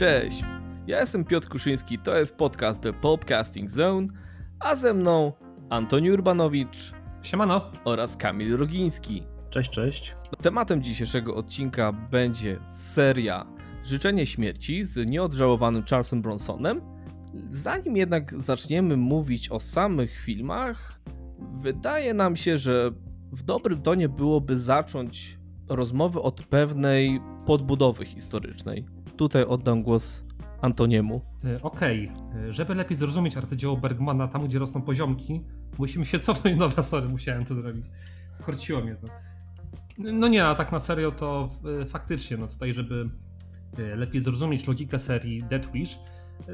Cześć, 0.00 0.44
ja 0.86 1.00
jestem 1.00 1.24
Piotr 1.24 1.48
Kuszyński, 1.48 1.98
to 1.98 2.16
jest 2.16 2.36
podcast 2.36 2.82
The 2.82 2.92
Popcasting 2.92 3.70
Zone, 3.70 4.06
a 4.60 4.76
ze 4.76 4.94
mną 4.94 5.32
Antoni 5.70 6.10
Urbanowicz 6.10 6.92
Siemano. 7.22 7.72
oraz 7.84 8.16
Kamil 8.16 8.56
Rogiński. 8.56 9.22
Cześć, 9.50 9.70
cześć. 9.70 10.14
Tematem 10.42 10.82
dzisiejszego 10.82 11.34
odcinka 11.34 11.92
będzie 11.92 12.58
seria 12.66 13.46
Życzenie 13.84 14.26
Śmierci 14.26 14.84
z 14.84 15.10
nieodżałowanym 15.10 15.82
Charlesem 15.90 16.22
Bronsonem. 16.22 16.80
Zanim 17.50 17.96
jednak 17.96 18.42
zaczniemy 18.42 18.96
mówić 18.96 19.48
o 19.48 19.60
samych 19.60 20.18
filmach, 20.18 21.00
wydaje 21.60 22.14
nam 22.14 22.36
się, 22.36 22.58
że 22.58 22.90
w 23.32 23.42
dobrym 23.42 23.82
tonie 23.82 24.08
byłoby 24.08 24.56
zacząć 24.56 25.38
rozmowę 25.68 26.22
od 26.22 26.42
pewnej 26.42 27.20
podbudowy 27.46 28.06
historycznej. 28.06 28.99
Tutaj 29.20 29.44
oddam 29.44 29.82
głos 29.82 30.24
Antoniemu. 30.60 31.20
E, 31.44 31.62
Okej, 31.62 32.12
E, 32.48 32.52
żeby 32.52 32.74
lepiej 32.74 32.96
zrozumieć 32.96 33.36
arcydzieło 33.36 33.76
Bergmana 33.76 34.28
tam, 34.28 34.46
gdzie 34.46 34.58
rosną 34.58 34.82
poziomki, 34.82 35.44
musimy 35.78 36.06
się 36.06 36.18
cofnąć. 36.26 36.58
Dobra, 36.58 36.82
sorry, 36.82 37.08
musiałem 37.08 37.44
to 37.44 37.54
zrobić. 37.54 37.86
Korciło 38.46 38.80
mnie 38.80 38.96
to. 38.96 39.06
No 39.98 40.28
nie, 40.28 40.46
a 40.46 40.54
tak 40.54 40.72
na 40.72 40.80
serio 40.80 41.12
to 41.12 41.48
e, 41.82 41.86
faktycznie, 41.86 42.36
no 42.36 42.48
tutaj, 42.48 42.74
żeby 42.74 43.10
lepiej 43.96 44.20
zrozumieć 44.20 44.66
logikę 44.66 44.98
serii 44.98 45.42
Death 45.42 45.72
Wish, 45.72 45.98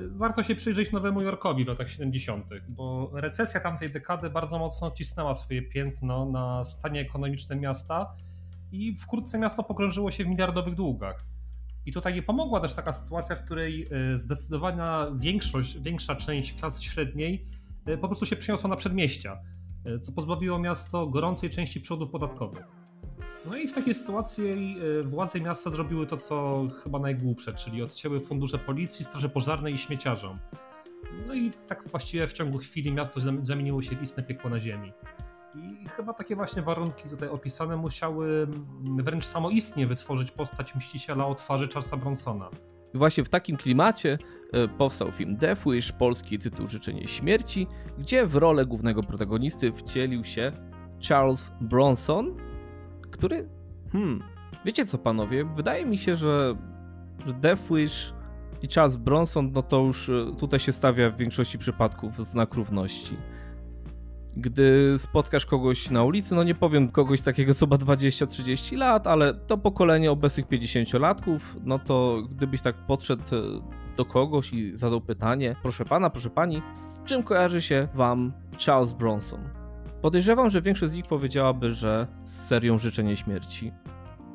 warto 0.09 0.43
się 0.43 0.55
przyjrzeć 0.55 0.93
Nowemu 0.93 1.23
Jorkowi 1.23 1.65
w 1.65 1.69
latach 1.69 1.91
70., 1.91 2.47
bo 2.69 3.11
recesja 3.15 3.61
tamtej 3.61 3.93
dekady 3.93 4.31
bardzo 4.31 4.59
mocno 4.59 4.91
cisnęła 4.91 5.35
swoje 5.35 5.63
piętno 5.63 6.31
na 6.31 6.65
stanie 6.65 7.01
ekonomicznym 7.01 7.61
miasta 7.61 8.13
i 8.73 8.97
wkrótce 8.97 9.39
miasto 9.39 9.63
pogrążyło 9.63 10.11
się 10.11 10.25
w 10.25 10.29
miliardowych 10.29 10.75
długach. 10.75 11.36
I 11.87 11.93
tutaj 11.93 12.15
nie 12.15 12.23
pomogła 12.23 12.61
też 12.61 12.75
taka 12.75 12.93
sytuacja, 12.93 13.37
w 13.37 13.45
której 13.45 13.89
e, 14.15 14.19
zdecydowana 14.19 15.11
większość, 15.19 15.81
większa 15.81 16.15
część 16.17 16.53
klasy 16.53 16.83
średniej 16.83 17.47
e, 17.87 17.99
po 17.99 18.09
prostu 18.09 18.27
się 18.27 18.37
przeniosła 18.37 18.71
na 18.71 18.77
przedmieścia, 18.77 19.39
e, 19.85 19.99
co 19.99 20.13
pozbawiło 20.13 20.59
miasto 20.59 21.07
gorącej 21.07 21.51
części 21.51 21.81
przychodów 21.81 22.11
podatkowych. 22.11 22.65
No 23.51 23.57
i 23.57 23.69
w 23.69 23.73
takiej 23.73 23.95
sytuacji 23.95 24.77
władze 25.05 25.41
miasta 25.41 25.71
zrobiły 25.71 26.07
to, 26.07 26.17
co 26.17 26.67
chyba 26.83 26.99
najgłupsze, 26.99 27.55
czyli 27.55 27.83
odcięły 27.83 28.21
fundusze 28.21 28.59
policji, 28.59 29.05
straży 29.05 29.29
pożarnej 29.29 29.75
i 29.75 29.79
śmieciarzom. 29.79 30.39
No 31.27 31.35
i 31.35 31.51
tak 31.67 31.89
właściwie 31.91 32.29
w 32.29 32.33
ciągu 32.33 32.59
chwili 32.59 32.93
miasto 32.93 33.21
zam- 33.21 33.45
zamieniło 33.45 33.83
się 33.83 33.97
w 33.97 34.03
istne 34.03 34.23
piekło 34.23 34.51
na 34.51 34.61
ziemi. 34.61 34.93
I 35.57 35.89
chyba 35.89 36.13
takie 36.13 36.37
właśnie 36.37 36.63
warunki 36.63 37.09
tutaj 37.09 37.29
opisane 37.29 37.77
musiały 37.77 38.47
wręcz 38.97 39.25
samoistnie 39.25 39.87
wytworzyć 39.87 40.31
postać 40.31 40.75
Mściciela 40.75 41.27
o 41.27 41.35
twarzy 41.35 41.69
Charlesa 41.69 41.97
Bronsona. 41.97 42.51
I 42.95 42.99
właśnie 42.99 43.25
w 43.25 43.29
takim 43.29 43.57
klimacie 43.57 44.19
e, 44.53 44.69
powstał 44.69 45.13
film 45.13 45.37
Death 45.37 45.63
Wish, 45.67 45.93
polski 45.93 46.39
tytuł 46.39 46.67
Życzenie 46.67 47.09
Śmierci, 47.09 47.67
gdzie 47.99 48.27
w 48.27 48.35
rolę 48.35 48.67
głównego 48.67 49.03
protagonisty 49.03 49.73
wcielił 49.73 50.25
się 50.25 50.53
Charles 51.09 51.53
Bronson, 51.61 52.37
który, 53.11 53.49
hmm, 53.93 54.23
wiecie 54.65 54.87
co 54.87 54.99
panowie, 54.99 55.45
wydaje 55.45 55.87
mi 55.87 55.99
się, 55.99 56.17
że, 56.17 56.57
że 57.27 57.33
Death 57.33 57.63
Wish 57.71 58.13
i 58.63 58.69
Charles 58.69 58.97
Bronson, 58.97 59.53
no 59.53 59.63
to 59.63 59.81
już 59.81 60.09
e, 60.09 60.33
tutaj 60.39 60.61
się 60.61 60.73
stawia 60.73 61.11
w 61.11 61.17
większości 61.17 61.59
przypadków 61.59 62.27
znak 62.27 62.55
równości. 62.55 63.17
Gdy 64.37 64.95
spotkasz 64.99 65.47
kogoś 65.47 65.91
na 65.91 66.05
ulicy, 66.05 66.35
no 66.35 66.45
nie 66.45 66.55
powiem 66.55 66.89
kogoś 66.89 67.23
takiego, 67.23 67.55
co 67.55 67.67
ma 67.67 67.77
20-30 67.77 68.77
lat, 68.77 69.07
ale 69.07 69.35
to 69.35 69.59
pokolenie 69.59 70.11
obecnych 70.11 70.47
50-latków, 70.47 71.39
no 71.65 71.79
to 71.79 72.23
gdybyś 72.31 72.61
tak 72.61 72.87
podszedł 72.87 73.23
e, 73.23 73.97
do 73.97 74.05
kogoś 74.05 74.53
i 74.53 74.77
zadał 74.77 75.01
pytanie, 75.01 75.57
proszę 75.63 75.85
pana, 75.85 76.11
proszę 76.11 76.31
pani, 76.31 76.63
z 76.73 77.09
czym 77.09 77.23
kojarzy 77.23 77.63
się 77.63 77.89
wam 77.95 78.33
Charles 78.67 78.93
Bronson? 78.93 79.41
Podejrzewam, 80.03 80.51
że 80.51 80.63
większość 80.63 80.93
z 80.93 80.97
nich 80.97 81.07
powiedziałaby, 81.07 81.71
że 81.71 82.07
z 82.25 82.47
serią 82.47 82.79
Życzenie 82.79 83.17
Śmierci. 83.17 83.73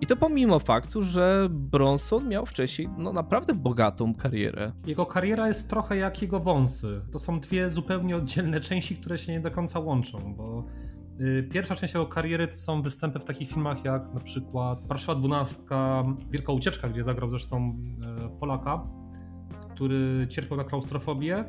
I 0.02 0.08
to 0.08 0.16
pomimo 0.16 0.60
faktu, 0.60 1.04
że 1.04 1.48
Bronson 1.50 2.28
miał 2.28 2.46
wcześniej 2.46 2.90
no 2.98 3.14
naprawdę 3.14 3.54
bogatą 3.54 4.14
karierę. 4.14 4.72
Jego 4.86 5.06
kariera 5.06 5.48
jest 5.48 5.70
trochę 5.70 5.98
jak 5.98 6.22
jego 6.22 6.40
wąsy. 6.40 7.02
To 7.12 7.20
są 7.20 7.40
dwie 7.40 7.70
zupełnie 7.70 8.16
oddzielne 8.16 8.62
części, 8.62 8.96
które 8.96 9.18
się 9.18 9.32
nie 9.32 9.40
do 9.40 9.52
końca 9.52 9.80
łączą, 9.80 10.36
bo 10.38 10.66
y, 11.20 11.50
pierwsza 11.52 11.76
część 11.76 11.94
jego 11.94 12.06
kariery 12.06 12.48
to 12.48 12.58
są 12.58 12.82
występy 12.82 13.20
w 13.20 13.24
takich 13.24 13.50
filmach 13.50 13.86
jak 13.86 14.14
na 14.14 14.20
przykład 14.20 14.88
Warszawa 14.88 15.20
12, 15.20 15.58
Wielka 16.32 16.54
Ucieczka, 16.54 16.90
gdzie 16.90 17.04
zagrał 17.04 17.30
zresztą 17.30 17.76
e, 18.26 18.40
Polaka, 18.40 18.88
który 19.74 20.28
cierpiał 20.30 20.58
na 20.58 20.64
klaustrofobię. 20.64 21.46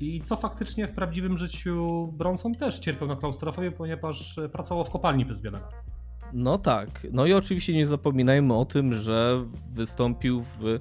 I 0.00 0.20
co 0.20 0.36
faktycznie 0.36 0.88
w 0.88 0.92
prawdziwym 0.92 1.36
życiu 1.36 2.08
Bronson 2.12 2.54
też 2.54 2.78
cierpiał 2.78 3.08
na 3.08 3.16
klaustrofobię, 3.16 3.72
ponieważ 3.72 4.38
e, 4.38 4.48
pracował 4.48 4.84
w 4.84 4.90
kopalni 4.90 5.24
przez 5.24 5.42
wiele 5.42 5.60
lat. 5.60 5.93
No 6.34 6.58
tak. 6.58 7.06
No 7.12 7.26
i 7.26 7.32
oczywiście 7.32 7.74
nie 7.74 7.86
zapominajmy 7.86 8.54
o 8.54 8.64
tym, 8.64 8.92
że 8.92 9.44
wystąpił 9.72 10.42
w 10.42 10.80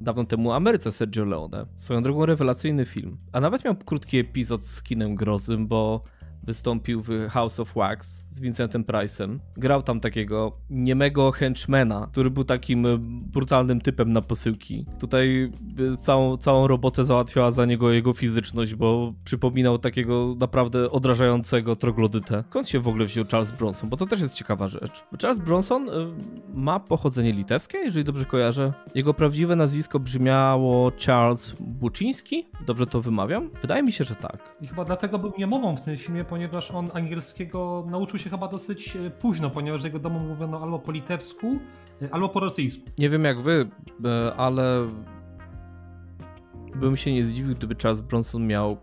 dawno 0.00 0.24
temu 0.24 0.52
Ameryce 0.52 0.92
Sergio 0.92 1.24
Leone. 1.24 1.66
Swoją 1.76 2.02
drogą 2.02 2.26
rewelacyjny 2.26 2.86
film. 2.86 3.16
A 3.32 3.40
nawet 3.40 3.64
miał 3.64 3.76
krótki 3.76 4.18
epizod 4.18 4.66
z 4.66 4.82
kinem 4.82 5.14
grozym, 5.14 5.66
bo 5.68 6.02
wystąpił 6.50 7.02
w 7.02 7.28
House 7.28 7.60
of 7.60 7.74
Wax 7.74 8.24
z 8.30 8.40
Vincentem 8.40 8.84
Price'em. 8.84 9.38
Grał 9.56 9.82
tam 9.82 10.00
takiego 10.00 10.52
niemego 10.70 11.32
henchmana, 11.32 12.08
który 12.12 12.30
był 12.30 12.44
takim 12.44 12.86
brutalnym 13.32 13.80
typem 13.80 14.12
na 14.12 14.22
posyłki. 14.22 14.86
Tutaj 14.98 15.52
całą, 16.02 16.36
całą 16.36 16.66
robotę 16.66 17.04
załatwiała 17.04 17.50
za 17.50 17.66
niego 17.66 17.92
jego 17.92 18.12
fizyczność, 18.12 18.74
bo 18.74 19.12
przypominał 19.24 19.78
takiego 19.78 20.36
naprawdę 20.38 20.90
odrażającego 20.90 21.76
troglodytę. 21.76 22.44
Skąd 22.50 22.68
się 22.68 22.80
w 22.80 22.88
ogóle 22.88 23.04
wziął 23.06 23.24
Charles 23.30 23.50
Bronson? 23.50 23.90
Bo 23.90 23.96
to 23.96 24.06
też 24.06 24.20
jest 24.20 24.34
ciekawa 24.34 24.68
rzecz. 24.68 25.04
Charles 25.22 25.38
Bronson 25.38 25.90
e, 25.90 25.92
ma 26.54 26.80
pochodzenie 26.80 27.32
litewskie, 27.32 27.78
jeżeli 27.78 28.04
dobrze 28.04 28.24
kojarzę. 28.24 28.72
Jego 28.94 29.14
prawdziwe 29.14 29.56
nazwisko 29.56 30.00
brzmiało 30.00 30.92
Charles 31.06 31.52
Buczyński. 31.60 32.46
Dobrze 32.66 32.86
to 32.86 33.00
wymawiam? 33.00 33.50
Wydaje 33.62 33.82
mi 33.82 33.92
się, 33.92 34.04
że 34.04 34.14
tak. 34.14 34.56
I 34.60 34.66
chyba 34.66 34.84
dlatego 34.84 35.18
był 35.18 35.32
niemową 35.38 35.76
w 35.76 35.80
tym 35.80 35.96
filmie, 35.96 36.24
ponieważ 36.24 36.39
on 36.74 36.90
angielskiego 36.94 37.84
nauczył 37.90 38.18
się 38.18 38.30
chyba 38.30 38.48
dosyć 38.48 38.96
e, 38.96 39.10
późno, 39.10 39.50
ponieważ 39.50 39.84
jego 39.84 39.98
domu 39.98 40.20
mówiono 40.20 40.62
albo 40.62 40.78
po 40.78 40.92
litewsku, 40.92 41.58
e, 42.02 42.14
albo 42.14 42.28
po 42.28 42.40
rosyjsku. 42.40 42.82
Nie 42.98 43.10
wiem 43.10 43.24
jak 43.24 43.42
wy, 43.42 43.70
e, 44.04 44.34
ale 44.34 44.88
bym 46.74 46.96
się 46.96 47.12
nie 47.12 47.24
zdziwił, 47.24 47.54
gdyby 47.54 47.76
Charles 47.82 48.00
Bronson 48.00 48.46
miał 48.46 48.76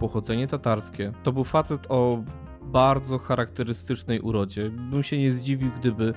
pochodzenie 0.00 0.46
tatarskie. 0.46 1.12
To 1.22 1.32
był 1.32 1.44
facet 1.44 1.86
o 1.88 2.24
bardzo 2.62 3.18
charakterystycznej 3.18 4.20
urodzie. 4.20 4.70
Bym 4.70 5.02
się 5.02 5.18
nie 5.18 5.32
zdziwił, 5.32 5.70
gdyby 5.80 6.14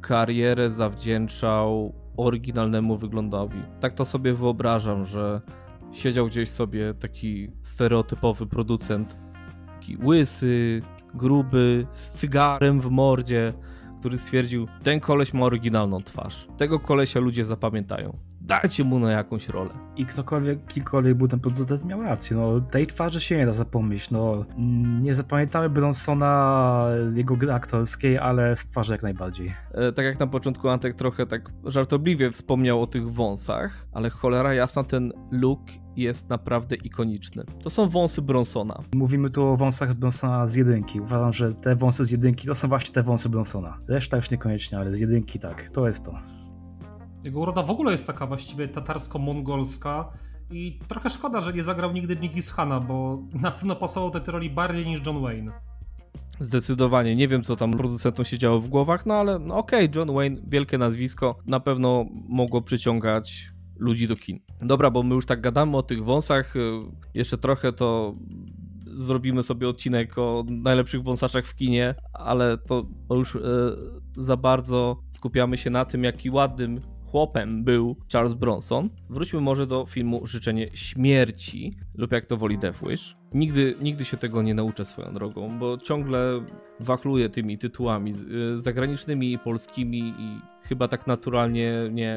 karierę 0.00 0.70
zawdzięczał 0.70 1.94
oryginalnemu 2.16 2.96
wyglądowi. 2.96 3.62
Tak 3.80 3.94
to 3.94 4.04
sobie 4.04 4.34
wyobrażam, 4.34 5.04
że 5.04 5.40
siedział 5.92 6.26
gdzieś 6.26 6.48
sobie 6.50 6.94
taki 6.94 7.50
stereotypowy 7.62 8.46
producent, 8.46 9.16
łysy, 9.96 10.82
gruby, 11.14 11.86
z 11.92 12.10
cygarem 12.10 12.80
w 12.80 12.90
mordzie, 12.90 13.52
który 13.98 14.18
stwierdził, 14.18 14.66
ten 14.82 15.00
koleś 15.00 15.32
ma 15.32 15.44
oryginalną 15.44 16.02
twarz. 16.02 16.48
Tego 16.56 16.80
kolesia 16.80 17.20
ludzie 17.20 17.44
zapamiętają. 17.44 18.18
Dajcie 18.40 18.84
mu 18.84 18.98
na 18.98 19.12
jakąś 19.12 19.48
rolę. 19.48 19.70
I 19.96 20.06
ktokolwiek, 20.06 20.66
kilkolwiek 20.66 21.14
był 21.14 21.28
ten 21.28 21.40
producent 21.40 21.84
miał 21.84 22.02
rację, 22.02 22.36
no 22.36 22.60
tej 22.60 22.86
twarzy 22.86 23.20
się 23.20 23.36
nie 23.36 23.46
da 23.46 23.52
zapomnieć, 23.52 24.10
no 24.10 24.44
nie 25.02 25.14
zapamiętamy 25.14 25.70
Bronsona, 25.70 26.86
jego 27.14 27.36
gry 27.36 27.52
aktorskiej, 27.52 28.18
ale 28.18 28.56
z 28.56 28.66
twarzy 28.66 28.92
jak 28.92 29.02
najbardziej. 29.02 29.54
E, 29.72 29.92
tak 29.92 30.04
jak 30.04 30.20
na 30.20 30.26
początku 30.26 30.68
Antek 30.68 30.94
trochę 30.94 31.26
tak 31.26 31.50
żartobliwie 31.64 32.30
wspomniał 32.30 32.82
o 32.82 32.86
tych 32.86 33.10
wąsach, 33.10 33.86
ale 33.92 34.10
cholera 34.10 34.54
jasna 34.54 34.84
ten 34.84 35.12
look 35.30 35.60
jest 36.02 36.28
naprawdę 36.28 36.76
ikoniczny. 36.76 37.44
To 37.62 37.70
są 37.70 37.88
wąsy 37.88 38.22
Bronsona. 38.22 38.82
Mówimy 38.94 39.30
tu 39.30 39.46
o 39.46 39.56
wąsach 39.56 39.94
Bronsona 39.94 40.46
z 40.46 40.54
jedynki, 40.54 41.00
uważam, 41.00 41.32
że 41.32 41.54
te 41.54 41.76
wąsy 41.76 42.04
z 42.04 42.10
jedynki 42.10 42.46
to 42.46 42.54
są 42.54 42.68
właśnie 42.68 42.94
te 42.94 43.02
wąsy 43.02 43.28
Bronsona. 43.28 43.78
Reszta 43.88 44.16
już 44.16 44.30
niekoniecznie, 44.30 44.78
ale 44.78 44.92
z 44.92 45.00
jedynki 45.00 45.38
tak, 45.38 45.70
to 45.70 45.86
jest 45.86 46.04
to. 46.04 46.14
Jego 47.24 47.40
uroda 47.40 47.62
w 47.62 47.70
ogóle 47.70 47.92
jest 47.92 48.06
taka 48.06 48.26
właściwie 48.26 48.68
tatarsko-mongolska 48.68 50.04
i 50.50 50.78
trochę 50.88 51.10
szkoda, 51.10 51.40
że 51.40 51.52
nie 51.52 51.62
zagrał 51.62 51.92
nigdy 51.92 52.16
Nigis 52.16 52.50
Hana, 52.50 52.80
bo 52.80 53.22
na 53.32 53.50
pewno 53.50 53.76
pasował 53.76 54.10
do 54.10 54.20
tej 54.20 54.32
roli 54.32 54.50
bardziej 54.50 54.86
niż 54.86 55.06
John 55.06 55.22
Wayne. 55.22 55.52
Zdecydowanie. 56.40 57.14
Nie 57.14 57.28
wiem, 57.28 57.42
co 57.42 57.56
tam 57.56 57.70
producentom 57.70 58.24
się 58.24 58.38
działo 58.38 58.60
w 58.60 58.68
głowach, 58.68 59.06
no 59.06 59.14
ale 59.14 59.38
no 59.38 59.56
okej, 59.56 59.88
John 59.96 60.14
Wayne, 60.14 60.40
wielkie 60.46 60.78
nazwisko, 60.78 61.38
na 61.46 61.60
pewno 61.60 62.06
mogło 62.28 62.62
przyciągać 62.62 63.52
ludzi 63.78 64.08
do 64.08 64.16
kin. 64.16 64.40
Dobra, 64.62 64.90
bo 64.90 65.02
my 65.02 65.14
już 65.14 65.26
tak 65.26 65.40
gadamy 65.40 65.76
o 65.76 65.82
tych 65.82 66.04
wąsach, 66.04 66.56
y, 66.56 66.60
jeszcze 67.14 67.38
trochę 67.38 67.72
to 67.72 68.14
zrobimy 68.86 69.42
sobie 69.42 69.68
odcinek 69.68 70.18
o 70.18 70.44
najlepszych 70.50 71.02
wąsaczach 71.02 71.46
w 71.46 71.54
kinie, 71.54 71.94
ale 72.12 72.58
to, 72.58 72.86
już 73.10 73.34
y, 73.34 73.40
za 74.16 74.36
bardzo 74.36 75.02
skupiamy 75.10 75.56
się 75.56 75.70
na 75.70 75.84
tym, 75.84 76.04
jaki 76.04 76.30
ładnym 76.30 76.80
chłopem 77.10 77.64
był 77.64 77.96
Charles 78.12 78.34
Bronson. 78.34 78.90
Wróćmy 79.10 79.40
może 79.40 79.66
do 79.66 79.86
filmu 79.86 80.26
Życzenie 80.26 80.68
Śmierci, 80.74 81.76
lub 81.94 82.12
jak 82.12 82.26
to 82.26 82.36
woli 82.36 82.58
Death 82.58 82.80
Wish. 82.88 83.16
Nigdy, 83.34 83.76
nigdy 83.82 84.04
się 84.04 84.16
tego 84.16 84.42
nie 84.42 84.54
nauczę 84.54 84.84
swoją 84.84 85.14
drogą, 85.14 85.58
bo 85.58 85.78
ciągle 85.78 86.44
wachluję 86.80 87.28
tymi 87.28 87.58
tytułami 87.58 88.14
y, 88.54 88.60
zagranicznymi 88.60 89.32
i 89.32 89.38
polskimi 89.38 90.14
i 90.18 90.40
chyba 90.62 90.88
tak 90.88 91.06
naturalnie 91.06 91.80
nie, 91.90 92.16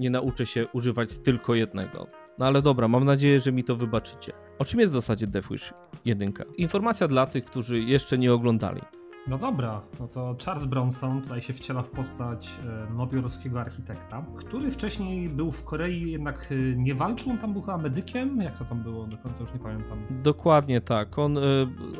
nie 0.00 0.10
nauczę 0.10 0.46
się 0.46 0.66
używać 0.72 1.16
tylko 1.16 1.54
jednego. 1.54 2.06
No 2.38 2.46
ale 2.46 2.62
dobra, 2.62 2.88
mam 2.88 3.04
nadzieję, 3.04 3.40
że 3.40 3.52
mi 3.52 3.64
to 3.64 3.76
wybaczycie. 3.76 4.32
O 4.58 4.64
czym 4.64 4.80
jest 4.80 4.92
w 4.92 4.96
zasadzie 4.96 5.26
Death 5.26 5.48
Wish 5.50 5.74
1? 6.04 6.32
Informacja 6.56 7.08
dla 7.08 7.26
tych, 7.26 7.44
którzy 7.44 7.80
jeszcze 7.80 8.18
nie 8.18 8.32
oglądali. 8.32 8.80
No 9.26 9.38
dobra, 9.38 9.82
no 10.00 10.08
to 10.08 10.36
Charles 10.44 10.64
Bronson 10.64 11.22
tutaj 11.22 11.42
się 11.42 11.52
wciela 11.52 11.82
w 11.82 11.90
postać 11.90 12.50
e, 12.88 12.94
nowojorskiego 12.94 13.60
architekta, 13.60 14.24
który 14.36 14.70
wcześniej 14.70 15.28
był 15.28 15.52
w 15.52 15.64
Korei, 15.64 16.12
jednak 16.12 16.46
e, 16.50 16.54
nie 16.76 16.94
walczył, 16.94 17.30
on 17.30 17.38
tam 17.38 17.52
był 17.52 17.62
chyba 17.62 17.78
medykiem, 17.78 18.40
jak 18.42 18.58
to 18.58 18.64
tam 18.64 18.82
było, 18.82 19.06
do 19.06 19.18
końca 19.18 19.42
już 19.42 19.52
nie 19.52 19.58
pamiętam. 19.58 19.98
Dokładnie 20.10 20.80
tak, 20.80 21.18
on, 21.18 21.38
e, 21.38 21.42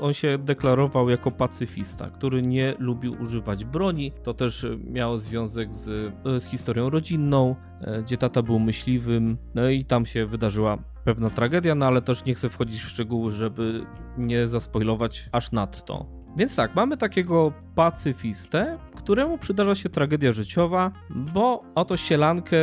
on 0.01 0.13
się 0.13 0.39
deklarował 0.39 1.09
jako 1.09 1.31
pacyfista, 1.31 2.11
który 2.11 2.43
nie 2.43 2.75
lubił 2.79 3.23
używać 3.23 3.65
broni, 3.65 4.13
to 4.23 4.35
też 4.35 4.67
miało 4.85 5.19
związek 5.19 5.75
z, 5.75 6.15
z 6.25 6.45
historią 6.45 6.91
rodzinną, 6.91 7.57
gdzie 8.03 8.17
tata 8.19 8.43
był 8.43 8.59
myśliwym, 8.59 9.37
no 9.55 9.69
i 9.69 9.85
tam 9.85 10.07
się 10.07 10.27
wydarzyła 10.27 10.79
pewna 11.05 11.31
tragedia, 11.31 11.75
no 11.75 11.87
ale 11.87 12.03
też 12.03 12.25
nie 12.25 12.35
chcę 12.35 12.49
wchodzić 12.49 12.83
w 12.83 12.89
szczegóły, 12.89 13.33
żeby 13.33 13.87
nie 14.19 14.49
zaspoilować 14.49 15.29
aż 15.33 15.53
nadto. 15.53 16.20
Więc 16.37 16.57
tak, 16.57 16.75
mamy 16.75 16.97
takiego 16.97 17.53
pacyfistę, 17.75 18.79
któremu 18.97 19.39
przydarza 19.39 19.75
się 19.75 19.89
tragedia 19.89 20.33
życiowa, 20.33 20.93
bo 21.11 21.63
oto 21.75 21.97
sielankę 21.97 22.57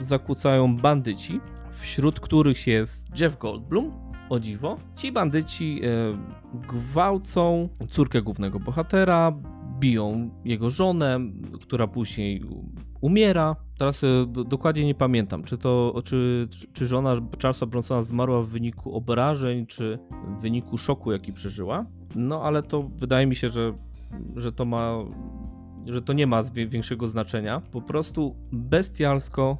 zakłócają 0.00 0.76
bandyci, 0.76 1.40
wśród 1.70 2.20
których 2.20 2.66
jest 2.66 3.20
Jeff 3.20 3.38
Goldblum, 3.38 3.90
o 4.28 4.40
dziwo. 4.40 4.78
Ci 4.96 5.12
bandyci 5.12 5.80
e, 5.84 5.88
gwałcą 6.68 7.68
córkę 7.88 8.22
głównego 8.22 8.60
bohatera, 8.60 9.32
biją 9.78 10.30
jego 10.44 10.70
żonę, 10.70 11.20
która 11.62 11.86
później 11.86 12.42
umiera. 13.00 13.56
Teraz 13.78 14.04
e, 14.04 14.26
do, 14.28 14.44
dokładnie 14.44 14.86
nie 14.86 14.94
pamiętam, 14.94 15.44
czy 15.44 15.58
to 15.58 15.94
czy, 16.04 16.48
czy 16.72 16.86
żona 16.86 17.16
Charlesa 17.42 17.66
Bronsona 17.66 18.02
zmarła 18.02 18.42
w 18.42 18.48
wyniku 18.48 18.96
obrażeń, 18.96 19.66
czy 19.66 19.98
w 20.38 20.40
wyniku 20.40 20.78
szoku, 20.78 21.12
jaki 21.12 21.32
przeżyła. 21.32 21.86
No 22.14 22.42
ale 22.42 22.62
to 22.62 22.82
wydaje 22.82 23.26
mi 23.26 23.36
się, 23.36 23.48
że, 23.48 23.72
że 24.36 24.52
to 24.52 24.64
ma, 24.64 24.92
że 25.86 26.02
to 26.02 26.12
nie 26.12 26.26
ma 26.26 26.42
większego 26.42 27.08
znaczenia. 27.08 27.60
Po 27.60 27.82
prostu 27.82 28.36
bestialsko 28.52 29.58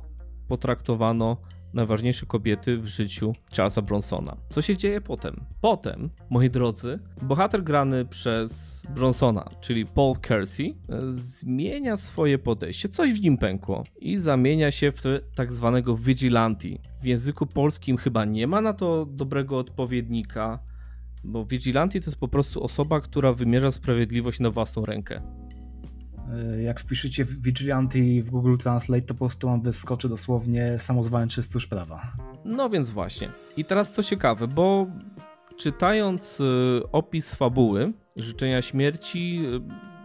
potraktowano 0.48 1.36
najważniejsze 1.74 2.26
kobiety 2.26 2.78
w 2.78 2.86
życiu 2.86 3.32
Charlesa 3.56 3.82
Bronsona. 3.82 4.36
Co 4.48 4.62
się 4.62 4.76
dzieje 4.76 5.00
potem? 5.00 5.44
Potem, 5.60 6.10
moi 6.30 6.50
drodzy, 6.50 6.98
bohater 7.22 7.64
grany 7.64 8.04
przez 8.04 8.82
Bronsona, 8.94 9.48
czyli 9.60 9.86
Paul 9.86 10.16
Kersey, 10.16 10.76
zmienia 11.10 11.96
swoje 11.96 12.38
podejście. 12.38 12.88
Coś 12.88 13.12
w 13.12 13.22
nim 13.22 13.38
pękło 13.38 13.84
i 13.98 14.16
zamienia 14.16 14.70
się 14.70 14.92
w 14.92 15.02
tak 15.34 15.52
zwanego 15.52 15.96
vigilante. 15.96 16.68
W 17.02 17.04
języku 17.06 17.46
polskim 17.46 17.96
chyba 17.96 18.24
nie 18.24 18.46
ma 18.46 18.60
na 18.60 18.72
to 18.72 19.06
dobrego 19.06 19.58
odpowiednika 19.58 20.58
bo 21.24 21.44
vigilante 21.44 22.00
to 22.00 22.06
jest 22.06 22.20
po 22.20 22.28
prostu 22.28 22.64
osoba, 22.64 23.00
która 23.00 23.32
wymierza 23.32 23.70
sprawiedliwość 23.70 24.40
na 24.40 24.50
własną 24.50 24.84
rękę. 24.86 25.20
E, 26.32 26.62
jak 26.62 26.80
wpiszecie 26.80 27.24
vigilante 27.24 27.98
w 28.22 28.30
Google 28.30 28.56
Translate, 28.56 29.02
to 29.02 29.14
po 29.14 29.18
prostu 29.18 29.46
wam 29.46 29.62
wyskoczy 29.62 30.08
dosłownie 30.08 30.78
samozwańczy 30.78 31.42
stróż 31.42 31.66
prawa. 31.66 32.12
No 32.44 32.70
więc 32.70 32.90
właśnie. 32.90 33.30
I 33.56 33.64
teraz 33.64 33.92
co 33.92 34.02
ciekawe, 34.02 34.48
bo 34.48 34.86
czytając 35.56 36.40
e, 36.40 36.44
opis 36.92 37.34
fabuły 37.34 37.92
Życzenia 38.16 38.62
Śmierci, 38.62 39.42
e, 39.46 39.60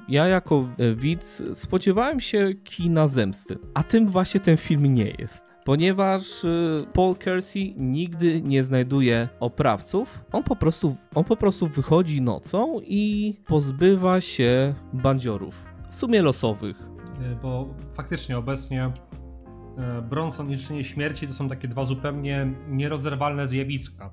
ja 0.10 0.28
jako 0.28 0.70
widz 0.96 1.44
spodziewałem 1.54 2.20
się 2.20 2.54
kina 2.64 3.08
zemsty, 3.08 3.58
a 3.74 3.84
tym 3.84 4.08
właśnie 4.08 4.40
ten 4.40 4.58
film 4.58 4.96
nie 4.96 5.16
jest 5.20 5.49
ponieważ 5.66 6.44
y, 6.44 6.86
Paul 6.94 7.16
Kersey 7.16 7.74
nigdy 7.78 8.42
nie 8.42 8.64
znajduje 8.64 9.30
oprawców. 9.40 10.20
On 10.32 10.44
po 10.44 10.56
prostu, 10.56 10.96
on 11.16 11.24
po 11.24 11.36
prostu 11.36 11.68
wychodzi 11.68 12.22
nocą 12.22 12.80
i 12.82 13.36
pozbywa 13.48 14.22
się 14.22 14.76
bandziorów. 14.94 15.64
W 15.90 15.96
sumie 15.96 16.22
losowych. 16.22 16.78
Y, 16.80 17.36
bo 17.42 17.74
faktycznie 17.94 18.38
obecnie 18.38 18.86
y, 18.88 20.02
Bronson 20.02 20.52
i 20.52 20.56
życzenie 20.56 20.84
śmierci 20.84 21.28
to 21.28 21.34
są 21.34 21.50
takie 21.50 21.68
dwa 21.68 21.86
zupełnie 21.86 22.54
nierozerwalne 22.70 23.48
zjawiska. 23.48 24.10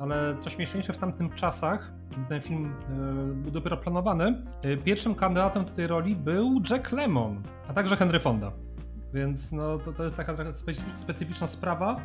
Ale 0.00 0.36
co 0.38 0.50
śmieszniejsze 0.50 0.92
w 0.92 0.98
tamtym 0.98 1.30
czasach, 1.30 1.92
gdy 2.10 2.28
ten 2.28 2.42
film 2.42 2.74
był 3.34 3.50
dopiero 3.50 3.76
planowany, 3.76 4.42
pierwszym 4.84 5.14
kandydatem 5.14 5.64
do 5.64 5.72
tej 5.72 5.86
roli 5.86 6.16
był 6.16 6.62
Jack 6.70 6.92
Lemmon, 6.92 7.42
a 7.68 7.72
także 7.72 7.96
Henry 7.96 8.20
Fonda. 8.20 8.52
Więc 9.14 9.52
no, 9.52 9.78
to, 9.78 9.92
to 9.92 10.04
jest 10.04 10.16
taka 10.16 10.34
specyficzna 10.94 11.46
sprawa. 11.46 12.00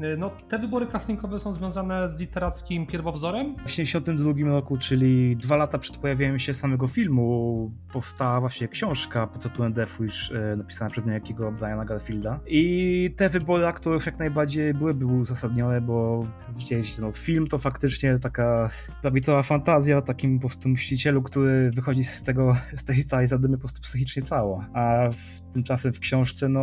Y, 0.00 0.16
no, 0.16 0.30
te 0.48 0.58
wybory 0.58 0.86
castingowe 0.86 1.40
są 1.40 1.52
związane 1.52 2.10
z 2.10 2.18
literackim 2.18 2.86
pierwowzorem. 2.86 3.54
W 3.54 3.64
1972 3.64 4.50
roku, 4.50 4.78
czyli 4.78 5.36
dwa 5.36 5.56
lata 5.56 5.78
przed 5.78 5.96
pojawieniem 5.96 6.38
się 6.38 6.54
samego 6.54 6.88
filmu, 6.88 7.70
powstała 7.92 8.40
właśnie 8.40 8.68
książka 8.68 9.26
pod 9.26 9.42
tytułem 9.42 9.72
Death 9.72 10.00
Wish, 10.00 10.30
y, 10.30 10.56
napisana 10.56 10.90
przez 10.90 11.06
niejakiego 11.06 11.52
Briana 11.52 11.84
Garfielda. 11.84 12.40
I 12.46 13.14
te 13.16 13.28
wybory 13.28 13.66
aktorów 13.66 14.06
jak 14.06 14.18
najbardziej 14.18 14.74
byłyby 14.74 15.06
uzasadnione, 15.06 15.80
bo 15.80 16.26
widzieliście, 16.56 17.02
no, 17.02 17.12
film 17.12 17.46
to 17.46 17.58
faktycznie 17.58 18.18
taka 18.18 18.70
prawicowa 19.02 19.42
fantazja 19.42 19.98
o 19.98 20.02
takim 20.02 20.38
po 20.38 20.40
prostu 20.40 20.68
mścicielu, 20.68 21.22
który 21.22 21.70
wychodzi 21.70 22.04
z 22.04 22.22
tego, 22.22 22.56
z 22.76 22.84
tej 22.84 23.04
całej 23.04 23.28
zadymy 23.28 23.56
po 23.56 23.60
prostu 23.60 23.80
psychicznie 23.80 24.22
cało. 24.22 24.64
A 24.74 25.10
w, 25.12 25.52
tymczasem 25.52 25.92
w 25.92 26.00
książce, 26.00 26.48
no, 26.48 26.62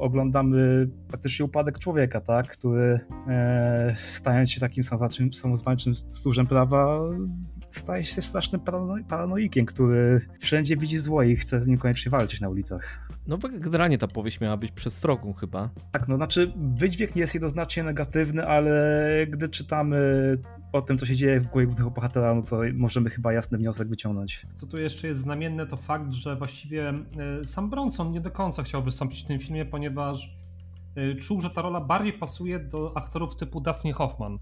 oglądamy 0.00 0.88
praktycznie 1.08 1.44
upadek 1.44 1.78
człowieka, 1.78 2.20
tak, 2.20 2.48
który 2.48 2.69
który 2.70 3.00
e, 3.28 3.94
stając 3.94 4.50
się 4.50 4.60
takim 4.60 4.82
samozwańczym 5.32 5.94
stróżem 5.94 6.46
prawa, 6.46 7.00
staje 7.70 8.04
się 8.04 8.22
strasznym 8.22 8.60
parano 8.60 8.94
paranoikiem, 9.08 9.66
który 9.66 10.20
wszędzie 10.40 10.76
widzi 10.76 10.98
zło 10.98 11.22
i 11.22 11.36
chce 11.36 11.60
z 11.60 11.66
nim 11.66 11.78
koniecznie 11.78 12.10
walczyć 12.10 12.40
na 12.40 12.48
ulicach. 12.48 13.10
No 13.26 13.38
bo 13.38 13.48
generalnie 13.48 13.98
ta 13.98 14.06
powieść 14.06 14.40
miała 14.40 14.56
być 14.56 14.72
przestrogą 14.72 15.32
chyba. 15.32 15.70
Tak, 15.92 16.08
no 16.08 16.16
znaczy 16.16 16.52
wydźwięk 16.56 17.14
nie 17.14 17.20
jest 17.20 17.34
jednoznacznie 17.34 17.82
negatywny, 17.82 18.46
ale 18.46 19.26
gdy 19.30 19.48
czytamy 19.48 19.98
o 20.72 20.82
tym, 20.82 20.98
co 20.98 21.06
się 21.06 21.16
dzieje 21.16 21.40
w 21.40 21.48
głowie 21.48 21.66
głównego 21.66 21.90
bohatera, 21.90 22.34
no 22.34 22.42
to 22.42 22.60
możemy 22.74 23.10
chyba 23.10 23.32
jasny 23.32 23.58
wniosek 23.58 23.88
wyciągnąć. 23.88 24.46
Co 24.54 24.66
tu 24.66 24.76
jeszcze 24.76 25.08
jest 25.08 25.20
znamienne, 25.20 25.66
to 25.66 25.76
fakt, 25.76 26.12
że 26.12 26.36
właściwie 26.36 26.88
e, 26.88 27.44
sam 27.44 27.70
Bronson 27.70 28.12
nie 28.12 28.20
do 28.20 28.30
końca 28.30 28.62
chciał 28.62 28.82
wystąpić 28.82 29.22
w 29.22 29.26
tym 29.26 29.38
filmie, 29.38 29.64
ponieważ 29.64 30.39
czuł, 31.20 31.40
że 31.40 31.50
ta 31.50 31.62
rola 31.62 31.80
bardziej 31.80 32.12
pasuje 32.12 32.58
do 32.58 32.96
aktorów 32.96 33.36
typu 33.36 33.60
Dustin 33.60 33.92
Hoffman. 33.92 34.34
Y, 34.34 34.38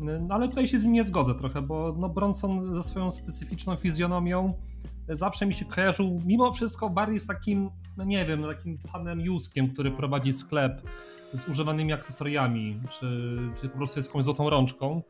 no 0.00 0.34
ale 0.34 0.48
tutaj 0.48 0.66
się 0.66 0.78
z 0.78 0.84
nim 0.84 0.92
nie 0.92 1.04
zgodzę 1.04 1.34
trochę, 1.34 1.62
bo 1.62 1.94
no 1.98 2.08
Bronson 2.08 2.74
ze 2.74 2.82
swoją 2.82 3.10
specyficzną 3.10 3.76
fizjonomią 3.76 4.54
zawsze 5.08 5.46
mi 5.46 5.54
się 5.54 5.64
kojarzył 5.64 6.20
mimo 6.24 6.52
wszystko 6.52 6.90
bardziej 6.90 7.20
z 7.20 7.26
takim, 7.26 7.70
no 7.96 8.04
nie 8.04 8.26
wiem, 8.26 8.40
no 8.40 8.48
takim 8.48 8.78
panem 8.92 9.20
Juskiem, 9.20 9.70
który 9.70 9.90
prowadzi 9.90 10.32
sklep 10.32 10.82
z 11.32 11.48
używanymi 11.48 11.92
akcesoriami, 11.92 12.80
czy, 12.90 13.38
czy 13.60 13.68
po 13.68 13.76
prostu 13.76 13.98
jest 13.98 14.08
jakąś 14.08 14.24
złotą 14.24 14.50
rączką 14.50 15.02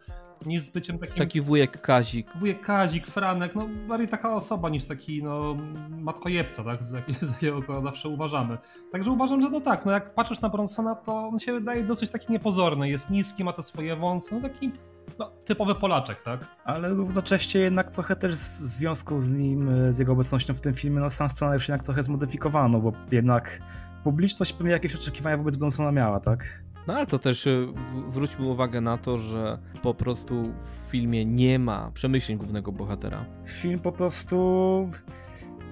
niż 0.47 0.63
z 0.63 0.71
byciem 0.71 0.99
takim... 0.99 1.17
Taki 1.17 1.41
wujek 1.41 1.81
Kazik. 1.81 2.37
Wujek 2.37 2.61
Kazik, 2.61 3.07
Franek, 3.07 3.55
no 3.55 3.69
bardziej 3.89 4.09
taka 4.09 4.35
osoba 4.35 4.69
niż 4.69 4.85
taki 4.85 5.23
no 5.23 5.57
matkojebca, 5.89 6.65
tak, 6.65 6.85
z 6.85 6.93
jakiego 7.31 7.61
go 7.61 7.81
zawsze 7.81 8.09
uważamy. 8.09 8.59
Także 8.93 9.11
uważam, 9.11 9.41
że 9.41 9.51
no 9.51 9.61
tak, 9.61 9.87
no 9.87 9.93
jak 9.93 10.15
patrzysz 10.15 10.41
na 10.41 10.49
Bronsona, 10.49 10.95
to 10.95 11.29
on 11.29 11.39
się 11.39 11.53
wydaje 11.53 11.85
dosyć 11.85 12.11
taki 12.11 12.33
niepozorny, 12.33 12.89
jest 12.89 13.11
niski, 13.11 13.45
ma 13.45 13.53
te 13.53 13.63
swoje 13.63 13.97
wąsy, 13.97 14.35
no 14.35 14.41
taki 14.41 14.71
no, 15.19 15.31
typowy 15.45 15.75
Polaczek, 15.75 16.23
tak? 16.23 16.41
Ale 16.65 16.89
równocześnie 16.89 17.61
jednak 17.61 17.91
trochę 17.91 18.17
też 18.17 18.33
w 18.33 18.37
związku 18.37 19.21
z 19.21 19.33
nim, 19.33 19.71
z 19.93 19.99
jego 19.99 20.13
obecnością 20.13 20.55
w 20.55 20.61
tym 20.61 20.75
filmie, 20.75 21.01
no 21.01 21.11
sam 21.11 21.31
scenariusz 21.31 21.69
jednak 21.69 21.85
trochę 21.85 22.03
zmodyfikowano, 22.03 22.81
bo 22.81 22.93
jednak 23.13 23.61
publiczność 24.05 24.53
pewnie 24.53 24.73
jakieś 24.73 24.95
oczekiwania 24.95 25.37
wobec 25.37 25.57
Bronsona 25.57 25.93
miała, 25.93 26.21
tak? 26.21 26.63
No 26.89 26.95
ale 26.95 27.07
to 27.07 27.19
też 27.19 27.47
y, 27.47 27.69
zwróćmy 28.09 28.47
uwagę 28.47 28.81
na 28.81 28.99
to, 28.99 29.19
że 29.19 29.59
po 29.83 29.95
prostu 29.95 30.53
w 30.87 30.91
filmie 30.91 31.25
nie 31.25 31.59
ma 31.59 31.91
przemyśleń 31.95 32.39
głównego 32.39 32.73
bohatera. 32.73 33.25
Film 33.47 33.79
po 33.79 33.93
prostu 33.93 34.91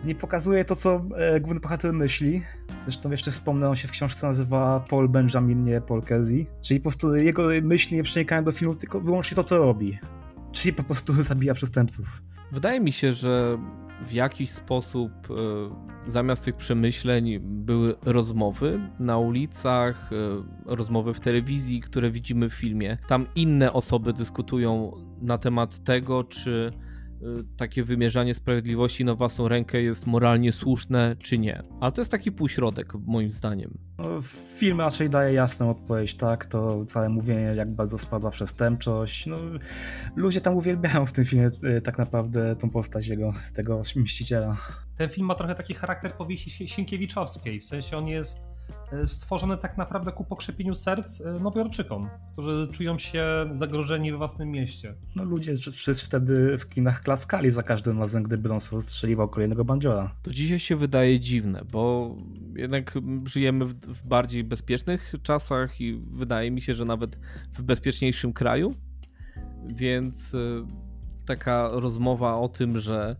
nie 0.04 0.14
pokazuje 0.14 0.64
to, 0.64 0.76
co 0.76 1.02
e, 1.16 1.40
główny 1.40 1.60
bohater 1.60 1.92
myśli. 1.92 2.42
Zresztą 2.84 3.10
jeszcze 3.10 3.30
wspomnę, 3.30 3.68
on 3.68 3.76
się 3.76 3.88
w 3.88 3.90
książce 3.90 4.26
nazywa 4.26 4.84
Paul 4.88 5.08
Benjamin, 5.08 5.62
nie 5.62 5.80
Paul 5.80 6.02
Kersey. 6.02 6.46
Czyli 6.62 6.80
po 6.80 6.84
prostu 6.84 7.16
jego 7.16 7.48
myśli 7.62 7.96
nie 7.96 8.02
przenikają 8.02 8.44
do 8.44 8.52
filmu, 8.52 8.74
tylko 8.74 9.00
wyłącznie 9.00 9.34
to, 9.34 9.44
co 9.44 9.58
robi. 9.58 9.98
Czyli 10.52 10.72
po 10.72 10.82
prostu 10.82 11.12
zabija 11.22 11.54
przestępców. 11.54 12.22
Wydaje 12.52 12.80
mi 12.80 12.92
się, 12.92 13.12
że 13.12 13.58
w 14.04 14.12
jakiś 14.12 14.50
sposób 14.50 15.12
e, 15.30 16.10
zamiast 16.10 16.44
tych 16.44 16.56
przemyśleń 16.56 17.38
były 17.40 17.94
rozmowy 18.04 18.80
na 18.98 19.18
ulicach, 19.18 20.10
e, 20.12 20.16
rozmowy 20.76 21.14
w 21.14 21.20
telewizji, 21.20 21.80
które 21.80 22.10
widzimy 22.10 22.50
w 22.50 22.54
filmie. 22.54 22.98
Tam 23.08 23.26
inne 23.34 23.72
osoby 23.72 24.12
dyskutują 24.12 24.92
na 25.22 25.38
temat 25.38 25.84
tego, 25.84 26.24
czy 26.24 26.72
takie 27.56 27.84
wymierzanie 27.84 28.34
sprawiedliwości 28.34 29.04
na 29.04 29.14
własną 29.14 29.48
rękę 29.48 29.82
jest 29.82 30.06
moralnie 30.06 30.52
słuszne, 30.52 31.16
czy 31.18 31.38
nie. 31.38 31.62
Ale 31.80 31.92
to 31.92 32.00
jest 32.00 32.10
taki 32.10 32.32
półśrodek, 32.32 32.92
moim 33.06 33.32
zdaniem. 33.32 33.78
No, 33.98 34.22
film 34.58 34.80
raczej 34.80 35.10
daje 35.10 35.34
jasną 35.34 35.70
odpowiedź, 35.70 36.14
tak? 36.14 36.46
To 36.46 36.84
całe 36.84 37.08
mówienie, 37.08 37.42
jak 37.42 37.74
bardzo 37.74 37.98
spadła 37.98 38.30
przestępczość. 38.30 39.26
No, 39.26 39.38
ludzie 40.16 40.40
tam 40.40 40.56
uwielbiają 40.56 41.06
w 41.06 41.12
tym 41.12 41.24
filmie 41.24 41.50
y, 41.76 41.80
tak 41.80 41.98
naprawdę 41.98 42.56
tą 42.56 42.70
postać 42.70 43.06
jego, 43.06 43.32
tego 43.54 43.82
mściciela. 43.96 44.56
Ten 44.96 45.08
film 45.10 45.26
ma 45.26 45.34
trochę 45.34 45.54
taki 45.54 45.74
charakter 45.74 46.12
powieści 46.12 46.68
Sienkiewiczowskiej, 46.68 47.60
w 47.60 47.64
sensie 47.64 47.96
on 47.96 48.08
jest 48.08 48.55
stworzone 49.06 49.58
tak 49.58 49.76
naprawdę 49.76 50.12
ku 50.12 50.24
pokrzepieniu 50.24 50.74
serc 50.74 51.20
e, 51.20 51.32
Nowojorczykom, 51.40 52.08
którzy 52.32 52.68
czują 52.72 52.98
się 52.98 53.24
zagrożeni 53.52 54.12
we 54.12 54.18
własnym 54.18 54.50
mieście. 54.50 54.94
No 55.16 55.24
ludzie 55.24 55.54
wszyscy 55.54 56.06
wtedy 56.06 56.58
w 56.58 56.68
kinach 56.68 57.02
klaskali 57.02 57.50
za 57.50 57.62
każdym 57.62 57.98
razem, 57.98 58.22
gdy 58.22 58.38
Bronson 58.38 58.82
strzeliwał 58.82 59.28
kolejnego 59.28 59.64
bandziora. 59.64 60.14
To 60.22 60.30
dzisiaj 60.30 60.58
się 60.58 60.76
wydaje 60.76 61.20
dziwne, 61.20 61.62
bo 61.72 62.14
jednak 62.56 62.98
żyjemy 63.24 63.64
w, 63.64 63.74
w 63.74 64.06
bardziej 64.06 64.44
bezpiecznych 64.44 65.14
czasach 65.22 65.80
i 65.80 66.02
wydaje 66.12 66.50
mi 66.50 66.62
się, 66.62 66.74
że 66.74 66.84
nawet 66.84 67.16
w 67.58 67.62
bezpieczniejszym 67.62 68.32
kraju, 68.32 68.74
więc 69.74 70.34
e, 70.34 70.38
taka 71.26 71.68
rozmowa 71.72 72.36
o 72.36 72.48
tym, 72.48 72.78
że 72.78 73.16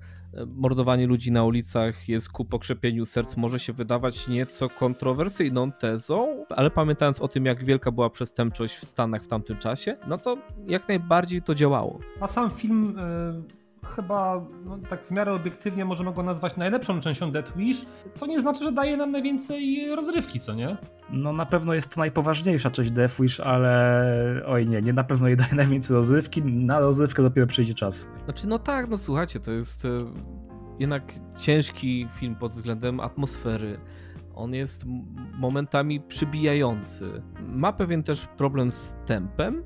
mordowanie 0.47 1.07
ludzi 1.07 1.33
na 1.33 1.45
ulicach 1.45 2.09
jest 2.09 2.29
ku 2.29 2.45
pokrzepieniu 2.45 3.07
serc, 3.07 3.37
może 3.37 3.59
się 3.59 3.73
wydawać 3.73 4.29
nieco 4.29 4.69
kontrowersyjną 4.69 5.73
tezą, 5.73 6.45
ale 6.51 6.71
pamiętając 6.71 7.21
o 7.21 7.29
tym, 7.29 7.45
jak 7.45 7.65
wielka 7.65 7.93
była 7.93 8.11
przestępczość 8.11 8.77
w 8.77 8.85
Stanach 8.85 9.23
w 9.23 9.29
tamtym 9.29 9.59
czasie, 9.59 9.97
no 10.09 10.19
to 10.19 10.39
jak 10.69 10.89
najbardziej 10.89 11.43
to 11.43 11.55
działało. 11.55 12.01
A 12.21 12.27
sam 12.27 12.51
film. 12.51 12.97
Yy 13.39 13.66
chyba 13.95 14.45
no, 14.65 14.79
tak 14.89 15.07
w 15.07 15.11
miarę 15.11 15.33
obiektywnie 15.33 15.85
możemy 15.85 16.13
go 16.13 16.23
nazwać 16.23 16.57
najlepszą 16.57 17.01
częścią 17.01 17.33
Death 17.33 17.57
Wish, 17.57 17.87
co 18.13 18.27
nie 18.27 18.41
znaczy, 18.41 18.65
że 18.65 18.73
daje 18.73 18.97
nam 18.97 19.13
najwięcej 19.13 19.89
rozrywki, 19.97 20.41
co 20.41 20.55
nie? 20.55 20.77
No 21.11 21.33
na 21.33 21.47
pewno 21.47 21.75
jest 21.75 21.95
to 21.95 22.01
najpoważniejsza 22.01 22.71
część 22.71 22.91
Death 22.91 23.21
Wish, 23.21 23.41
ale 23.41 24.43
oj 24.47 24.67
nie, 24.67 24.83
nie 24.83 24.93
na 24.93 25.05
pewno 25.05 25.29
jej 25.29 25.37
daje 25.37 25.55
najwięcej 25.65 25.97
rozrywki, 25.97 26.43
na 26.43 26.81
rozrywkę 26.81 27.23
dopiero 27.23 27.47
przyjdzie 27.47 27.75
czas. 27.75 28.09
Znaczy 28.25 28.49
no 28.49 28.59
tak, 28.59 28.89
no 28.89 28.99
słuchajcie, 28.99 29.41
to 29.41 29.53
jest 29.53 29.85
e, 29.85 29.89
jednak 30.79 31.13
ciężki 31.39 32.09
film 32.15 32.35
pod 32.35 32.53
względem 32.53 33.01
atmosfery. 33.01 33.81
On 34.35 34.55
jest 34.55 34.85
momentami 35.35 36.01
przybijający. 36.01 37.23
Ma 37.49 37.73
pewien 37.73 38.03
też 38.03 38.27
problem 38.27 38.71
z 38.71 38.95
tempem, 39.07 39.63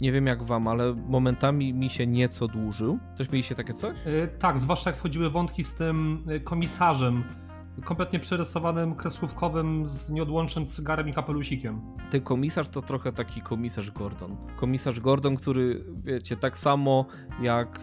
nie 0.00 0.12
wiem 0.12 0.26
jak 0.26 0.42
wam, 0.42 0.68
ale 0.68 0.94
momentami 0.94 1.74
mi 1.74 1.90
się 1.90 2.06
nieco 2.06 2.48
dłużył. 2.48 2.98
Też 3.18 3.30
mieliście 3.30 3.54
takie 3.54 3.74
coś? 3.74 3.96
Yy, 4.06 4.28
tak, 4.38 4.58
zwłaszcza 4.58 4.90
jak 4.90 4.98
wchodziły 4.98 5.30
wątki 5.30 5.64
z 5.64 5.74
tym 5.74 6.24
e, 6.28 6.40
komisarzem, 6.40 7.24
kompletnie 7.84 8.18
przerysowanym, 8.18 8.94
kreslówkowym, 8.94 9.86
z 9.86 10.10
nieodłącznym 10.10 10.66
cygarem 10.66 11.08
i 11.08 11.12
kapelusikiem. 11.12 11.80
Ten 12.10 12.20
komisarz 12.20 12.68
to 12.68 12.82
trochę 12.82 13.12
taki 13.12 13.40
komisarz 13.40 13.90
Gordon. 13.90 14.36
Komisarz 14.56 15.00
Gordon, 15.00 15.36
który, 15.36 15.84
wiecie, 16.04 16.36
tak 16.36 16.58
samo 16.58 17.06
jak 17.42 17.78
e, 17.78 17.80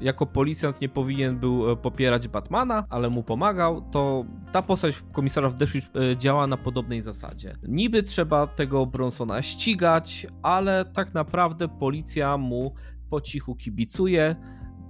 jako 0.00 0.26
policjant 0.26 0.80
nie 0.80 0.88
powinien 0.88 1.38
był 1.38 1.70
e, 1.70 1.76
popierać 1.76 2.28
Batmana, 2.28 2.84
ale 2.90 3.10
mu 3.10 3.22
pomagał, 3.22 3.90
to 3.90 4.24
ta 4.52 4.62
postać 4.62 5.02
komisarza 5.12 5.50
w 5.50 5.56
Deszcz 5.56 5.76
e, 5.76 6.16
działa 6.16 6.46
na 6.46 6.56
podobnej 6.56 7.02
zasadzie. 7.02 7.56
Niby 7.68 8.02
trzeba 8.02 8.46
tego 8.46 8.86
Bronsona 8.86 9.42
ścigać, 9.42 10.26
ale 10.42 10.84
tak 10.84 11.14
naprawdę 11.14 11.68
policja 11.68 12.36
mu 12.36 12.74
po 13.10 13.20
cichu 13.20 13.56
kibicuje, 13.56 14.36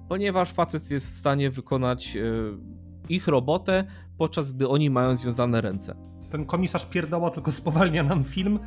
ponieważ 0.09 0.53
facet 0.53 0.91
jest 0.91 1.11
w 1.13 1.17
stanie 1.17 1.51
wykonać 1.51 2.17
ich 3.11 3.29
robotę, 3.29 3.85
podczas 4.19 4.53
gdy 4.53 4.69
oni 4.69 4.91
mają 4.91 5.17
związane 5.17 5.61
ręce. 5.61 5.95
Ten 6.31 6.47
komisarz 6.47 6.87
pierdoła 6.87 7.31
tylko 7.31 7.53
spowalnia 7.53 8.03
nam 8.03 8.25
film 8.25 8.59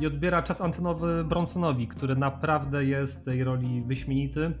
i 0.00 0.06
odbiera 0.06 0.42
czas 0.42 0.60
antenowy 0.60 1.24
Bronsonowi, 1.24 1.88
który 1.88 2.16
naprawdę 2.16 2.84
jest 2.84 3.24
tej 3.24 3.44
roli 3.44 3.82
wyśmienity. 3.82 4.52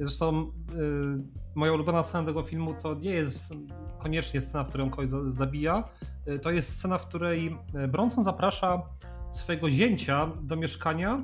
Zresztą 0.00 0.40
yy, 0.42 1.24
moja 1.54 1.72
ulubiona 1.72 2.02
scena 2.02 2.26
tego 2.26 2.42
filmu 2.42 2.74
to 2.82 2.94
nie 2.94 3.10
jest 3.10 3.54
koniecznie 3.98 4.40
scena, 4.40 4.64
w 4.64 4.68
której 4.68 4.84
on 4.84 4.90
kogoś 4.90 5.08
zabija. 5.28 5.84
Yy, 6.26 6.38
to 6.38 6.50
jest 6.50 6.78
scena, 6.78 6.98
w 6.98 7.06
której 7.06 7.56
y, 7.84 7.88
Bronson 7.88 8.24
zaprasza 8.24 8.82
swojego 9.30 9.70
zięcia 9.70 10.30
do 10.42 10.56
mieszkania 10.56 11.22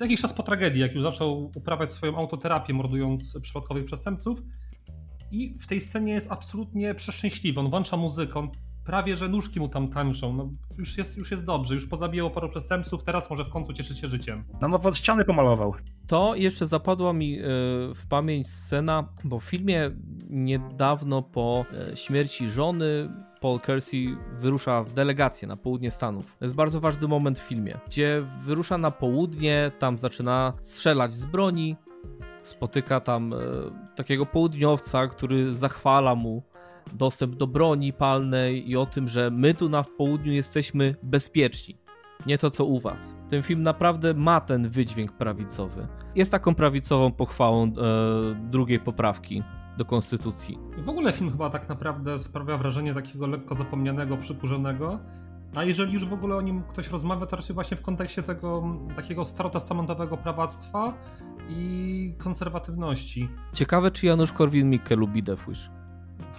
jakiś 0.00 0.20
czas 0.20 0.32
po 0.32 0.42
tragedii, 0.42 0.80
jak 0.80 0.94
już 0.94 1.02
zaczął 1.02 1.52
uprawiać 1.54 1.90
swoją 1.90 2.16
autoterapię, 2.16 2.74
mordując 2.74 3.38
przypadkowych 3.42 3.84
przestępców. 3.84 4.42
I 5.30 5.58
w 5.58 5.66
tej 5.66 5.80
scenie 5.80 6.12
jest 6.12 6.32
absolutnie 6.32 6.94
przeszczęśliwy. 6.94 7.60
On 7.60 7.70
włącza 7.70 7.96
muzykę, 7.96 8.38
on 8.38 8.50
prawie 8.84 9.16
że 9.16 9.28
nóżki 9.28 9.60
mu 9.60 9.68
tam 9.68 9.88
tańczą. 9.88 10.32
No, 10.32 10.50
już, 10.78 10.98
jest, 10.98 11.18
już 11.18 11.30
jest 11.30 11.44
dobrze, 11.44 11.74
już 11.74 11.86
pozabijało 11.86 12.30
paru 12.30 12.48
przestępców, 12.48 13.04
teraz 13.04 13.30
może 13.30 13.44
w 13.44 13.50
końcu 13.50 13.72
cieszyć 13.72 13.98
się 13.98 14.08
życiem. 14.08 14.44
Na 14.60 14.68
nowo 14.68 14.92
ściany 14.92 15.24
pomalował. 15.24 15.74
To 16.06 16.34
jeszcze 16.34 16.66
zapadła 16.66 17.12
mi 17.12 17.38
e, 17.38 17.42
w 17.94 18.06
pamięć 18.08 18.50
scena, 18.50 19.08
bo 19.24 19.40
w 19.40 19.44
filmie 19.44 19.90
niedawno 20.30 21.22
po 21.22 21.64
e, 21.92 21.96
śmierci 21.96 22.48
żony 22.48 23.10
Paul 23.40 23.60
Kersey 23.60 24.16
wyrusza 24.40 24.82
w 24.84 24.92
delegację 24.92 25.48
na 25.48 25.56
południe 25.56 25.90
Stanów. 25.90 26.36
To 26.38 26.44
jest 26.44 26.54
bardzo 26.54 26.80
ważny 26.80 27.08
moment 27.08 27.38
w 27.38 27.42
filmie, 27.42 27.78
gdzie 27.86 28.26
wyrusza 28.40 28.78
na 28.78 28.90
południe, 28.90 29.72
tam 29.78 29.98
zaczyna 29.98 30.52
strzelać 30.62 31.14
z 31.14 31.24
broni, 31.24 31.76
spotyka 32.42 33.00
tam 33.00 33.32
e, 33.32 33.36
takiego 33.96 34.26
południowca, 34.26 35.06
który 35.06 35.54
zachwala 35.54 36.14
mu 36.14 36.42
dostęp 36.92 37.36
do 37.36 37.46
broni 37.46 37.92
palnej 37.92 38.70
i 38.70 38.76
o 38.76 38.86
tym, 38.86 39.08
że 39.08 39.30
my 39.30 39.54
tu 39.54 39.68
na 39.68 39.82
południu 39.82 40.32
jesteśmy 40.32 40.94
bezpieczni. 41.02 41.76
Nie 42.26 42.38
to 42.38 42.50
co 42.50 42.64
u 42.64 42.80
was. 42.80 43.14
Ten 43.28 43.42
film 43.42 43.62
naprawdę 43.62 44.14
ma 44.14 44.40
ten 44.40 44.68
wydźwięk 44.68 45.12
prawicowy. 45.12 45.86
Jest 46.14 46.30
taką 46.30 46.54
prawicową 46.54 47.12
pochwałą 47.12 47.64
e, 47.64 47.70
drugiej 48.50 48.80
poprawki 48.80 49.42
do 49.76 49.84
konstytucji. 49.84 50.58
W 50.78 50.88
ogóle 50.88 51.12
film 51.12 51.30
chyba 51.30 51.50
tak 51.50 51.68
naprawdę 51.68 52.18
sprawia 52.18 52.56
wrażenie 52.56 52.94
takiego 52.94 53.26
lekko 53.26 53.54
zapomnianego, 53.54 54.16
przykurzonego. 54.16 54.98
A 55.54 55.64
jeżeli 55.64 55.92
już 55.92 56.04
w 56.04 56.12
ogóle 56.12 56.36
o 56.36 56.40
nim 56.40 56.62
ktoś 56.62 56.90
rozmawia, 56.90 57.26
to 57.26 57.36
raczej 57.36 57.54
właśnie 57.54 57.76
w 57.76 57.82
kontekście 57.82 58.22
tego 58.22 58.62
takiego 58.96 59.24
starotestamentowego 59.24 60.16
prawactwa, 60.16 60.94
i 61.50 62.14
konserwatywności. 62.18 63.28
Ciekawe, 63.52 63.90
czy 63.90 64.06
Janusz 64.06 64.32
Korwin-Mikke 64.32 64.96
lubi 64.96 65.22
Death 65.22 65.48
Wish. 65.48 65.79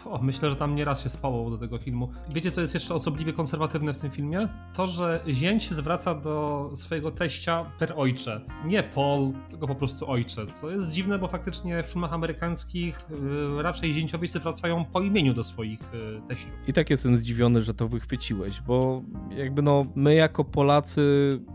O, 0.06 0.20
myślę, 0.22 0.50
że 0.50 0.56
tam 0.56 0.76
nieraz 0.76 1.04
się 1.04 1.10
spało 1.10 1.50
do 1.50 1.58
tego 1.58 1.78
filmu. 1.78 2.10
Wiecie, 2.30 2.52
co 2.52 2.62
jest 2.62 2.74
jeszcze 2.74 2.96
osobliwie 2.96 3.34
konserwatywne 3.34 3.94
w 3.94 3.98
tym 3.98 4.12
filmie? 4.12 4.48
To, 4.74 4.88
że 4.88 5.24
zięć 5.28 5.72
zwraca 5.72 6.16
do 6.16 6.70
swojego 6.74 7.12
teścia 7.12 7.66
per 7.80 7.94
ojcze. 7.96 8.42
Nie 8.66 8.84
Paul, 8.84 9.34
tylko 9.50 9.68
po 9.68 9.76
prostu 9.76 10.10
ojcze. 10.10 10.48
Co 10.48 10.70
jest 10.70 10.92
dziwne, 10.92 11.20
bo 11.20 11.28
faktycznie 11.28 11.84
w 11.84 11.86
filmach 11.86 12.14
amerykańskich 12.14 13.06
yy, 13.10 13.64
raczej 13.64 13.94
zięciowie 13.94 14.28
zwracają 14.28 14.86
po 14.86 15.02
imieniu 15.02 15.34
do 15.34 15.44
swoich 15.44 15.80
yy, 15.94 16.22
teściów. 16.28 16.52
I 16.68 16.74
tak 16.74 16.90
jestem 16.90 17.18
zdziwiony, 17.18 17.62
że 17.62 17.74
to 17.74 17.88
wychwyciłeś, 17.88 18.62
bo 18.62 19.04
jakby 19.30 19.62
no, 19.62 19.86
my 19.96 20.16
jako 20.16 20.44
Polacy 20.44 21.02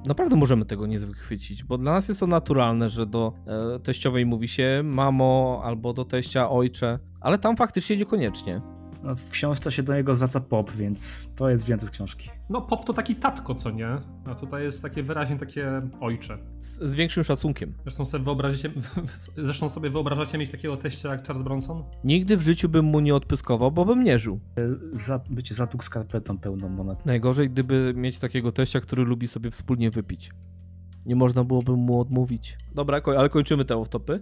naprawdę 0.07 0.37
możemy 0.37 0.65
tego 0.65 0.87
nie 0.87 0.99
wychwycić, 0.99 1.65
bo 1.65 1.79
dla 1.79 1.93
nas 1.93 2.09
jest 2.09 2.21
to 2.21 2.27
naturalne, 2.27 2.89
że 2.89 3.07
do 3.07 3.33
e, 3.77 3.81
teściowej 3.81 4.27
mówi 4.27 4.49
się 4.49 4.81
mamo 4.85 5.61
albo 5.65 5.93
do 5.93 6.05
teścia 6.05 6.51
ojcze 6.51 6.99
ale 7.27 7.39
tam 7.39 7.57
faktycznie 7.57 7.97
niekoniecznie. 7.97 8.61
No, 9.03 9.17
w 9.17 9.31
książce 9.31 9.73
się 9.73 9.83
do 9.83 9.95
niego 9.95 10.15
zwraca 10.15 10.41
pop, 10.41 10.71
więc 10.71 11.31
to 11.35 11.51
jest 11.51 11.65
więcej 11.65 11.89
z 11.89 11.91
książki. 11.91 12.31
No 12.51 12.63
pop 12.63 12.85
to 12.85 12.93
taki 12.93 13.15
tatko, 13.15 13.55
co 13.55 13.71
nie? 13.71 13.89
A 14.25 14.35
tutaj 14.35 14.63
jest 14.63 14.83
takie 14.83 15.03
wyraźnie 15.03 15.37
takie 15.37 15.83
ojcze. 16.01 16.39
Z, 16.61 16.91
z 16.91 16.95
większym 16.95 17.25
szacunkiem. 17.25 17.75
Zresztą 17.83 18.05
sobie, 18.05 18.25
wyobrazicie, 18.25 18.71
zresztą 19.37 19.69
sobie 19.69 19.91
wyobrażacie 19.91 20.39
mieć 20.39 20.51
takiego 20.51 20.77
teścia 20.77 21.09
jak 21.09 21.27
Charles 21.27 21.43
Bronson? 21.43 21.85
Nigdy 22.05 22.37
w 22.37 22.43
życiu 22.43 22.69
bym 22.69 22.85
mu 22.85 23.01
nie 23.01 23.15
odpyskował, 23.15 23.73
bo 23.73 23.85
bym 23.85 24.03
nie 24.03 24.19
żył. 24.19 24.41
E, 24.59 24.99
za, 24.99 25.21
bycie 25.31 25.55
zatuk 25.55 25.85
skarpetą 25.85 26.39
pełną 26.39 26.69
monet. 26.69 27.07
Najgorzej, 27.07 27.51
gdyby 27.51 27.95
mieć 27.97 28.19
takiego 28.19 28.53
teścia, 28.53 28.81
który 28.81 29.05
lubi 29.05 29.29
sobie 29.29 29.51
wspólnie 29.51 29.91
wypić. 29.91 30.31
Nie 31.07 31.17
można 31.17 31.45
byłoby 31.45 31.77
mu 31.77 32.01
odmówić. 32.01 32.59
Dobra, 32.75 33.01
ale 33.19 33.29
kończymy 33.29 33.65
te 33.65 33.75
off-topy. 33.75 34.21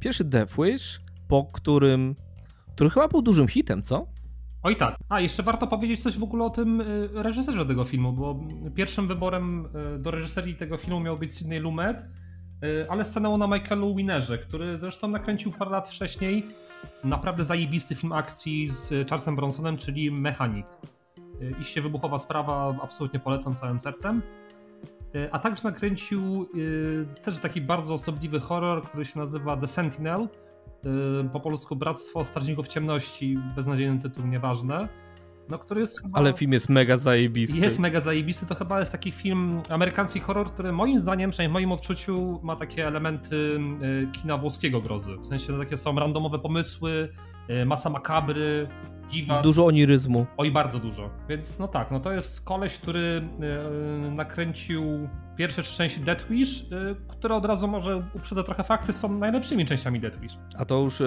Pierwszy 0.00 0.24
Death 0.24 0.54
Wish, 0.58 1.00
po 1.28 1.44
którym 1.52 2.16
który 2.80 2.90
chyba 2.90 3.08
był 3.08 3.22
dużym 3.22 3.48
hitem, 3.48 3.82
co? 3.82 4.06
Oj 4.62 4.76
tak. 4.76 4.96
A, 5.08 5.20
jeszcze 5.20 5.42
warto 5.42 5.66
powiedzieć 5.66 6.02
coś 6.02 6.18
w 6.18 6.22
ogóle 6.22 6.44
o 6.44 6.50
tym 6.50 6.80
y, 6.80 7.08
reżyserze 7.14 7.66
tego 7.66 7.84
filmu, 7.84 8.12
bo 8.12 8.40
pierwszym 8.74 9.08
wyborem 9.08 9.68
y, 9.94 9.98
do 9.98 10.10
reżyserii 10.10 10.54
tego 10.54 10.76
filmu 10.76 11.00
miał 11.00 11.18
być 11.18 11.34
Sidney 11.34 11.58
Lumet, 11.58 12.04
ale 12.88 13.04
stanęło 13.04 13.38
na 13.38 13.46
Michaelu 13.46 13.94
Winerze, 13.94 14.38
który 14.38 14.78
zresztą 14.78 15.08
nakręcił 15.08 15.52
parę 15.52 15.70
lat 15.70 15.88
wcześniej 15.88 16.46
naprawdę 17.04 17.44
zajebisty 17.44 17.94
film 17.94 18.12
akcji 18.12 18.68
z 18.68 18.88
Charlesem 18.88 19.36
Bronsonem, 19.36 19.76
czyli 19.76 20.10
Mechanik. 20.10 20.66
Iście 21.60 21.82
wybuchowa 21.82 22.18
sprawa, 22.18 22.76
absolutnie 22.82 23.20
polecam 23.20 23.54
całym 23.54 23.80
sercem. 23.80 24.22
A 25.32 25.38
także 25.38 25.68
nakręcił 25.68 26.48
też 27.22 27.38
taki 27.38 27.60
bardzo 27.60 27.94
osobliwy 27.94 28.40
horror, 28.40 28.82
który 28.84 29.04
się 29.04 29.18
nazywa 29.18 29.56
The 29.56 29.68
Sentinel, 29.68 30.28
po 31.32 31.40
polsku 31.40 31.76
Bractwo 31.76 32.24
Strażników 32.24 32.68
Ciemności, 32.68 33.38
beznadziejny 33.56 34.00
tytuł, 34.00 34.26
nieważne. 34.26 34.88
No, 35.50 35.58
który 35.58 35.80
jest 35.80 36.02
chyba... 36.02 36.18
Ale 36.18 36.32
film 36.32 36.52
jest 36.52 36.68
mega 36.68 36.96
zajebisty. 36.96 37.58
Jest 37.58 37.78
mega 37.78 38.00
zajebisty, 38.00 38.46
to 38.46 38.54
chyba 38.54 38.80
jest 38.80 38.92
taki 38.92 39.12
film, 39.12 39.62
amerykański 39.68 40.20
horror, 40.20 40.46
który 40.46 40.72
moim 40.72 40.98
zdaniem, 40.98 41.30
przynajmniej 41.30 41.52
w 41.52 41.52
moim 41.52 41.72
odczuciu, 41.72 42.40
ma 42.42 42.56
takie 42.56 42.86
elementy 42.86 43.60
kina 44.12 44.38
włoskiego 44.38 44.80
grozy. 44.80 45.16
W 45.16 45.26
sensie 45.26 45.58
takie 45.58 45.76
są 45.76 45.96
randomowe 45.96 46.38
pomysły, 46.38 47.08
masa 47.66 47.90
makabry, 47.90 48.68
dziwa. 49.08 49.42
Dużo 49.42 49.66
oniryzmu. 49.66 50.26
Oj, 50.36 50.50
bardzo 50.50 50.78
dużo. 50.78 51.10
Więc 51.28 51.58
no 51.58 51.68
tak, 51.68 51.90
no 51.90 52.00
to 52.00 52.12
jest 52.12 52.44
koleś, 52.44 52.78
który 52.78 53.28
nakręcił 54.12 55.08
pierwsze 55.36 55.62
trzy 55.62 55.76
części 55.76 56.00
Death 56.00 56.26
Wish, 56.28 56.64
które 57.08 57.34
od 57.34 57.44
razu 57.44 57.68
może 57.68 58.02
uprzedzę 58.14 58.44
trochę 58.44 58.64
fakty, 58.64 58.92
są 58.92 59.18
najlepszymi 59.18 59.64
częściami 59.64 60.00
Death 60.00 60.20
Wish. 60.20 60.32
A 60.58 60.64
to 60.64 60.78
już 60.78 61.02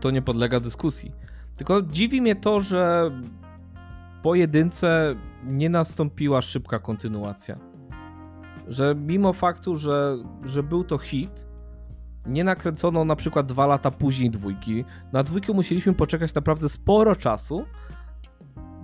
to 0.00 0.10
nie 0.10 0.22
podlega 0.22 0.60
dyskusji. 0.60 1.12
Tylko 1.56 1.82
dziwi 1.82 2.20
mnie 2.20 2.36
to, 2.36 2.60
że 2.60 3.10
po 4.22 4.34
jedynce 4.34 5.14
nie 5.44 5.70
nastąpiła 5.70 6.42
szybka 6.42 6.78
kontynuacja. 6.78 7.58
Że 8.68 8.94
mimo 8.94 9.32
faktu, 9.32 9.76
że, 9.76 10.16
że 10.44 10.62
był 10.62 10.84
to 10.84 10.98
hit, 10.98 11.46
nie 12.26 12.44
nakręcono 12.44 13.04
na 13.04 13.16
przykład 13.16 13.46
dwa 13.46 13.66
lata 13.66 13.90
później 13.90 14.30
dwójki. 14.30 14.84
Na 15.12 15.22
dwójkę 15.22 15.52
musieliśmy 15.52 15.94
poczekać 15.94 16.34
naprawdę 16.34 16.68
sporo 16.68 17.16
czasu, 17.16 17.64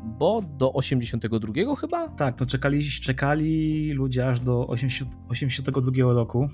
bo 0.04 0.42
do 0.42 0.72
82 0.72 1.76
chyba? 1.76 2.08
Tak, 2.08 2.36
to 2.36 2.46
czekali, 2.46 2.82
czekali 2.82 3.92
ludzie 3.92 4.28
aż 4.28 4.40
do 4.40 4.66
80, 4.66 5.10
82 5.28 5.92
roku 5.96 6.48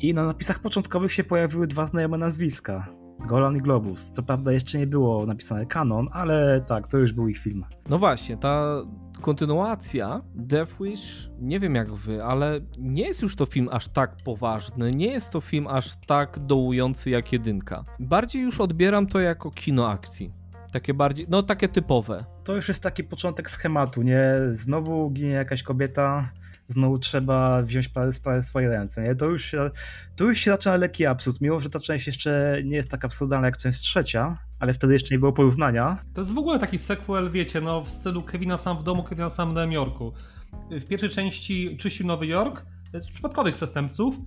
i 0.00 0.14
na 0.14 0.24
napisach 0.24 0.58
początkowych 0.58 1.12
się 1.12 1.24
pojawiły 1.24 1.66
dwa 1.66 1.86
znajome 1.86 2.18
nazwiska. 2.18 3.05
Golan 3.26 3.56
i 3.56 3.60
Globus. 3.60 4.10
Co 4.10 4.22
prawda 4.22 4.52
jeszcze 4.52 4.78
nie 4.78 4.86
było 4.86 5.26
napisane 5.26 5.66
kanon, 5.66 6.08
ale 6.12 6.60
tak, 6.60 6.86
to 6.86 6.98
już 6.98 7.12
był 7.12 7.28
ich 7.28 7.38
film. 7.38 7.64
No 7.88 7.98
właśnie, 7.98 8.36
ta 8.36 8.82
kontynuacja 9.20 10.22
Death 10.34 10.72
Wish, 10.80 11.30
nie 11.40 11.60
wiem 11.60 11.74
jak 11.74 11.94
wy, 11.94 12.24
ale 12.24 12.60
nie 12.78 13.06
jest 13.06 13.22
już 13.22 13.36
to 13.36 13.46
film 13.46 13.68
aż 13.72 13.88
tak 13.88 14.16
poważny, 14.24 14.90
nie 14.90 15.12
jest 15.12 15.32
to 15.32 15.40
film 15.40 15.66
aż 15.66 15.96
tak 16.06 16.38
dołujący 16.38 17.10
jak 17.10 17.32
jedynka. 17.32 17.84
Bardziej 18.00 18.42
już 18.42 18.60
odbieram 18.60 19.06
to 19.06 19.20
jako 19.20 19.50
kino 19.50 19.88
akcji. 19.90 20.32
Takie 20.72 20.94
bardziej, 20.94 21.26
no 21.28 21.42
takie 21.42 21.68
typowe. 21.68 22.24
To 22.44 22.54
już 22.54 22.68
jest 22.68 22.82
taki 22.82 23.04
początek 23.04 23.50
schematu, 23.50 24.02
nie? 24.02 24.34
Znowu 24.52 25.10
ginie 25.10 25.30
jakaś 25.30 25.62
kobieta, 25.62 26.28
znowu 26.68 26.98
trzeba 26.98 27.62
wziąć 27.62 27.90
sprawę 28.12 28.42
w 28.42 28.44
swoje 28.44 28.68
ręce. 28.68 29.02
Nie? 29.02 29.14
To, 29.14 29.26
już, 29.26 29.54
to 30.16 30.24
już 30.24 30.38
się 30.38 30.50
zaczyna 30.50 30.76
lekki 30.76 31.06
absurd, 31.06 31.40
mimo 31.40 31.60
że 31.60 31.70
ta 31.70 31.80
część 31.80 32.06
jeszcze 32.06 32.60
nie 32.64 32.76
jest 32.76 32.90
tak 32.90 33.04
absurdalna 33.04 33.46
jak 33.46 33.58
część 33.58 33.80
trzecia, 33.80 34.38
ale 34.58 34.74
wtedy 34.74 34.92
jeszcze 34.92 35.14
nie 35.14 35.18
było 35.18 35.32
porównania. 35.32 36.04
To 36.14 36.20
jest 36.20 36.32
w 36.32 36.38
ogóle 36.38 36.58
taki 36.58 36.78
sequel, 36.78 37.30
wiecie, 37.30 37.60
no 37.60 37.82
w 37.82 37.90
stylu 37.90 38.22
Kevina 38.22 38.56
sam 38.56 38.78
w 38.78 38.82
domu, 38.82 39.02
Kevina 39.02 39.30
sam 39.30 39.50
w 39.50 39.54
Nowym 39.54 39.72
Jorku. 39.72 40.12
W 40.70 40.84
pierwszej 40.84 41.10
części 41.10 41.76
czyścił 41.76 42.06
Nowy 42.06 42.26
Jork 42.26 42.66
z 43.00 43.10
przypadkowych 43.10 43.54
przestępców, 43.54 44.18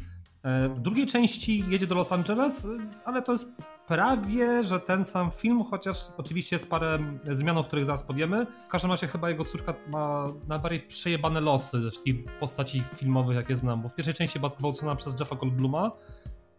e, 0.43 0.69
w 0.69 0.79
drugiej 0.79 1.05
części 1.05 1.63
jedzie 1.69 1.88
do 1.88 1.95
Los 1.95 2.12
Angeles, 2.12 2.67
ale 3.06 3.21
to 3.21 3.32
jest 3.32 3.47
prawie, 3.89 4.63
że 4.63 4.80
ten 4.80 5.06
sam 5.06 5.32
film, 5.32 5.63
chociaż 5.63 5.97
oczywiście 6.17 6.56
jest 6.56 6.69
parę 6.69 6.99
zmian, 7.32 7.58
o 7.58 7.63
których 7.63 7.86
zaraz 7.86 8.04
powiemy. 8.04 8.45
W 8.67 8.71
każdym 8.71 8.91
razie 8.91 9.08
chyba 9.08 9.30
jego 9.30 9.45
córka 9.45 9.73
ma 9.91 10.34
najbardziej 10.47 10.80
przejebane 10.80 11.41
losy 11.41 11.91
z 11.93 12.04
tych 12.04 12.15
postaci 12.39 12.84
filmowych, 12.95 13.36
jakie 13.36 13.56
znam, 13.56 13.82
bo 13.82 13.89
w 13.89 13.95
pierwszej 13.95 14.13
części 14.13 14.39
była 14.39 14.52
zgwałcona 14.52 14.95
przez 14.95 15.19
Jeffa 15.19 15.36
Goldbluma, 15.36 15.91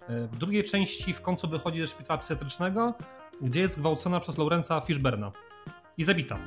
e, 0.08 0.28
w 0.28 0.38
drugiej 0.38 0.64
części 0.64 1.12
w 1.12 1.20
końcu 1.20 1.48
wychodzi 1.48 1.80
ze 1.80 1.86
szpitala 1.86 2.18
psychiatrycznego, 2.18 2.94
gdzie 3.42 3.60
jest 3.60 3.74
zgwałcona 3.74 4.20
przez 4.20 4.38
Laurenza 4.38 4.80
Fishberna 4.80 5.32
i 5.98 6.04
zabita. 6.04 6.38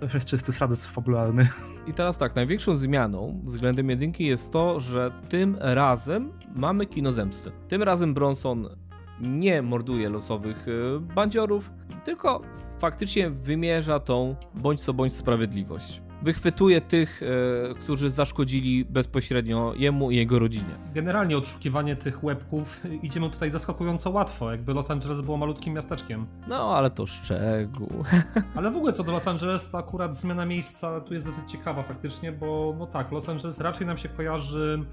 To 0.00 0.06
jest 0.14 0.26
czysty 0.26 0.52
sadyzm 0.52 0.90
fabularny. 0.90 1.48
I 1.86 1.92
teraz 1.92 2.18
tak, 2.18 2.34
największą 2.36 2.76
zmianą 2.76 3.40
względem 3.44 3.90
jedynki 3.90 4.26
jest 4.26 4.52
to, 4.52 4.80
że 4.80 5.12
tym 5.28 5.56
razem 5.60 6.32
mamy 6.54 6.86
kino 6.86 7.12
zemsty. 7.12 7.52
Tym 7.68 7.82
razem 7.82 8.14
Bronson 8.14 8.89
nie 9.20 9.62
morduje 9.62 10.08
losowych 10.08 10.68
y, 10.68 11.00
bandziorów, 11.14 11.70
tylko 12.04 12.42
faktycznie 12.78 13.30
wymierza 13.30 14.00
tą 14.00 14.36
bądź 14.54 14.82
co 14.82 14.94
bądź 14.94 15.14
sprawiedliwość. 15.14 16.02
Wychwytuje 16.22 16.80
tych, 16.80 17.22
e, 17.22 17.74
którzy 17.74 18.10
zaszkodzili 18.10 18.84
bezpośrednio 18.84 19.74
jemu 19.76 20.10
i 20.10 20.16
jego 20.16 20.38
rodzinie. 20.38 20.78
Generalnie 20.94 21.36
odszukiwanie 21.36 21.96
tych 21.96 22.24
łebków 22.24 22.80
idziemy 23.02 23.30
tutaj 23.30 23.50
zaskakująco 23.50 24.10
łatwo, 24.10 24.50
jakby 24.50 24.74
Los 24.74 24.90
Angeles 24.90 25.20
było 25.20 25.36
malutkim 25.36 25.74
miasteczkiem. 25.74 26.26
No, 26.48 26.76
ale 26.76 26.90
to 26.90 27.06
szczegół. 27.06 27.90
Ale 28.56 28.70
w 28.70 28.76
ogóle 28.76 28.92
co 28.92 29.04
do 29.04 29.12
Los 29.12 29.28
Angeles, 29.28 29.70
to 29.70 29.78
akurat 29.78 30.16
zmiana 30.16 30.46
miejsca 30.46 31.00
tu 31.00 31.14
jest 31.14 31.26
dosyć 31.26 31.50
ciekawa 31.50 31.82
faktycznie, 31.82 32.32
bo 32.32 32.74
no 32.78 32.86
tak, 32.86 33.12
Los 33.12 33.28
Angeles 33.28 33.60
raczej 33.60 33.86
nam 33.86 33.98
się 33.98 34.08
kojarzy, 34.08 34.84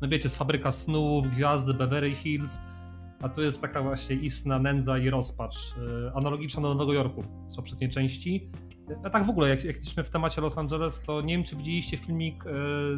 no 0.00 0.08
wiecie, 0.08 0.28
z 0.28 0.34
fabryka 0.34 0.72
snów, 0.72 1.30
gwiazdy, 1.30 1.74
Beverly 1.74 2.14
Hills, 2.14 2.58
a 3.24 3.28
tu 3.28 3.42
jest 3.42 3.60
taka 3.60 3.82
właśnie 3.82 4.16
istna 4.16 4.58
nędza 4.58 4.98
i 4.98 5.10
rozpacz, 5.10 5.74
e, 6.06 6.16
analogiczna 6.16 6.62
do 6.62 6.68
Nowego 6.68 6.92
Jorku 6.92 7.24
z 7.48 7.56
poprzedniej 7.56 7.90
części. 7.90 8.50
A 9.04 9.10
tak 9.10 9.26
w 9.26 9.30
ogóle, 9.30 9.48
jak, 9.48 9.64
jak 9.64 9.76
jesteśmy 9.76 10.04
w 10.04 10.10
temacie 10.10 10.40
Los 10.40 10.58
Angeles, 10.58 11.02
to 11.02 11.20
nie 11.20 11.34
wiem, 11.34 11.44
czy 11.44 11.56
widzieliście 11.56 11.96
filmik 11.96 12.46
e, 12.46 12.50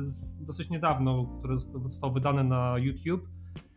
z, 0.05 0.45
dosyć 0.45 0.71
niedawno, 0.71 1.27
który 1.39 1.59
został 1.59 2.13
wydany 2.13 2.45
na 2.45 2.79
YouTube. 2.79 3.29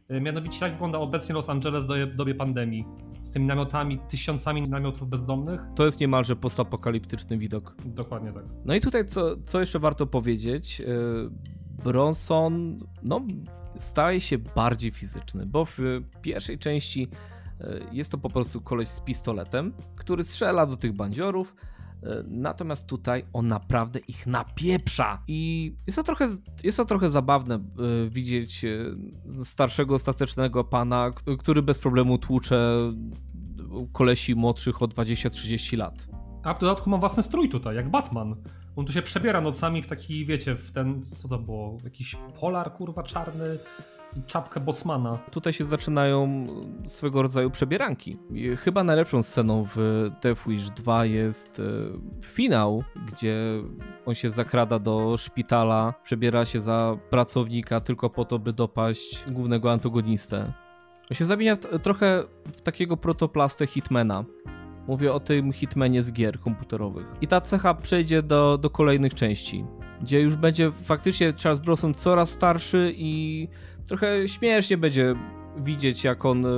E, 0.07 0.21
mianowicie, 0.21 0.65
jak 0.65 0.73
wygląda 0.73 0.99
obecnie 0.99 1.35
Los 1.35 1.49
Angeles 1.49 1.85
w 1.85 2.15
dobie 2.15 2.35
pandemii? 2.35 2.85
Z 3.23 3.31
tymi 3.31 3.45
namiotami, 3.45 3.99
tysiącami 4.09 4.69
namiotów 4.69 5.09
bezdomnych. 5.09 5.61
To 5.75 5.85
jest 5.85 5.99
niemalże 5.99 6.35
postapokaliptyczny 6.35 7.37
widok. 7.37 7.75
Dokładnie 7.85 8.33
tak. 8.33 8.43
No 8.65 8.75
i 8.75 8.81
tutaj, 8.81 9.05
co, 9.05 9.35
co 9.45 9.59
jeszcze 9.59 9.79
warto 9.79 10.07
powiedzieć, 10.07 10.81
Bronson 11.83 12.79
no, 13.03 13.21
staje 13.77 14.21
się 14.21 14.37
bardziej 14.37 14.91
fizyczny, 14.91 15.45
bo 15.45 15.65
w 15.65 15.77
pierwszej 16.21 16.59
części 16.59 17.07
e, 17.61 17.79
jest 17.91 18.11
to 18.11 18.17
po 18.17 18.29
prostu 18.29 18.61
koleś 18.61 18.87
z 18.87 18.99
pistoletem, 18.99 19.73
który 19.95 20.23
strzela 20.23 20.65
do 20.65 20.77
tych 20.77 20.93
bandziorów, 20.93 21.55
e, 22.03 22.23
Natomiast 22.27 22.87
tutaj 22.87 23.25
on 23.33 23.47
naprawdę 23.47 23.99
ich 23.99 24.27
napieprza. 24.27 25.23
I 25.27 25.71
jest 25.87 25.95
to 25.95 26.03
trochę, 26.03 26.29
jest 26.63 26.77
to 26.77 26.85
trochę 26.85 27.09
zabawne 27.09 27.55
e, 27.55 27.59
widzieć 28.09 28.65
starszego, 29.43 29.99
statecznego 29.99 30.63
pana, 30.63 31.11
który 31.39 31.61
bez 31.61 31.79
problemu 31.79 32.17
tłucze 32.17 32.77
kolesi 33.93 34.35
młodszych 34.35 34.81
o 34.81 34.85
20-30 34.85 35.77
lat. 35.77 36.07
A 36.43 36.53
w 36.53 36.59
dodatku 36.59 36.89
ma 36.89 36.97
własny 36.97 37.23
strój 37.23 37.49
tutaj, 37.49 37.75
jak 37.75 37.89
Batman. 37.89 38.35
On 38.75 38.85
tu 38.85 38.91
się 38.91 39.01
przebiera 39.01 39.41
nocami 39.41 39.81
w 39.81 39.87
taki, 39.87 40.25
wiecie, 40.25 40.55
w 40.55 40.71
ten, 40.71 41.03
co 41.03 41.27
to 41.27 41.39
było, 41.39 41.77
jakiś 41.83 42.15
polar, 42.39 42.73
kurwa, 42.73 43.03
czarny 43.03 43.59
i 44.15 44.23
czapkę 44.23 44.59
Bosmana. 44.59 45.17
Tutaj 45.31 45.53
się 45.53 45.65
zaczynają 45.65 46.47
swego 46.85 47.21
rodzaju 47.21 47.49
przebieranki. 47.49 48.17
Chyba 48.57 48.83
najlepszą 48.83 49.23
sceną 49.23 49.67
w 49.75 50.09
Death 50.21 50.47
Wish 50.47 50.69
2 50.69 51.05
jest 51.05 51.59
e, 51.59 51.63
finał, 52.25 52.83
gdzie 53.07 53.35
on 54.05 54.15
się 54.15 54.29
zakrada 54.29 54.79
do 54.79 55.17
szpitala, 55.17 55.93
przebiera 56.03 56.45
się 56.45 56.61
za 56.61 56.97
pracownika 57.09 57.81
tylko 57.81 58.09
po 58.09 58.25
to, 58.25 58.39
by 58.39 58.53
dopaść 58.53 59.23
głównego 59.31 59.71
antagonistę. 59.71 60.53
On 61.11 61.15
się 61.15 61.25
zamienia 61.25 61.57
trochę 61.57 62.23
w 62.45 62.61
takiego 62.61 62.97
protoplastę 62.97 63.67
Hitmana. 63.67 64.25
Mówię 64.89 65.13
o 65.13 65.19
tym 65.19 65.53
Hitmanie 65.53 66.03
z 66.03 66.11
gier 66.11 66.39
komputerowych. 66.39 67.05
I 67.21 67.27
ta 67.27 67.41
cecha 67.41 67.73
przejdzie 67.73 68.23
do, 68.23 68.57
do 68.57 68.69
kolejnych 68.69 69.13
części, 69.13 69.65
gdzie 70.01 70.21
już 70.21 70.35
będzie 70.35 70.71
faktycznie 70.71 71.33
Charles 71.43 71.59
Bronson 71.59 71.93
coraz 71.93 72.29
starszy 72.29 72.93
i 72.95 73.47
trochę 73.85 74.27
śmiesznie 74.27 74.77
będzie 74.77 75.15
widzieć, 75.57 76.03
jak 76.03 76.25
on 76.25 76.45
e, 76.45 76.49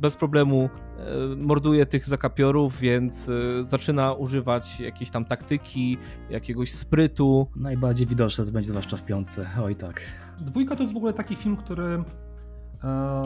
bez 0.00 0.16
problemu 0.16 0.68
e, 0.98 1.36
morduje 1.36 1.86
tych 1.86 2.06
zakapiorów, 2.06 2.78
więc 2.78 3.28
e, 3.28 3.64
zaczyna 3.64 4.12
używać 4.12 4.80
jakiejś 4.80 5.10
tam 5.10 5.24
taktyki, 5.24 5.98
jakiegoś 6.30 6.72
sprytu. 6.72 7.46
Najbardziej 7.56 8.06
widoczne 8.06 8.44
to 8.44 8.52
będzie 8.52 8.68
zwłaszcza 8.68 8.96
w 8.96 9.04
piątce, 9.04 9.46
oj 9.62 9.74
tak. 9.74 10.00
Dwójka 10.40 10.76
to 10.76 10.82
jest 10.82 10.94
w 10.94 10.96
ogóle 10.96 11.12
taki 11.12 11.36
film, 11.36 11.56
który 11.56 12.02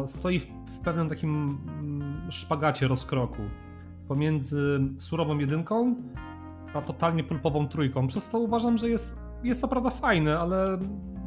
stoi 0.06 0.40
w 0.40 0.78
pewnym 0.84 1.08
takim 1.08 1.58
mm, 1.78 2.30
szpagacie 2.30 2.88
rozkroku 2.88 3.42
pomiędzy 4.08 4.80
surową 4.96 5.38
jedynką 5.38 5.94
a 6.74 6.82
totalnie 6.82 7.24
pulpową 7.24 7.68
trójką, 7.68 8.06
przez 8.06 8.28
co 8.28 8.38
uważam, 8.38 8.78
że 8.78 8.88
jest, 8.88 9.22
jest 9.44 9.60
to 9.60 9.68
prawda 9.68 9.90
fajne, 9.90 10.38
ale 10.38 10.78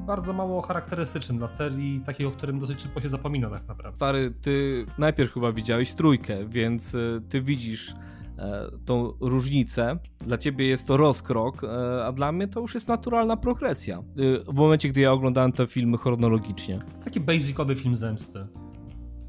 bardzo 0.05 0.33
mało 0.33 0.61
charakterystyczny 0.61 1.37
dla 1.37 1.47
serii, 1.47 2.01
takiego, 2.05 2.29
o 2.29 2.33
którym 2.33 2.59
dosyć 2.59 2.81
szybko 2.81 3.01
się 3.01 3.09
zapomina 3.09 3.49
tak 3.49 3.67
naprawdę. 3.67 3.95
Stary, 3.95 4.33
ty 4.41 4.85
najpierw 4.97 5.33
chyba 5.33 5.51
widziałeś 5.51 5.93
trójkę, 5.93 6.45
więc 6.47 6.93
y, 6.93 7.21
ty 7.29 7.41
widzisz 7.41 7.95
e, 8.37 8.71
tą 8.85 9.13
różnicę. 9.19 9.97
Dla 10.19 10.37
ciebie 10.37 10.67
jest 10.67 10.87
to 10.87 10.97
rozkrok, 10.97 11.63
e, 11.63 12.05
a 12.05 12.11
dla 12.11 12.31
mnie 12.31 12.47
to 12.47 12.59
już 12.59 12.73
jest 12.73 12.87
naturalna 12.87 13.37
progresja. 13.37 14.03
W 14.47 14.53
momencie, 14.53 14.89
gdy 14.89 15.01
ja 15.01 15.11
oglądałem 15.11 15.51
te 15.51 15.67
filmy 15.67 15.97
chronologicznie. 15.97 16.79
To 16.79 16.87
jest 16.87 17.05
taki 17.05 17.19
basicowy 17.19 17.75
film 17.75 17.95
zemsty. 17.95 18.47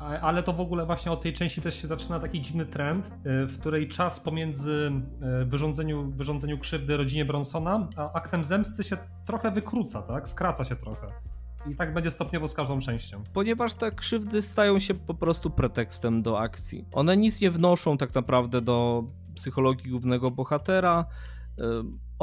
Ale 0.03 0.43
to 0.43 0.53
w 0.53 0.61
ogóle 0.61 0.87
właśnie 0.87 1.13
od 1.13 1.21
tej 1.21 1.33
części 1.33 1.61
też 1.61 1.83
się 1.83 1.89
zaczyna 1.89 2.21
taki 2.21 2.43
dziwny 2.43 2.67
trend, 2.67 3.07
y, 3.07 3.47
w 3.47 3.59
której 3.61 3.89
czas 3.89 4.21
pomiędzy 4.21 4.93
y, 5.43 5.45
wyrządzeniu, 5.45 6.11
wyrządzeniu 6.11 6.59
krzywdy 6.59 6.97
rodzinie 6.97 7.25
Bronsona, 7.25 7.89
a 7.97 8.13
aktem 8.13 8.45
zemsty 8.45 8.85
się 8.85 8.97
trochę 9.25 9.51
wykróca, 9.51 10.03
tak? 10.03 10.29
Skraca 10.29 10.65
się 10.65 10.77
trochę. 10.77 11.07
I 11.71 11.77
tak 11.77 11.95
będzie 11.95 12.11
stopniowo 12.11 12.49
z 12.49 12.55
każdą 12.55 12.81
częścią. 12.81 13.23
Ponieważ 13.33 13.75
te 13.75 13.93
krzywdy 13.93 14.43
stają 14.43 14.79
się 14.79 14.95
po 14.95 15.15
prostu 15.15 15.51
pretekstem 15.51 16.23
do 16.23 16.41
akcji. 16.41 16.85
One 16.93 17.17
nic 17.17 17.41
nie 17.41 17.51
wnoszą 17.51 17.97
tak 17.97 18.15
naprawdę 18.15 18.61
do 18.61 19.05
psychologii 19.35 19.91
głównego 19.91 20.31
bohatera. 20.31 21.07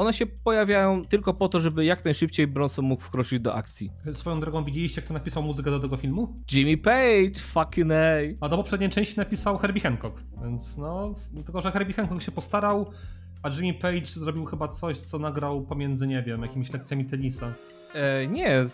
One 0.00 0.12
się 0.12 0.26
pojawiają 0.26 1.04
tylko 1.04 1.34
po 1.34 1.48
to, 1.48 1.60
żeby 1.60 1.84
jak 1.84 2.04
najszybciej 2.04 2.46
Bronson 2.46 2.84
mógł 2.84 3.02
wkroczyć 3.02 3.40
do 3.40 3.54
akcji. 3.54 3.90
Swoją 4.12 4.40
drogą 4.40 4.64
widzieliście, 4.64 5.02
kto 5.02 5.14
napisał 5.14 5.42
muzykę 5.42 5.70
do 5.70 5.80
tego 5.80 5.96
filmu? 5.96 6.42
Jimmy 6.52 6.76
Page, 6.76 7.40
fucking 7.40 7.92
A. 7.92 8.46
A 8.46 8.48
do 8.48 8.56
poprzedniej 8.56 8.90
części 8.90 9.16
napisał 9.16 9.58
Herbie 9.58 9.80
Hancock, 9.80 10.22
więc 10.42 10.78
no, 10.78 11.14
tylko 11.44 11.60
że 11.60 11.70
Herbie 11.70 11.94
Hancock 11.94 12.22
się 12.22 12.32
postarał, 12.32 12.90
a 13.42 13.48
Jimmy 13.48 13.74
Page 13.78 14.06
zrobił 14.06 14.44
chyba 14.44 14.68
coś, 14.68 15.00
co 15.00 15.18
nagrał 15.18 15.62
pomiędzy, 15.62 16.06
nie 16.06 16.22
wiem, 16.22 16.42
jakimiś 16.42 16.72
lekcjami 16.72 17.04
tenisa. 17.04 17.52
E, 17.94 18.26
nie, 18.26 18.48
e, 18.48 18.66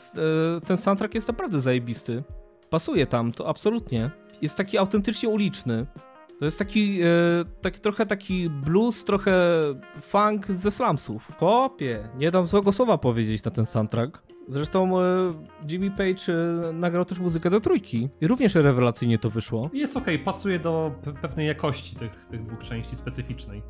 ten 0.67 0.77
soundtrack 0.77 1.15
jest 1.15 1.29
naprawdę 1.29 1.61
zajebisty. 1.61 2.23
Pasuje 2.71 3.07
tam, 3.07 3.33
to 3.33 3.49
absolutnie. 3.49 4.11
Jest 4.43 4.57
taki 4.57 4.79
autentycznie 4.79 5.29
uliczny. 5.29 5.87
To 6.39 6.45
jest 6.45 6.59
taki, 6.59 7.03
e, 7.03 7.07
taki 7.61 7.81
trochę 7.81 8.07
taki 8.07 8.51
blues, 8.51 9.05
trochę 9.05 9.33
funk 10.01 10.47
ze 10.47 10.71
slumsów. 10.71 11.33
Chłopie, 11.39 12.09
nie 12.19 12.31
dam 12.31 12.47
złego 12.47 12.73
słowa 12.73 12.99
powiedzieć 12.99 13.45
na 13.45 13.51
ten 13.51 13.67
soundtrack. 13.67 14.23
Zresztą 14.49 15.01
e, 15.01 15.05
Jimmy 15.71 15.91
Page 15.91 16.33
e, 16.69 16.73
nagrał 16.73 17.05
też 17.05 17.19
muzykę 17.19 17.51
do 17.51 17.61
trójki 17.61 18.09
i 18.21 18.27
również 18.27 18.55
rewelacyjnie 18.55 19.19
to 19.19 19.31
wyszło. 19.31 19.71
Jest 19.73 19.97
okej, 19.97 20.19
pasuje 20.19 20.59
do 20.59 20.95
pe- 21.05 21.15
pewnej 21.15 21.47
jakości 21.47 21.97
tych, 21.97 22.27
tych 22.31 22.47
dwóch 22.47 22.63
części 22.63 22.97
specyficznej. 22.97 23.63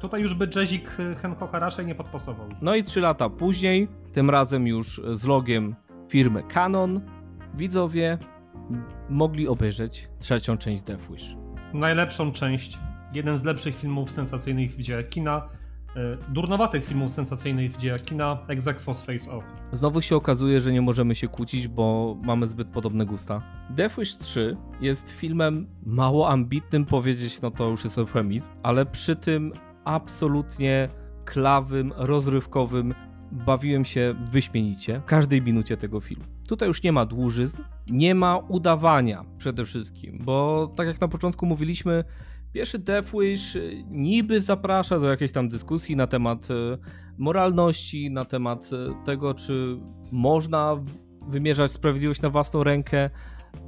Tutaj 0.00 0.22
już 0.22 0.34
by 0.34 0.48
jazzik 0.56 1.00
y, 1.00 1.14
Hancocka 1.14 1.58
raczej 1.58 1.86
nie 1.86 1.94
podpasował. 1.94 2.48
No 2.62 2.74
i 2.74 2.82
trzy 2.84 3.00
lata 3.00 3.30
później, 3.30 3.88
tym 4.12 4.30
razem 4.30 4.66
już 4.66 5.00
z 5.12 5.24
logiem 5.24 5.74
firmy 6.08 6.42
Canon, 6.42 7.00
widzowie 7.54 8.18
mogli 9.08 9.48
obejrzeć 9.48 10.08
trzecią 10.18 10.56
część 10.58 10.82
Death 10.82 11.10
Wish. 11.10 11.43
Najlepszą 11.74 12.32
część, 12.32 12.78
jeden 13.12 13.36
z 13.36 13.44
lepszych 13.44 13.76
filmów 13.76 14.10
sensacyjnych 14.10 14.72
w 14.72 14.80
dziejach 14.80 15.08
kina, 15.08 15.48
y, 15.96 16.32
durnowatych 16.32 16.84
filmów 16.84 17.10
sensacyjnych 17.10 17.72
w 17.72 17.76
dziejach 17.76 18.04
kina, 18.04 18.38
Exequos 18.48 19.02
Face 19.02 19.30
Off. 19.32 19.44
Znowu 19.72 20.02
się 20.02 20.16
okazuje, 20.16 20.60
że 20.60 20.72
nie 20.72 20.82
możemy 20.82 21.14
się 21.14 21.28
kłócić, 21.28 21.68
bo 21.68 22.16
mamy 22.22 22.46
zbyt 22.46 22.68
podobne 22.68 23.06
gusta. 23.06 23.42
Death 23.70 23.98
Wish 23.98 24.16
3 24.16 24.56
jest 24.80 25.10
filmem 25.10 25.66
mało 25.86 26.28
ambitnym, 26.28 26.84
powiedzieć, 26.84 27.40
no 27.40 27.50
to 27.50 27.68
już 27.68 27.84
jest 27.84 27.98
eufemizm, 27.98 28.48
ale 28.62 28.86
przy 28.86 29.16
tym 29.16 29.52
absolutnie 29.84 30.88
klawym, 31.24 31.92
rozrywkowym. 31.96 32.94
Bawiłem 33.32 33.84
się 33.84 34.14
wyśmienicie 34.30 35.00
w 35.00 35.04
każdej 35.04 35.42
minucie 35.42 35.76
tego 35.76 36.00
filmu. 36.00 36.33
Tutaj 36.48 36.68
już 36.68 36.82
nie 36.82 36.92
ma 36.92 37.06
dłużyzn, 37.06 37.62
nie 37.86 38.14
ma 38.14 38.38
udawania 38.38 39.24
przede 39.38 39.64
wszystkim, 39.64 40.18
bo 40.24 40.68
tak 40.76 40.86
jak 40.86 41.00
na 41.00 41.08
początku 41.08 41.46
mówiliśmy, 41.46 42.04
pierwszy 42.52 42.78
Death 42.78 43.12
Wish 43.20 43.56
y, 43.56 43.84
niby 43.90 44.40
zaprasza 44.40 45.00
do 45.00 45.08
jakiejś 45.08 45.32
tam 45.32 45.48
dyskusji 45.48 45.96
na 45.96 46.06
temat 46.06 46.50
y, 46.50 46.54
moralności, 47.18 48.10
na 48.10 48.24
temat 48.24 48.70
e, 48.72 49.04
tego, 49.04 49.34
czy 49.34 49.76
można 50.12 50.76
wymierzać 51.28 51.70
sprawiedliwość 51.70 52.22
na 52.22 52.30
własną 52.30 52.64
rękę. 52.64 53.10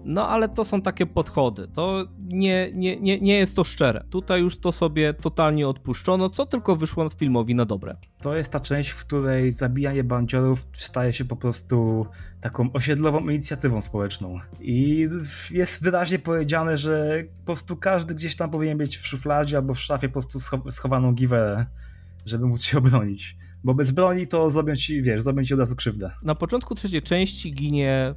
No 0.05 0.29
ale 0.29 0.49
to 0.49 0.65
są 0.65 0.83
takie 0.83 1.07
podchody. 1.07 1.69
To 1.75 2.05
nie, 2.19 2.71
nie, 2.75 3.01
nie, 3.01 3.21
nie 3.21 3.35
jest 3.35 3.57
to 3.57 3.65
szczere. 3.65 4.05
Tutaj 4.11 4.41
już 4.41 4.59
to 4.59 4.73
sobie 4.73 5.15
totalnie 5.15 5.69
odpuszczono, 5.69 6.31
co 6.31 6.47
tylko 6.47 6.77
wyszło 6.77 7.11
filmowi 7.11 7.55
na 7.55 7.65
dobre. 7.65 7.97
To 8.21 8.37
jest 8.37 8.53
ta 8.53 8.61
część, 8.61 8.91
w 8.91 9.05
której 9.05 9.53
zabijanie 9.53 10.05
bandziorów 10.05 10.67
staje 10.73 11.13
się 11.13 11.25
po 11.25 11.37
prostu 11.37 12.07
taką 12.41 12.73
osiedlową 12.73 13.29
inicjatywą 13.29 13.81
społeczną. 13.81 14.41
I 14.61 15.09
jest 15.51 15.83
wyraźnie 15.83 16.19
powiedziane, 16.19 16.79
że 16.79 17.25
po 17.39 17.45
prostu 17.47 17.77
każdy 17.77 18.15
gdzieś 18.15 18.37
tam 18.37 18.51
powinien 18.51 18.79
mieć 18.79 18.97
w 18.97 19.07
szufladzie 19.07 19.57
albo 19.57 19.75
w 19.75 19.81
szafie 19.81 20.09
po 20.09 20.13
prostu 20.13 20.39
scho- 20.39 20.71
schowaną 20.71 21.13
giwerę, 21.13 21.67
żeby 22.27 22.47
móc 22.47 22.63
się 22.63 22.79
obronić. 22.79 23.37
Bo 23.65 23.75
bez 23.75 23.91
broni 23.91 24.27
to 24.27 24.51
zrobią 24.51 24.77
ci, 24.77 25.03
wiesz, 25.03 25.23
zrobią 25.23 25.45
ci 25.45 25.55
od 25.55 25.61
razu 25.61 25.77
krzywdę. 25.77 26.11
Na 26.23 26.35
początku 26.35 26.75
trzeciej 26.75 27.03
części 27.03 27.51
ginie. 27.51 28.15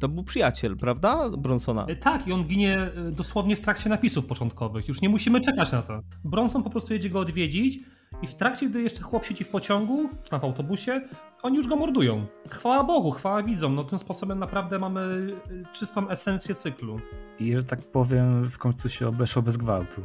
To 0.00 0.08
był 0.08 0.24
przyjaciel, 0.24 0.76
prawda? 0.76 1.30
Bronsona. 1.38 1.86
Y, 1.90 1.96
Tak, 1.96 2.26
i 2.26 2.32
on 2.32 2.44
ginie 2.44 2.88
y, 3.08 3.12
dosłownie 3.12 3.56
w 3.56 3.60
trakcie 3.60 3.90
napisów 3.90 4.26
początkowych. 4.26 4.88
Już 4.88 5.00
nie 5.00 5.08
musimy 5.08 5.40
czekać 5.40 5.72
na 5.72 5.82
to. 5.82 6.00
Bronson 6.24 6.62
po 6.62 6.70
prostu 6.70 6.92
jedzie 6.92 7.10
go 7.10 7.20
odwiedzić 7.20 7.78
i 8.22 8.26
w 8.26 8.34
trakcie, 8.34 8.68
gdy 8.68 8.82
jeszcze 8.82 9.02
chłop 9.02 9.24
siedzi 9.24 9.44
w 9.44 9.48
pociągu, 9.48 10.08
tam 10.30 10.40
w 10.40 10.44
autobusie, 10.44 11.00
oni 11.42 11.56
już 11.56 11.66
go 11.66 11.76
mordują. 11.76 12.26
Chwała 12.50 12.84
Bogu, 12.84 13.10
chwała 13.10 13.42
widzom. 13.42 13.74
No 13.74 13.84
tym 13.84 13.98
sposobem 13.98 14.38
naprawdę 14.38 14.78
mamy 14.78 15.00
y, 15.00 15.64
czystą 15.72 16.08
esencję 16.08 16.54
cyklu. 16.54 17.00
I 17.40 17.56
że 17.56 17.64
tak 17.64 17.82
powiem, 17.82 18.44
w 18.44 18.58
końcu 18.58 18.88
się 18.90 19.08
obeszło 19.08 19.42
bez 19.42 19.56
gwałtu. 19.56 20.04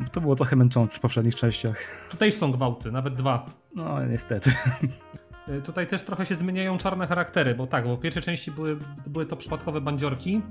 Bo 0.00 0.08
to 0.12 0.20
było 0.20 0.34
trochę 0.34 0.56
męczące 0.56 0.96
w 0.98 1.00
poprzednich 1.00 1.34
częściach. 1.34 1.76
Tutaj 2.10 2.32
są 2.32 2.52
gwałty, 2.52 2.92
nawet 2.92 3.14
dwa. 3.14 3.50
No, 3.74 4.06
niestety. 4.06 4.52
Y, 5.48 5.62
Tutaj 5.62 5.86
też 5.86 6.02
trochę 6.02 6.26
się 6.26 6.34
zmieniają 6.34 6.78
czarne 6.78 7.06
charaktery, 7.06 7.54
bo 7.54 7.66
tak, 7.66 7.84
bo 7.84 7.96
w 7.96 8.00
pierwszej 8.00 8.22
części 8.22 8.50
były, 8.50 8.78
były 9.06 9.26
to 9.26 9.36
przypadkowe 9.36 9.80
bandziorki. 9.80 10.42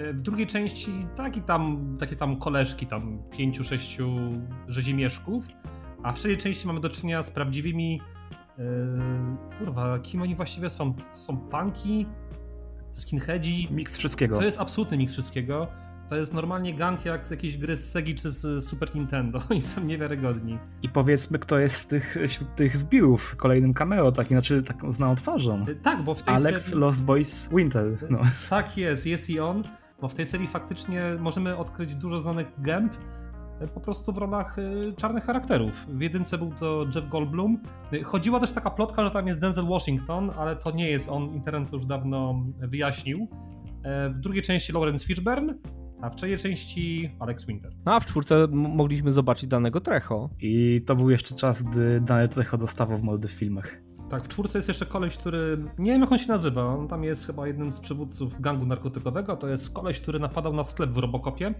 y, 0.00 0.12
W 0.12 0.22
drugiej 0.22 0.46
części 0.46 0.92
taki 1.16 1.42
tam, 1.42 1.96
takie 2.00 2.16
tam 2.16 2.36
koleżki, 2.36 2.86
tam 2.86 3.22
pięciu, 3.30 3.64
sześciu 3.64 4.08
rzezimieszków. 4.68 5.48
A 6.02 6.12
w 6.12 6.16
trzeciej 6.18 6.36
części 6.36 6.66
mamy 6.66 6.80
do 6.80 6.88
czynienia 6.88 7.22
z 7.22 7.30
prawdziwymi. 7.30 8.00
Yy, 8.58 8.64
kurwa, 9.58 9.98
kim 9.98 10.22
oni 10.22 10.34
właściwie 10.34 10.70
są? 10.70 10.94
To 10.94 11.14
są 11.14 11.36
punki, 11.36 12.06
skinheadzi. 12.92 13.68
Miks 13.70 13.96
wszystkiego. 13.98 14.36
To 14.36 14.44
jest 14.44 14.60
absolutny 14.60 14.96
miks 14.98 15.12
wszystkiego. 15.12 15.66
To 16.08 16.16
jest 16.16 16.34
normalnie 16.34 16.74
gang 16.74 17.04
jak 17.04 17.26
z 17.26 17.30
jakiejś 17.30 17.58
gry 17.58 17.76
z 17.76 17.90
Segi 17.90 18.14
czy 18.14 18.30
z 18.30 18.64
Super 18.64 18.94
Nintendo. 18.94 19.38
Oni 19.50 19.62
są 19.62 19.84
niewiarygodni. 19.84 20.58
I 20.82 20.88
powiedzmy, 20.88 21.38
kto 21.38 21.58
jest 21.58 21.80
w 21.80 21.86
tych, 21.86 22.16
wśród 22.28 22.54
tych 22.54 22.76
zbirów 22.76 23.36
kolejnym 23.36 23.74
cameo, 23.74 24.12
takim, 24.12 24.36
znaczy 24.36 24.62
taką 24.62 24.92
znaną 24.92 25.14
twarzą. 25.14 25.64
Y, 25.68 25.76
Tak, 25.76 26.02
bo 26.02 26.14
w 26.14 26.22
tej 26.22 26.34
Alex 26.34 26.64
serii... 26.64 26.80
Lost 26.80 27.04
Boys 27.04 27.48
Winter. 27.56 28.06
No. 28.10 28.18
Tak 28.50 28.76
jest, 28.76 29.06
jest 29.06 29.30
i 29.30 29.40
on, 29.40 29.64
bo 30.00 30.08
w 30.08 30.14
tej 30.14 30.26
serii 30.26 30.46
faktycznie 30.46 31.02
możemy 31.20 31.56
odkryć 31.56 31.94
dużo 31.94 32.20
znanych 32.20 32.46
gęb 32.58 32.92
e, 33.60 33.68
po 33.68 33.80
prostu 33.80 34.12
w 34.12 34.18
rolach 34.18 34.56
czarnych 34.96 35.24
charakterów. 35.24 35.86
W 35.88 36.00
jedynce 36.00 36.38
był 36.38 36.52
to 36.52 36.86
Jeff 36.94 37.08
Goldblum. 37.08 37.62
Chodziła 38.04 38.40
też 38.40 38.52
taka 38.52 38.70
plotka, 38.70 39.04
że 39.04 39.10
tam 39.10 39.26
jest 39.26 39.40
Denzel 39.40 39.66
Washington, 39.66 40.30
ale 40.38 40.56
to 40.56 40.70
nie 40.70 40.90
jest 40.90 41.08
on, 41.10 41.22
internet 41.34 41.72
już 41.72 41.86
dawno 41.86 42.42
wyjaśnił. 42.58 43.28
E, 43.84 44.10
W 44.10 44.18
drugiej 44.18 44.42
części 44.42 44.72
Lawrence 44.72 45.04
Fishburne, 45.06 45.54
a 46.00 46.10
w 46.10 46.16
trzeciej 46.16 46.38
części 46.38 47.10
Alex 47.18 47.46
Winter. 47.46 47.72
No 47.84 47.94
a 47.94 48.00
w 48.00 48.06
czwórce 48.06 48.46
mogliśmy 48.50 49.12
zobaczyć 49.12 49.48
danego 49.48 49.80
Trecho. 49.80 50.30
I 50.40 50.80
to 50.86 50.96
był 50.96 51.10
jeszcze 51.10 51.34
czas, 51.34 51.62
gdy 51.62 52.00
Daniel 52.00 52.28
Trejo 52.28 52.56
dostawał 52.58 52.98
w 52.98 53.26
w 53.26 53.30
filmach. 53.30 53.78
Tak, 54.08 54.24
w 54.24 54.28
czwórce 54.28 54.58
jest 54.58 54.68
jeszcze 54.68 54.86
koleś, 54.86 55.18
który. 55.18 55.58
Nie 55.78 55.92
wiem 55.92 56.00
jak 56.00 56.12
on 56.12 56.18
się 56.18 56.28
nazywa. 56.28 56.64
On 56.64 56.88
tam 56.88 57.04
jest 57.04 57.26
chyba 57.26 57.46
jednym 57.46 57.72
z 57.72 57.80
przywódców 57.80 58.40
gangu 58.40 58.66
narkotykowego. 58.66 59.36
To 59.36 59.48
jest 59.48 59.74
koleś, 59.74 60.00
który 60.00 60.18
napadał 60.18 60.52
na 60.52 60.64
sklep 60.64 60.90
w 60.90 60.98
Robokopie. 60.98 61.54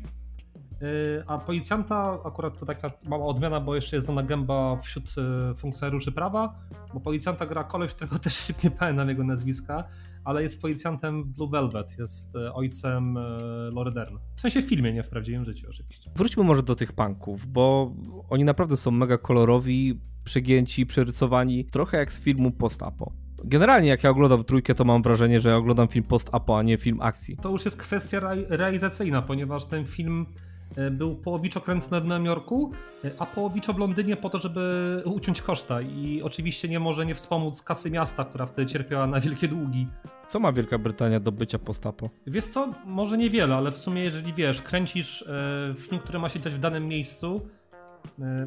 Yy, 0.80 1.24
A 1.26 1.38
policjanta, 1.38 2.18
akurat 2.24 2.58
to 2.58 2.66
taka 2.66 2.90
mała 3.04 3.26
odmiana, 3.26 3.60
bo 3.60 3.74
jeszcze 3.74 3.96
jest 3.96 4.06
znana 4.06 4.22
gęba 4.22 4.76
wśród 4.76 5.16
yy, 5.16 5.54
funkcjonariuszy 5.54 6.12
prawa, 6.12 6.54
bo 6.94 7.00
policjanta 7.00 7.46
gra 7.46 7.64
koleś, 7.64 7.94
którego 7.94 8.18
też 8.18 8.48
nie 8.64 8.70
pamiętam 8.70 9.08
jego 9.08 9.24
nazwiska, 9.24 9.84
ale 10.28 10.42
jest 10.42 10.62
policjantem 10.62 11.24
Blue 11.24 11.50
Velvet, 11.50 11.98
jest 11.98 12.34
yy, 12.34 12.52
ojcem 12.52 13.14
yy, 13.14 13.74
Laura 13.74 13.90
Dern. 13.90 14.16
W 14.36 14.40
sensie 14.40 14.62
w 14.62 14.64
filmie, 14.64 14.92
nie 14.92 15.02
w 15.02 15.08
prawdziwym 15.08 15.44
życiu 15.44 15.66
oczywiście. 15.70 16.10
Wróćmy 16.16 16.44
może 16.44 16.62
do 16.62 16.74
tych 16.74 16.92
punków, 16.92 17.46
bo 17.46 17.94
oni 18.30 18.44
naprawdę 18.44 18.76
są 18.76 18.90
mega 18.90 19.18
kolorowi, 19.18 20.00
przegięci, 20.24 20.86
przerysowani, 20.86 21.64
trochę 21.64 21.96
jak 21.96 22.12
z 22.12 22.20
filmu 22.20 22.50
post-apo. 22.50 23.12
Generalnie 23.44 23.88
jak 23.88 24.04
ja 24.04 24.10
oglądam 24.10 24.44
trójkę, 24.44 24.74
to 24.74 24.84
mam 24.84 25.02
wrażenie, 25.02 25.40
że 25.40 25.48
ja 25.48 25.56
oglądam 25.56 25.88
film 25.88 26.04
post-apo, 26.04 26.58
a 26.58 26.62
nie 26.62 26.78
film 26.78 27.00
akcji. 27.00 27.36
To 27.36 27.50
już 27.50 27.64
jest 27.64 27.76
kwestia 27.76 28.18
re- 28.18 28.46
realizacyjna, 28.48 29.22
ponieważ 29.22 29.66
ten 29.66 29.86
film 29.86 30.26
e, 30.26 30.47
był 30.90 31.16
połowiczo 31.16 31.60
kręcony 31.60 32.00
w 32.00 32.04
Nowym 32.04 32.24
Jorku, 32.24 32.72
e, 33.04 33.10
a 33.18 33.26
połowiczo 33.26 33.72
w 33.72 33.78
Londynie 33.78 34.16
po 34.16 34.30
to, 34.30 34.38
żeby 34.38 35.02
uciąć 35.04 35.42
koszta 35.42 35.80
i 35.80 36.22
oczywiście 36.22 36.68
nie 36.68 36.80
może 36.80 37.06
nie 37.06 37.14
wspomóc 37.14 37.62
kasy 37.62 37.90
miasta, 37.90 38.24
która 38.24 38.46
wtedy 38.46 38.66
cierpiała 38.66 39.06
na 39.06 39.20
wielkie 39.20 39.48
długi. 39.48 39.86
Co 40.28 40.40
ma 40.40 40.52
Wielka 40.52 40.78
Brytania 40.78 41.20
do 41.20 41.32
bycia 41.32 41.58
postapo? 41.58 42.10
Wiesz 42.26 42.44
co, 42.44 42.74
może 42.86 43.18
niewiele, 43.18 43.54
ale 43.54 43.72
w 43.72 43.78
sumie 43.78 44.02
jeżeli 44.02 44.34
wiesz, 44.34 44.62
kręcisz 44.62 45.22
e, 45.22 45.74
film, 45.76 46.00
który 46.00 46.18
ma 46.18 46.28
się 46.28 46.40
dziać 46.40 46.54
w 46.54 46.58
danym 46.58 46.88
miejscu, 46.88 47.40
E, 47.40 47.57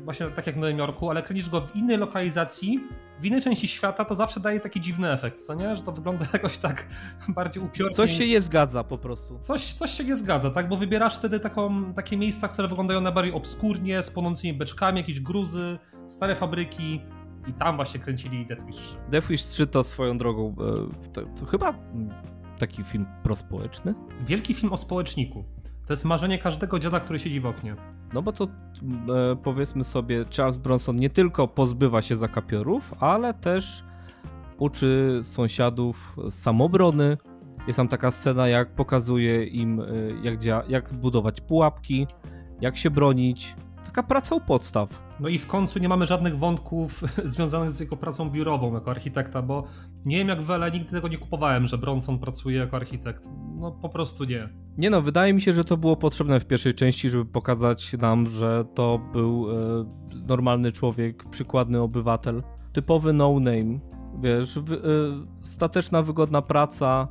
właśnie 0.05 0.25
tak 0.27 0.47
jak 0.47 0.55
w 0.55 0.59
Nowym 0.59 0.77
Jorku, 0.77 1.09
ale 1.09 1.23
kręcisz 1.23 1.49
go 1.49 1.61
w 1.61 1.75
innej 1.75 1.97
lokalizacji, 1.97 2.79
w 3.19 3.25
innej 3.25 3.41
części 3.41 3.67
świata, 3.67 4.05
to 4.05 4.15
zawsze 4.15 4.39
daje 4.39 4.59
taki 4.59 4.81
dziwny 4.81 5.11
efekt, 5.11 5.39
co 5.39 5.53
nie? 5.53 5.75
Że 5.75 5.83
to 5.83 5.91
wygląda 5.91 6.25
jakoś 6.33 6.57
tak 6.57 6.87
bardziej 7.27 7.63
upiornie. 7.63 7.95
Coś 7.95 8.17
się 8.17 8.27
nie 8.27 8.41
zgadza 8.41 8.83
po 8.83 8.97
prostu. 8.97 9.39
Coś, 9.39 9.73
coś 9.73 9.91
się 9.91 10.03
nie 10.03 10.15
zgadza, 10.15 10.49
tak? 10.49 10.69
Bo 10.69 10.77
wybierasz 10.77 11.17
wtedy 11.17 11.39
taką, 11.39 11.93
takie 11.93 12.17
miejsca, 12.17 12.47
które 12.47 12.67
wyglądają 12.67 13.01
najbardziej 13.01 13.33
obskurnie, 13.33 14.03
z 14.03 14.09
płonącymi 14.09 14.57
beczkami, 14.57 14.97
jakieś 14.97 15.19
gruzy, 15.19 15.79
stare 16.07 16.35
fabryki 16.35 17.01
i 17.47 17.53
tam 17.53 17.75
właśnie 17.75 17.99
kręcili 17.99 18.45
Death 18.45 18.65
Wish. 18.65 18.95
Death 19.09 19.27
Wish 19.27 19.43
3 19.43 19.67
to 19.67 19.83
swoją 19.83 20.17
drogą, 20.17 20.55
e, 21.05 21.11
to, 21.13 21.21
to 21.39 21.45
chyba 21.45 21.73
taki 22.59 22.83
film 22.83 23.05
prospołeczny? 23.23 23.93
Wielki 24.27 24.53
film 24.53 24.73
o 24.73 24.77
społeczniku. 24.77 25.45
To 25.91 25.93
jest 25.93 26.05
marzenie 26.05 26.37
każdego 26.37 26.79
dziada, 26.79 26.99
który 26.99 27.19
siedzi 27.19 27.39
w 27.39 27.45
oknie. 27.45 27.75
No 28.13 28.21
bo 28.21 28.31
to 28.31 28.43
e, 28.43 28.47
powiedzmy 29.43 29.83
sobie, 29.83 30.25
Charles 30.37 30.57
Bronson 30.57 30.95
nie 30.95 31.09
tylko 31.09 31.47
pozbywa 31.47 32.01
się 32.01 32.15
zakapiorów, 32.15 32.93
ale 32.99 33.33
też 33.33 33.83
uczy 34.57 35.19
sąsiadów 35.23 36.15
samobrony. 36.29 37.17
Jest 37.67 37.77
tam 37.77 37.87
taka 37.87 38.11
scena, 38.11 38.47
jak 38.47 38.75
pokazuje 38.75 39.45
im, 39.45 39.79
e, 39.79 39.85
jak, 40.23 40.39
dzia- 40.39 40.63
jak 40.69 40.93
budować 40.93 41.41
pułapki, 41.41 42.07
jak 42.61 42.77
się 42.77 42.89
bronić. 42.89 43.55
Taka 43.85 44.03
praca 44.03 44.35
u 44.35 44.41
podstaw. 44.41 44.89
No 45.19 45.27
i 45.27 45.39
w 45.39 45.47
końcu 45.47 45.79
nie 45.79 45.89
mamy 45.89 46.05
żadnych 46.05 46.37
wątków 46.37 47.03
związanych 47.33 47.71
z 47.71 47.79
jego 47.79 47.97
pracą 47.97 48.29
biurową 48.29 48.73
jako 48.73 48.91
architekta, 48.91 49.41
bo 49.41 49.63
nie 50.05 50.17
wiem 50.17 50.27
jak 50.27 50.41
wiele, 50.41 50.71
nigdy 50.71 50.91
tego 50.91 51.07
nie 51.07 51.17
kupowałem, 51.17 51.67
że 51.67 51.77
Bronson 51.77 52.19
pracuje 52.19 52.57
jako 52.57 52.77
architekt. 52.77 53.29
No 53.59 53.71
po 53.71 53.89
prostu 53.89 54.23
nie. 54.23 54.49
Nie 54.77 54.89
no, 54.89 55.01
wydaje 55.01 55.33
mi 55.33 55.41
się, 55.41 55.53
że 55.53 55.63
to 55.63 55.77
było 55.77 55.95
potrzebne 55.95 56.39
w 56.39 56.45
pierwszej 56.45 56.73
części, 56.73 57.09
żeby 57.09 57.25
pokazać 57.25 57.93
nam, 57.93 58.27
że 58.27 58.65
to 58.73 58.99
był 59.13 59.47
e, 59.51 59.85
normalny 60.27 60.71
człowiek, 60.71 61.29
przykładny 61.29 61.81
obywatel, 61.81 62.43
typowy 62.73 63.13
no-name, 63.13 63.79
wiesz, 64.21 64.59
wy, 64.59 64.75
e, 64.75 64.79
stateczna, 65.41 66.01
wygodna 66.01 66.41
praca, 66.41 67.07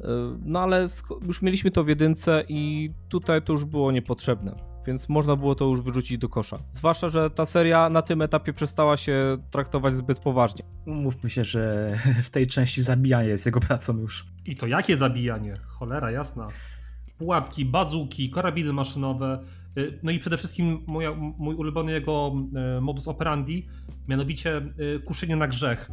e, 0.00 0.06
no 0.44 0.60
ale 0.60 0.86
już 1.26 1.42
mieliśmy 1.42 1.70
to 1.70 1.84
w 1.84 1.88
jedynce 1.88 2.44
i 2.48 2.90
tutaj 3.08 3.42
to 3.42 3.52
już 3.52 3.64
było 3.64 3.92
niepotrzebne 3.92 4.71
więc 4.86 5.08
można 5.08 5.36
było 5.36 5.54
to 5.54 5.64
już 5.64 5.80
wyrzucić 5.80 6.18
do 6.18 6.28
kosza. 6.28 6.58
Zwłaszcza, 6.72 7.08
że 7.08 7.30
ta 7.30 7.46
seria 7.46 7.88
na 7.88 8.02
tym 8.02 8.22
etapie 8.22 8.52
przestała 8.52 8.96
się 8.96 9.38
traktować 9.50 9.94
zbyt 9.94 10.18
poważnie. 10.18 10.64
Mówmy 10.86 11.30
się, 11.30 11.44
że 11.44 11.92
w 12.26 12.30
tej 12.30 12.46
części 12.46 12.82
zabijanie 12.82 13.28
jest 13.28 13.46
jego 13.46 13.60
pracą 13.60 13.98
już. 13.98 14.26
I 14.46 14.56
to 14.56 14.66
jakie 14.66 14.96
zabijanie? 14.96 15.54
Cholera 15.66 16.10
jasna. 16.10 16.48
Pułapki, 17.18 17.64
bazuki, 17.64 18.30
karabiny 18.30 18.72
maszynowe, 18.72 19.44
y, 19.78 19.98
no 20.02 20.10
i 20.10 20.18
przede 20.18 20.36
wszystkim 20.36 20.84
moja, 20.86 21.14
mój 21.14 21.54
ulubiony 21.54 21.92
jego 21.92 22.32
y, 22.78 22.80
modus 22.80 23.08
operandi, 23.08 23.66
mianowicie 24.08 24.62
y, 24.96 25.00
kuszenie 25.00 25.36
na 25.36 25.46
grzech. 25.48 25.90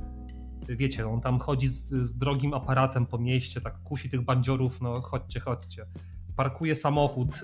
Wiecie, 0.69 1.07
on 1.07 1.21
tam 1.21 1.39
chodzi 1.39 1.67
z, 1.67 1.89
z 1.89 2.17
drogim 2.17 2.53
aparatem 2.53 3.05
po 3.05 3.17
mieście, 3.17 3.61
tak 3.61 3.83
kusi 3.83 4.09
tych 4.09 4.21
bandziorów, 4.21 4.81
no 4.81 5.01
chodźcie, 5.01 5.39
chodźcie 5.39 5.85
parkuje 6.39 6.75
samochód, 6.75 7.35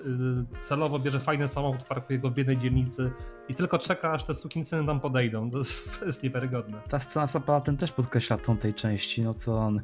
y, 0.54 0.58
celowo 0.58 0.98
bierze 0.98 1.20
fajny 1.20 1.48
samochód, 1.48 1.82
parkuje 1.82 2.18
go 2.18 2.30
w 2.30 2.34
biednej 2.34 2.58
dzielnicy 2.58 3.10
i 3.48 3.54
tylko 3.54 3.78
czeka, 3.78 4.12
aż 4.12 4.24
te 4.24 4.34
sukinsyny 4.34 4.86
tam 4.86 5.00
podejdą. 5.00 5.50
To 5.50 5.58
jest, 5.58 6.00
to 6.00 6.06
jest 6.06 6.22
niewiarygodne. 6.22 6.78
Ta 6.88 6.98
scena 6.98 7.26
z 7.26 7.36
aparatem 7.36 7.76
też 7.76 7.92
podkreśla 7.92 8.38
tą 8.38 8.56
tej 8.56 8.74
części, 8.74 9.22
no 9.22 9.34
co 9.34 9.58
on... 9.58 9.80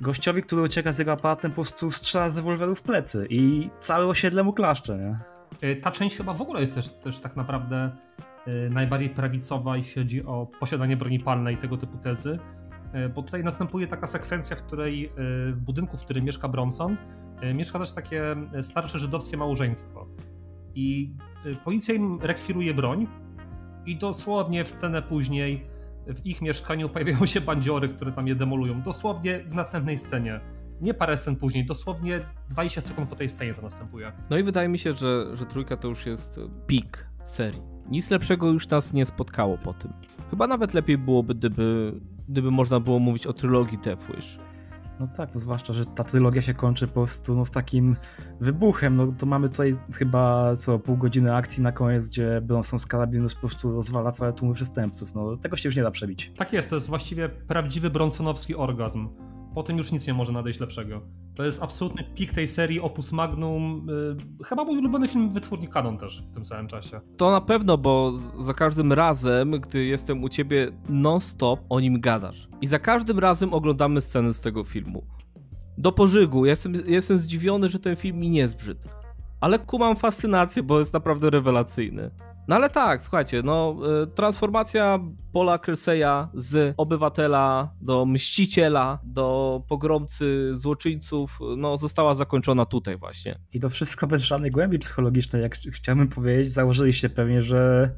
Gościowi, 0.00 0.42
który 0.42 0.62
ucieka 0.62 0.92
z 0.92 0.98
jego 0.98 1.12
aparatem, 1.12 1.50
po 1.50 1.54
prostu 1.54 1.90
strzela 1.90 2.28
z 2.28 2.36
rewolweru 2.36 2.74
w 2.74 2.82
plecy 2.82 3.26
i 3.30 3.70
całe 3.78 4.06
osiedle 4.06 4.42
mu 4.42 4.52
klaszcze, 4.52 4.98
nie? 4.98 5.18
Y, 5.68 5.76
ta 5.76 5.90
część 5.90 6.16
chyba 6.16 6.34
w 6.34 6.42
ogóle 6.42 6.60
jest 6.60 6.74
też, 6.74 6.90
też 6.90 7.20
tak 7.20 7.36
naprawdę 7.36 7.90
y, 8.48 8.70
najbardziej 8.70 9.10
prawicowa, 9.10 9.76
jeśli 9.76 10.02
chodzi 10.02 10.24
o 10.24 10.46
posiadanie 10.60 10.96
broni 10.96 11.20
palnej 11.20 11.54
i 11.54 11.58
tego 11.58 11.76
typu 11.76 11.98
tezy, 11.98 12.38
bo 13.14 13.22
tutaj 13.22 13.44
następuje 13.44 13.86
taka 13.86 14.06
sekwencja, 14.06 14.56
w 14.56 14.62
której 14.62 15.12
w 15.52 15.60
budynku, 15.60 15.96
w 15.96 16.04
którym 16.04 16.24
mieszka 16.24 16.48
Bronson, 16.48 16.96
mieszka 17.54 17.78
też 17.78 17.92
takie 17.92 18.36
e, 18.52 18.62
starsze 18.62 18.98
żydowskie 18.98 19.36
małżeństwo. 19.36 20.06
I 20.74 21.14
e, 21.44 21.54
policja 21.54 21.94
im 21.94 22.18
rekwiruje 22.20 22.74
broń 22.74 23.06
i 23.86 23.96
dosłownie 23.96 24.64
w 24.64 24.70
scenę 24.70 25.02
później 25.02 25.66
w 26.06 26.26
ich 26.26 26.42
mieszkaniu 26.42 26.88
pojawiają 26.88 27.26
się 27.26 27.40
bandziory, 27.40 27.88
które 27.88 28.12
tam 28.12 28.28
je 28.28 28.34
demolują. 28.34 28.82
Dosłownie 28.82 29.44
w 29.48 29.54
następnej 29.54 29.98
scenie. 29.98 30.40
Nie 30.80 30.94
parę 30.94 31.16
scen 31.16 31.36
później, 31.36 31.66
dosłownie 31.66 32.20
20 32.50 32.80
sekund 32.80 33.08
po 33.08 33.16
tej 33.16 33.28
scenie 33.28 33.54
to 33.54 33.62
następuje. 33.62 34.12
No 34.30 34.38
i 34.38 34.42
wydaje 34.42 34.68
mi 34.68 34.78
się, 34.78 34.92
że, 34.92 35.36
że 35.36 35.46
trójka 35.46 35.76
to 35.76 35.88
już 35.88 36.06
jest 36.06 36.40
pik 36.66 37.06
serii. 37.24 37.62
Nic 37.90 38.10
lepszego 38.10 38.50
już 38.50 38.68
nas 38.68 38.92
nie 38.92 39.06
spotkało 39.06 39.58
po 39.58 39.72
tym. 39.72 39.92
Chyba 40.30 40.46
nawet 40.46 40.74
lepiej 40.74 40.98
byłoby, 40.98 41.34
gdyby, 41.34 41.92
gdyby 42.28 42.50
można 42.50 42.80
było 42.80 42.98
mówić 42.98 43.26
o 43.26 43.32
trylogii 43.32 43.78
Death 43.78 44.06
Wish 44.16 44.38
no 45.02 45.08
tak, 45.16 45.32
to 45.32 45.38
zwłaszcza, 45.38 45.72
że 45.72 45.86
ta 45.86 46.04
trylogia 46.04 46.42
się 46.42 46.54
kończy 46.54 46.86
po 46.86 46.92
prostu 46.92 47.34
no, 47.34 47.44
z 47.44 47.50
takim 47.50 47.96
wybuchem. 48.40 48.96
No 48.96 49.12
to 49.18 49.26
mamy 49.26 49.48
tutaj 49.48 49.74
chyba 49.94 50.56
co 50.56 50.78
pół 50.78 50.96
godziny 50.96 51.34
akcji 51.34 51.62
na 51.62 51.72
koniec, 51.72 52.08
gdzie 52.08 52.40
Bronson 52.40 52.78
z 52.78 52.86
karabinu 52.86 53.28
po 53.28 53.40
prostu 53.40 53.72
rozwala 53.72 54.10
całe 54.10 54.32
tłumy 54.32 54.54
przestępców. 54.54 55.14
No 55.14 55.36
tego 55.36 55.56
się 55.56 55.68
już 55.68 55.76
nie 55.76 55.82
da 55.82 55.90
przebić. 55.90 56.32
Tak 56.36 56.52
jest, 56.52 56.70
to 56.70 56.76
jest 56.76 56.88
właściwie 56.88 57.28
prawdziwy 57.28 57.90
bronsonowski 57.90 58.54
orgazm. 58.54 59.08
Po 59.54 59.62
tym 59.62 59.78
już 59.78 59.92
nic 59.92 60.06
nie 60.06 60.14
może 60.14 60.32
nadejść 60.32 60.60
lepszego. 60.60 61.00
To 61.34 61.44
jest 61.44 61.62
absolutny 61.62 62.04
pik 62.14 62.32
tej 62.32 62.48
serii 62.48 62.80
Opus 62.80 63.12
Magnum. 63.12 63.86
Yy, 64.38 64.44
chyba 64.44 64.64
mój 64.64 64.78
ulubiony 64.78 65.08
film 65.08 65.32
Wytwórni 65.32 65.68
Canon 65.68 65.98
też 65.98 66.22
w 66.30 66.34
tym 66.34 66.44
samym 66.44 66.68
czasie. 66.68 67.00
To 67.16 67.30
na 67.30 67.40
pewno, 67.40 67.78
bo 67.78 68.12
za 68.40 68.54
każdym 68.54 68.92
razem, 68.92 69.50
gdy 69.50 69.84
jestem 69.84 70.24
u 70.24 70.28
ciebie 70.28 70.72
non-stop, 70.88 71.60
o 71.68 71.80
nim 71.80 72.00
gadasz. 72.00 72.48
I 72.60 72.66
za 72.66 72.78
każdym 72.78 73.18
razem 73.18 73.54
oglądamy 73.54 74.00
sceny 74.00 74.34
z 74.34 74.40
tego 74.40 74.64
filmu. 74.64 75.04
Do 75.78 75.92
pożygu. 75.92 76.46
Jestem, 76.46 76.72
jestem 76.86 77.18
zdziwiony, 77.18 77.68
że 77.68 77.78
ten 77.78 77.96
film 77.96 78.18
mi 78.18 78.30
nie 78.30 78.48
zbrzydł. 78.48 78.88
Ale 79.40 79.58
kumam 79.58 79.96
fascynację, 79.96 80.62
bo 80.62 80.80
jest 80.80 80.92
naprawdę 80.92 81.30
rewelacyjny. 81.30 82.10
No 82.48 82.56
ale 82.56 82.70
tak, 82.70 83.02
słuchajcie, 83.02 83.42
no 83.44 83.76
y, 84.02 84.06
transformacja 84.06 84.98
Pola 85.32 85.58
Kerseya 85.58 86.28
z 86.34 86.74
obywatela 86.76 87.74
do 87.80 88.06
mściciela, 88.06 88.98
do 89.04 89.62
pogromcy 89.68 90.50
złoczyńców, 90.52 91.38
no 91.56 91.78
została 91.78 92.14
zakończona 92.14 92.66
tutaj 92.66 92.96
właśnie. 92.96 93.38
I 93.52 93.60
to 93.60 93.70
wszystko 93.70 94.06
bez 94.06 94.22
żadnej 94.22 94.50
głębi 94.50 94.78
psychologicznej, 94.78 95.42
jak 95.42 95.54
chciałbym 95.54 96.08
powiedzieć, 96.08 96.52
założyliście 96.52 97.10
pewnie, 97.10 97.42
że 97.42 97.90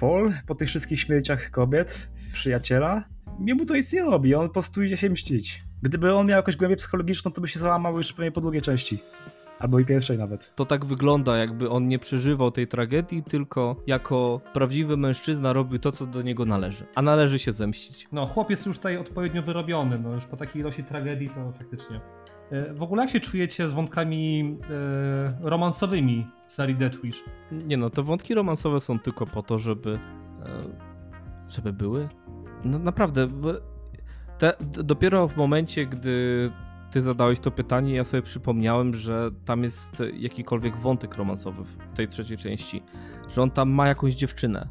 Paul 0.00 0.32
po 0.46 0.54
tych 0.54 0.68
wszystkich 0.68 1.00
śmierciach 1.00 1.50
kobiet, 1.50 2.10
przyjaciela, 2.32 3.04
mu 3.38 3.66
to 3.66 3.74
nic 3.74 3.92
nie 3.92 4.02
robi, 4.02 4.34
on 4.34 4.46
po 4.46 4.52
prostu 4.52 4.82
idzie 4.82 4.96
się 4.96 5.10
mścić. 5.10 5.62
Gdyby 5.82 6.14
on 6.14 6.26
miał 6.26 6.36
jakąś 6.36 6.56
głębię 6.56 6.76
psychologiczną, 6.76 7.30
to 7.30 7.40
by 7.40 7.48
się 7.48 7.58
załamał 7.58 7.96
już 7.96 8.12
pewnie 8.12 8.32
po 8.32 8.40
drugiej 8.40 8.62
części. 8.62 8.98
Albo 9.60 9.78
i 9.78 9.84
pierwszej 9.84 10.18
nawet. 10.18 10.54
To 10.54 10.64
tak 10.64 10.84
wygląda, 10.84 11.36
jakby 11.36 11.70
on 11.70 11.88
nie 11.88 11.98
przeżywał 11.98 12.50
tej 12.50 12.66
tragedii, 12.66 13.22
tylko 13.22 13.76
jako 13.86 14.40
prawdziwy 14.52 14.96
mężczyzna 14.96 15.52
robił 15.52 15.78
to, 15.78 15.92
co 15.92 16.06
do 16.06 16.22
niego 16.22 16.44
należy. 16.44 16.86
A 16.94 17.02
należy 17.02 17.38
się 17.38 17.52
zemścić. 17.52 18.06
No, 18.12 18.26
chłop 18.26 18.50
jest 18.50 18.66
już 18.66 18.76
tutaj 18.76 18.96
odpowiednio 18.96 19.42
wyrobiony, 19.42 19.98
no 19.98 20.14
już 20.14 20.26
po 20.26 20.36
takiej 20.36 20.60
ilości 20.60 20.84
tragedii 20.84 21.28
to 21.28 21.52
faktycznie. 21.52 22.00
E, 22.50 22.74
w 22.74 22.82
ogóle 22.82 23.02
jak 23.02 23.10
się 23.10 23.20
czujecie 23.20 23.68
z 23.68 23.72
wątkami 23.72 24.56
e, 24.70 25.48
romansowymi 25.48 26.26
serii 26.46 26.76
Death 26.76 26.98
Wish? 27.02 27.24
Nie 27.52 27.76
no, 27.76 27.90
te 27.90 28.02
wątki 28.02 28.34
romansowe 28.34 28.80
są 28.80 28.98
tylko 28.98 29.26
po 29.26 29.42
to, 29.42 29.58
żeby 29.58 29.98
e, 30.46 30.90
żeby 31.48 31.72
były. 31.72 32.08
No 32.64 32.78
naprawdę, 32.78 33.28
te, 34.38 34.52
dopiero 34.84 35.28
w 35.28 35.36
momencie, 35.36 35.86
gdy 35.86 36.50
ty 36.90 37.02
zadałeś 37.02 37.40
to 37.40 37.50
pytanie, 37.50 37.94
ja 37.94 38.04
sobie 38.04 38.22
przypomniałem, 38.22 38.94
że 38.94 39.30
tam 39.44 39.62
jest 39.62 40.02
jakikolwiek 40.14 40.76
wątek 40.76 41.16
romansowy 41.16 41.64
w 41.64 41.96
tej 41.96 42.08
trzeciej 42.08 42.36
części, 42.36 42.82
że 43.28 43.42
on 43.42 43.50
tam 43.50 43.70
ma 43.70 43.88
jakąś 43.88 44.14
dziewczynę. 44.14 44.68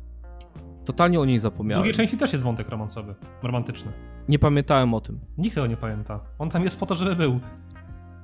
Totalnie 0.86 1.19
o 1.19 1.25
niej 1.25 1.39
zapomniałem. 1.39 1.84
W 1.84 1.84
drugiej 1.84 1.95
części 1.95 2.17
też 2.17 2.34
jest 2.34 2.45
wątek 2.45 2.69
romansowy, 2.69 3.15
romantyczny. 3.43 3.91
Nie 4.29 4.39
pamiętałem 4.39 4.93
o 4.93 5.01
tym. 5.01 5.19
Nikt 5.38 5.55
tego 5.55 5.67
nie 5.67 5.77
pamięta. 5.77 6.19
On 6.39 6.49
tam 6.49 6.63
jest 6.63 6.79
po 6.79 6.86
to, 6.86 6.95
żeby 6.95 7.15
był. 7.15 7.39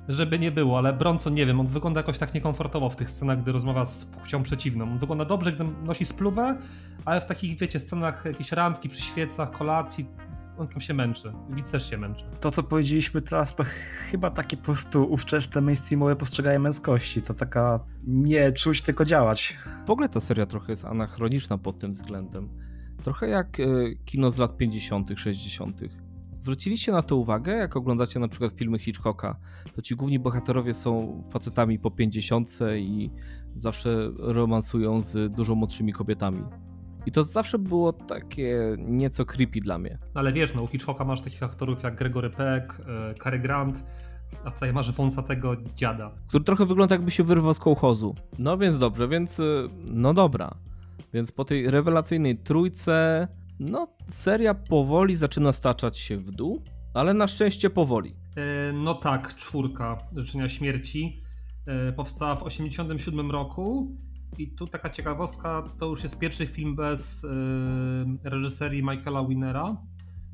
Żeby 0.08 0.38
nie 0.38 0.50
było, 0.50 0.78
ale 0.78 0.92
Bronson, 0.92 1.34
nie 1.34 1.46
wiem, 1.46 1.60
on 1.60 1.66
wygląda 1.66 2.00
jakoś 2.00 2.18
tak 2.18 2.34
niekomfortowo 2.34 2.90
w 2.90 2.96
tych 2.96 3.10
scenach, 3.10 3.42
gdy 3.42 3.52
rozmawia 3.52 3.84
z 3.84 4.04
płcią 4.04 4.42
przeciwną. 4.42 4.84
On 4.84 4.98
wygląda 4.98 5.24
dobrze, 5.24 5.52
gdy 5.52 5.64
nosi 5.84 6.04
spluwę, 6.04 6.56
ale 7.04 7.20
w 7.20 7.24
takich, 7.24 7.58
wiecie, 7.58 7.78
scenach 7.78 8.24
jakieś 8.24 8.52
randki 8.52 8.88
przy 8.88 9.02
świecach, 9.02 9.50
kolacji, 9.50 10.06
on 10.58 10.68
tam 10.68 10.80
się 10.80 10.94
męczy. 10.94 11.32
Widz 11.50 11.70
też 11.70 11.90
się 11.90 11.98
męczy. 11.98 12.24
To, 12.40 12.50
co 12.50 12.62
powiedzieliśmy 12.62 13.22
teraz, 13.22 13.54
to 13.54 13.64
chyba 14.10 14.30
takie 14.30 14.56
po 14.56 14.62
prostu 14.62 15.12
ówczesne 15.12 15.60
mainstreamowe 15.60 16.16
postrzeganie 16.16 16.58
męskości. 16.58 17.22
To 17.22 17.34
taka 17.34 17.80
nie 18.06 18.52
czuć, 18.52 18.82
tylko 18.82 19.04
działać. 19.04 19.56
W 19.86 19.90
ogóle 19.90 20.08
ta 20.08 20.20
seria 20.20 20.46
trochę 20.46 20.72
jest 20.72 20.84
anachroniczna 20.84 21.58
pod 21.58 21.78
tym 21.78 21.92
względem. 21.92 22.48
Trochę 23.02 23.28
jak 23.28 23.60
e, 23.60 23.64
kino 24.04 24.30
z 24.30 24.38
lat 24.38 24.56
50., 24.56 25.10
60. 25.16 25.80
Zwróciliście 26.40 26.92
na 26.92 27.02
to 27.02 27.16
uwagę, 27.16 27.52
jak 27.52 27.76
oglądacie 27.76 28.20
na 28.20 28.28
przykład 28.28 28.52
filmy 28.52 28.78
Hitchcocka, 28.78 29.36
to 29.74 29.82
ci 29.82 29.96
główni 29.96 30.18
bohaterowie 30.18 30.74
są 30.74 31.22
facetami 31.30 31.78
po 31.78 31.90
50 31.90 32.58
i 32.78 33.10
zawsze 33.56 34.10
romansują 34.18 35.02
z 35.02 35.32
dużo 35.32 35.54
młodszymi 35.54 35.92
kobietami. 35.92 36.42
I 37.06 37.12
to 37.12 37.24
zawsze 37.24 37.58
było 37.58 37.92
takie 37.92 38.76
nieco 38.78 39.24
creepy 39.24 39.60
dla 39.60 39.78
mnie. 39.78 39.98
No 40.14 40.20
ale 40.20 40.32
wiesz, 40.32 40.54
no 40.54 40.62
u 40.62 40.66
Hitchcocka 40.66 41.04
masz 41.04 41.20
takich 41.20 41.42
aktorów 41.42 41.82
jak 41.82 41.96
Gregory 41.96 42.30
Peck, 42.30 42.80
e, 42.80 43.14
Cary 43.14 43.38
Grant, 43.38 43.84
a 44.44 44.50
tutaj 44.50 44.72
masz 44.72 44.92
tego 45.26 45.56
dziada. 45.74 46.10
Który 46.28 46.44
trochę 46.44 46.66
wygląda 46.66 46.94
jakby 46.94 47.10
się 47.10 47.24
wyrwał 47.24 47.54
z 47.54 47.58
kołchozu. 47.58 48.14
No 48.38 48.58
więc 48.58 48.78
dobrze, 48.78 49.08
więc 49.08 49.40
e, 49.40 49.42
no 49.90 50.14
dobra. 50.14 50.54
Więc 51.12 51.32
po 51.32 51.44
tej 51.44 51.70
rewelacyjnej 51.70 52.38
trójce, 52.38 53.28
no 53.60 53.88
seria 54.08 54.54
powoli 54.54 55.16
zaczyna 55.16 55.52
staczać 55.52 55.98
się 55.98 56.16
w 56.16 56.30
dół, 56.30 56.62
ale 56.94 57.14
na 57.14 57.28
szczęście 57.28 57.70
powoli. 57.70 58.14
E, 58.36 58.72
no 58.72 58.94
tak, 58.94 59.34
czwórka 59.34 59.98
Życzenia 60.16 60.48
Śmierci 60.48 61.22
powstała 61.96 62.34
w 62.34 62.44
1987 62.44 63.30
roku 63.30 63.96
i 64.38 64.48
tu 64.48 64.66
taka 64.66 64.90
ciekawostka, 64.90 65.62
to 65.78 65.86
już 65.86 66.02
jest 66.02 66.18
pierwszy 66.18 66.46
film 66.46 66.76
bez 66.76 67.22
yy, 67.22 68.30
reżyserii 68.30 68.82
Michaela 68.82 69.24
Winnera. 69.24 69.76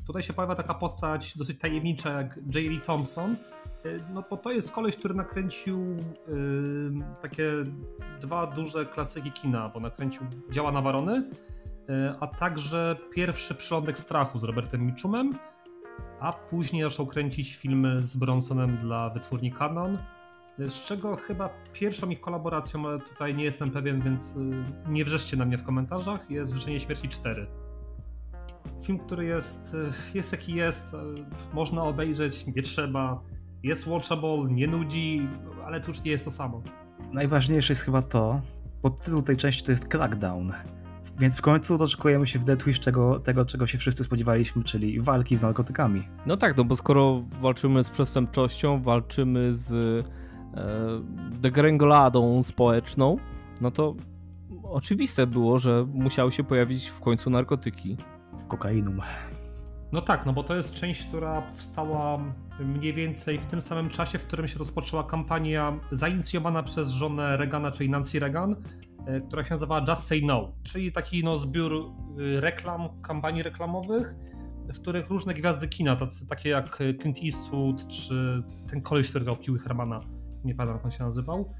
Tutaj 0.07 0.23
się 0.23 0.33
pojawia 0.33 0.55
taka 0.55 0.75
postać 0.75 1.37
dosyć 1.39 1.59
tajemnicza 1.59 2.11
jak 2.11 2.37
J. 2.37 2.55
Lee 2.55 2.81
Thompson. 2.81 3.37
Yy, 3.85 3.97
no 4.15 4.25
bo 4.31 4.37
to 4.37 4.51
jest 4.51 4.73
koleś, 4.73 4.97
który 4.97 5.15
nakręcił 5.15 5.97
yy, 6.29 7.05
takie 7.23 7.53
dwa 8.21 8.47
duże 8.47 8.87
klasyki 8.87 9.33
kina, 9.33 9.69
bo 9.69 9.81
nakręcił 9.81 10.23
Działa 10.51 10.73
na 10.73 10.83
Warony, 10.83 11.17
y, 11.19 12.15
a 12.21 12.27
także 12.27 12.97
pierwszy 13.15 13.55
Przylądek 13.55 13.99
Strachu 13.99 14.39
z 14.39 14.45
Robertem 14.45 14.87
Mitchumem, 14.87 15.39
a 16.21 16.33
później 16.33 16.83
zaczął 16.83 17.07
kręcić 17.07 17.57
filmy 17.57 18.03
z 18.03 18.17
Bronsonem 18.17 18.77
dla 18.77 19.11
wytwórni 19.11 19.53
Canon 19.53 19.99
z 20.69 20.85
czego 20.85 21.17
chyba 21.17 21.51
pierwszą 21.73 22.11
ich 22.11 22.21
kolaboracją, 22.21 22.89
ale 22.89 22.99
tutaj 22.99 23.35
nie 23.35 23.45
jestem 23.45 23.71
pewien, 23.71 24.03
więc 24.03 24.37
y, 24.37 24.65
nie 24.89 25.05
wrzeszcie 25.05 25.37
na 25.37 25.45
mnie 25.45 25.59
w 25.59 25.63
komentarzach, 25.63 26.31
jest 26.31 26.55
Życzenie 26.55 26.81
Śmierci 26.81 27.09
4. 27.09 27.47
Film, 28.83 28.99
który 28.99 29.25
jest, 29.25 29.75
y, 29.75 29.91
jest 30.15 30.33
jaki 30.33 30.55
jest, 30.55 30.95
y, 30.95 30.97
można 31.55 31.83
obejrzeć, 31.83 32.47
nie 32.47 32.63
trzeba, 32.63 33.23
jest 33.63 33.87
watchable, 33.87 34.45
nie 34.51 34.67
nudzi, 34.67 35.29
ale 35.65 35.81
to 35.81 35.89
już 35.89 36.03
nie 36.03 36.11
jest 36.11 36.25
to 36.25 36.31
samo. 36.31 36.63
Najważniejsze 37.13 37.73
jest 37.73 37.83
chyba 37.83 38.03
to, 38.03 38.41
tytuł 39.05 39.23
tej 39.23 39.37
części 39.37 39.65
to 39.65 39.73
jest 39.73 39.89
Crackdown. 39.89 40.53
Więc 41.19 41.39
w 41.39 41.43
końcu 41.43 41.79
doczekujemy 41.79 42.27
się 42.27 42.39
w 42.39 42.45
Death 42.45 42.65
Wish 42.65 42.81
czego, 42.81 43.21
tego, 43.21 43.45
czego 43.45 43.67
się 43.67 43.79
wszyscy 43.79 44.05
spodziewaliśmy, 44.05 44.65
czyli 44.65 45.01
walki 45.01 45.37
z 45.37 45.43
narkotykami. 45.43 46.09
No 46.27 46.37
tak, 46.37 46.57
no 46.57 46.65
bo 46.65 46.77
skoro 46.77 47.25
walczymy 47.41 47.85
z 47.85 47.91
przestępczością, 47.91 48.83
walczymy 48.83 49.55
z 49.55 49.73
E, 50.55 51.01
degrengoladą 51.41 52.43
społeczną, 52.43 53.17
no 53.61 53.71
to 53.71 53.95
oczywiste 54.63 55.27
było, 55.27 55.59
że 55.59 55.87
musiały 55.93 56.33
się 56.33 56.45
pojawić 56.45 56.89
w 56.89 57.01
końcu 57.01 57.31
narkotyki. 57.31 57.97
Kokainum. 58.49 59.01
No 59.93 60.01
tak, 60.01 60.27
no 60.27 60.33
bo 60.33 60.43
to 60.43 60.57
jest 60.57 60.75
część, 60.75 61.07
która 61.07 61.43
powstała 61.43 62.19
mniej 62.61 62.93
więcej 62.93 63.39
w 63.39 63.47
tym 63.47 63.61
samym 63.61 63.91
czasie, 63.91 64.19
w 64.19 64.27
którym 64.27 64.49
się 64.49 64.59
rozpoczęła 64.59 65.05
kampania 65.05 65.81
zainicjowana 65.91 66.63
przez 66.63 66.91
żonę 66.91 67.37
Reagana, 67.37 67.71
czyli 67.71 67.91
Nancy 67.91 68.19
Reagan, 68.19 68.57
e, 69.07 69.21
która 69.21 69.45
się 69.45 69.51
nazywała 69.51 69.85
Just 69.89 70.03
Say 70.03 70.21
No, 70.25 70.53
czyli 70.63 70.93
taki 70.93 71.25
no, 71.25 71.37
zbiór 71.37 71.73
y, 72.19 72.41
reklam, 72.41 72.89
kampanii 73.03 73.43
reklamowych, 73.43 74.15
w 74.75 74.81
których 74.81 75.09
różne 75.09 75.35
gwiazdy 75.35 75.69
kina, 75.69 75.97
tacy, 75.97 76.27
takie 76.27 76.49
jak 76.49 76.79
Clint 77.01 77.19
Eastwood, 77.25 77.89
czy 77.89 78.43
ten 78.71 78.83
koleś, 78.83 79.09
który 79.11 79.25
grał 79.25 79.37
Piły 79.37 79.59
Hermana, 79.59 80.01
nie 80.45 80.55
pamiętam 80.55 80.77
jak 80.77 80.85
on 80.85 80.91
się 80.91 81.05
nazywał, 81.05 81.53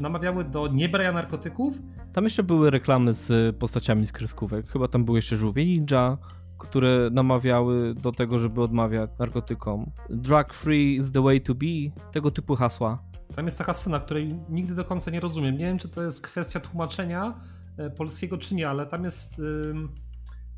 namawiały 0.00 0.44
do 0.44 0.68
niebrania 0.68 1.12
narkotyków. 1.12 1.82
Tam 2.12 2.24
jeszcze 2.24 2.42
były 2.42 2.70
reklamy 2.70 3.14
z 3.14 3.56
postaciami 3.56 4.06
z 4.06 4.12
kreskówek. 4.12 4.66
Chyba 4.66 4.88
tam 4.88 5.04
były 5.04 5.18
jeszcze 5.18 5.36
żółwie 5.36 5.66
ninja, 5.66 6.18
które 6.58 7.08
namawiały 7.12 7.94
do 7.94 8.12
tego, 8.12 8.38
żeby 8.38 8.62
odmawiać 8.62 9.10
narkotykom. 9.18 9.90
Drug 10.10 10.54
free 10.54 10.96
is 10.96 11.12
the 11.12 11.22
way 11.22 11.40
to 11.40 11.54
be, 11.54 11.66
tego 12.12 12.30
typu 12.30 12.56
hasła. 12.56 13.02
Tam 13.36 13.44
jest 13.44 13.58
taka 13.58 13.74
scena, 13.74 14.00
której 14.00 14.34
nigdy 14.48 14.74
do 14.74 14.84
końca 14.84 15.10
nie 15.10 15.20
rozumiem. 15.20 15.58
Nie 15.58 15.64
wiem, 15.64 15.78
czy 15.78 15.88
to 15.88 16.02
jest 16.02 16.22
kwestia 16.22 16.60
tłumaczenia 16.60 17.40
e, 17.76 17.90
polskiego, 17.90 18.38
czy 18.38 18.54
nie, 18.54 18.68
ale 18.68 18.86
tam 18.86 19.04
jest 19.04 19.38
yy, 19.38 19.74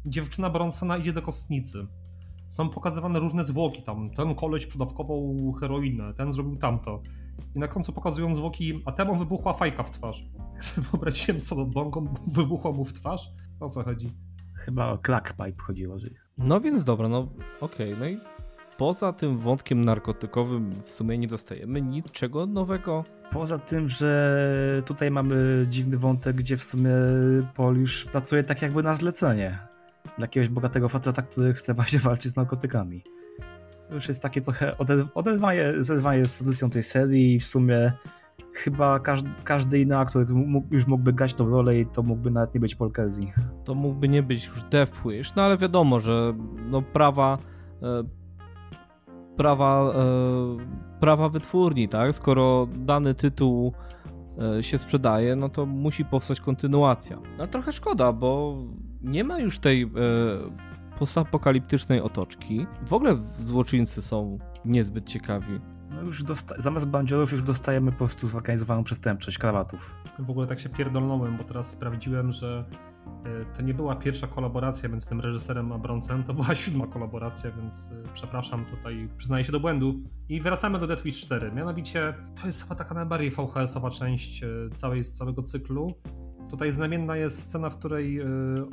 dziewczyna 0.07 0.51
Bronsona 0.51 0.97
idzie 0.97 1.13
do 1.13 1.23
kostnicy. 1.23 1.87
Są 2.49 2.69
pokazywane 2.69 3.21
różne 3.21 3.45
zwłoki 3.45 3.83
tam. 3.83 4.11
Ten 4.11 4.35
koleś 4.35 4.67
przedawkował 4.67 5.53
heroinę, 5.61 6.15
ten 6.15 6.33
zrobił 6.33 6.57
tamto 6.57 7.03
i 7.55 7.59
na 7.59 7.69
końcu 7.69 7.93
pokazują 7.93 8.35
zwłoki, 8.35 8.81
a 8.85 8.93
temu 8.93 9.17
wybuchła 9.17 9.53
fajka 9.53 9.83
w 9.83 9.91
twarz. 9.91 10.25
Jak 10.55 10.65
sobie 10.65 10.87
wyobraziłem 10.91 11.41
sobie 11.41 11.65
bongą, 11.65 12.15
wybuchła 12.27 12.73
mu 12.73 12.85
w 12.85 12.93
twarz. 12.93 13.31
O 13.61 13.69
co 13.69 13.85
chodzi? 13.85 14.11
Chyba 14.55 14.93
o 14.93 14.99
crack 14.99 15.33
pipe 15.33 15.63
chodziło. 15.63 15.99
Że... 15.99 16.09
No 16.39 16.61
więc 16.61 16.85
dobra, 16.85 17.09
no 17.09 17.29
okej, 17.61 17.95
okay, 17.95 18.01
no 18.01 18.07
i 18.07 18.19
poza 18.79 19.13
tym 19.13 19.39
wątkiem 19.39 19.85
narkotykowym 19.85 20.83
w 20.85 20.91
sumie 20.91 21.19
nie 21.19 21.27
dostajemy 21.27 21.83
niczego 21.83 22.47
nowego. 22.47 23.05
Poza 23.31 23.59
tym, 23.59 23.89
że 23.89 24.83
tutaj 24.87 25.11
mamy 25.11 25.67
dziwny 25.71 25.99
wątek, 25.99 26.37
gdzie 26.37 26.57
w 26.57 26.65
sumie 26.65 26.91
Paul 27.55 27.77
już 27.77 28.05
pracuje 28.05 28.45
tak 28.45 28.63
jakby 28.63 28.83
na 28.83 28.97
zlecenie. 28.97 29.59
Dla 30.05 30.25
jakiegoś 30.25 30.49
bogatego 30.49 30.89
faceta, 30.89 31.23
który 31.23 31.55
chce 31.55 31.75
właśnie 31.75 31.99
walczyć 31.99 32.33
z 32.33 32.37
narkotykami 32.37 33.05
już 33.95 34.09
jest 34.09 34.23
takie 34.23 34.41
trochę 34.41 34.77
oderwanie, 35.15 35.73
zerwanie 35.79 36.25
z 36.25 36.39
tradycją 36.39 36.71
tej 36.71 36.83
serii 36.83 37.35
i 37.35 37.41
w 37.41 37.47
sumie 37.47 37.93
chyba 38.53 39.01
każdy, 39.01 39.31
każdy 39.45 39.81
inny 39.81 39.99
aktor 39.99 40.29
mógł, 40.29 40.75
już 40.75 40.87
mógłby 40.87 41.13
grać 41.13 41.35
tą 41.35 41.51
rolę 41.51 41.79
i 41.79 41.87
to 41.87 42.03
mógłby 42.03 42.31
nawet 42.31 42.55
nie 42.55 42.61
być 42.61 42.75
Paul 42.75 42.93
Kersey. 42.93 43.33
To 43.65 43.75
mógłby 43.75 44.09
nie 44.09 44.23
być 44.23 44.47
już 44.47 44.63
Death 44.63 45.05
no 45.37 45.43
ale 45.43 45.59
wiadomo, 45.59 46.01
że 46.01 46.35
no 46.71 46.83
prawa 46.83 47.39
e, 47.83 48.05
prawa 49.37 49.95
e, 49.95 51.01
prawa 51.01 51.29
wytwórni, 51.29 51.89
tak? 51.89 52.15
Skoro 52.15 52.69
dany 52.77 53.15
tytuł 53.15 53.73
e, 54.59 54.63
się 54.63 54.79
sprzedaje, 54.79 55.37
no 55.37 55.49
to 55.49 55.67
musi 55.67 56.05
powstać 56.05 56.41
kontynuacja. 56.41 57.19
No 57.39 57.47
trochę 57.47 57.73
szkoda, 57.73 58.13
bo 58.13 58.57
nie 59.03 59.25
ma 59.25 59.39
już 59.39 59.59
tej 59.59 59.91
postapokaliptycznej 61.03 62.01
otoczki. 62.01 62.67
W 62.87 62.93
ogóle 62.93 63.17
złoczyńcy 63.35 64.03
są 64.03 64.39
niezbyt 64.65 65.05
ciekawi. 65.07 65.61
No 65.91 66.03
już 66.03 66.25
zamiast 66.59 66.89
bandziorów 66.89 67.33
już 67.33 67.43
dostajemy 67.43 67.93
po 67.93 67.99
prostu 67.99 68.29
zorganizowaną 68.29 68.85
przestępczość 68.85 69.39
krawatów. 69.39 69.95
W 70.19 70.31
ogóle 70.31 70.47
tak 70.47 70.61
się 70.61 70.69
pierdolnąłem, 70.69 71.37
bo 71.37 71.45
teraz 71.45 71.71
sprawdziłem, 71.71 72.33
że 72.33 72.65
e, 73.25 73.55
to 73.57 73.63
nie 73.63 73.75
była 73.75 73.97
pierwsza 73.97 74.27
kolaboracja 74.27 74.89
między 74.89 75.09
tym 75.09 75.21
reżyserem 75.21 75.73
a 75.73 75.79
Broncem, 75.79 76.25
to 76.25 76.35
była 76.35 76.55
siódma 76.55 76.87
kolaboracja, 76.87 77.51
więc 77.51 77.91
e, 77.93 78.13
przepraszam, 78.15 78.65
tutaj 78.65 79.09
przyznaję 79.17 79.45
się 79.45 79.53
do 79.53 79.61
błędu. 79.61 79.95
I 80.29 80.41
wracamy 80.41 80.79
do 80.79 80.87
Death 80.87 81.03
Wish 81.03 81.21
4. 81.21 81.53
Mianowicie 81.53 82.15
to 82.41 82.47
jest 82.47 82.63
chyba 82.63 82.75
taka 82.75 82.95
najbardziej 82.95 83.31
VHS-owa 83.31 83.91
część 83.91 84.43
e, 84.43 84.47
całej, 84.73 85.05
z 85.05 85.13
całego 85.13 85.43
cyklu. 85.43 85.95
Tutaj 86.53 86.73
znamienna 86.73 87.17
jest 87.17 87.39
scena, 87.39 87.71
w 87.71 87.77
której 87.79 88.21
y, 88.21 88.25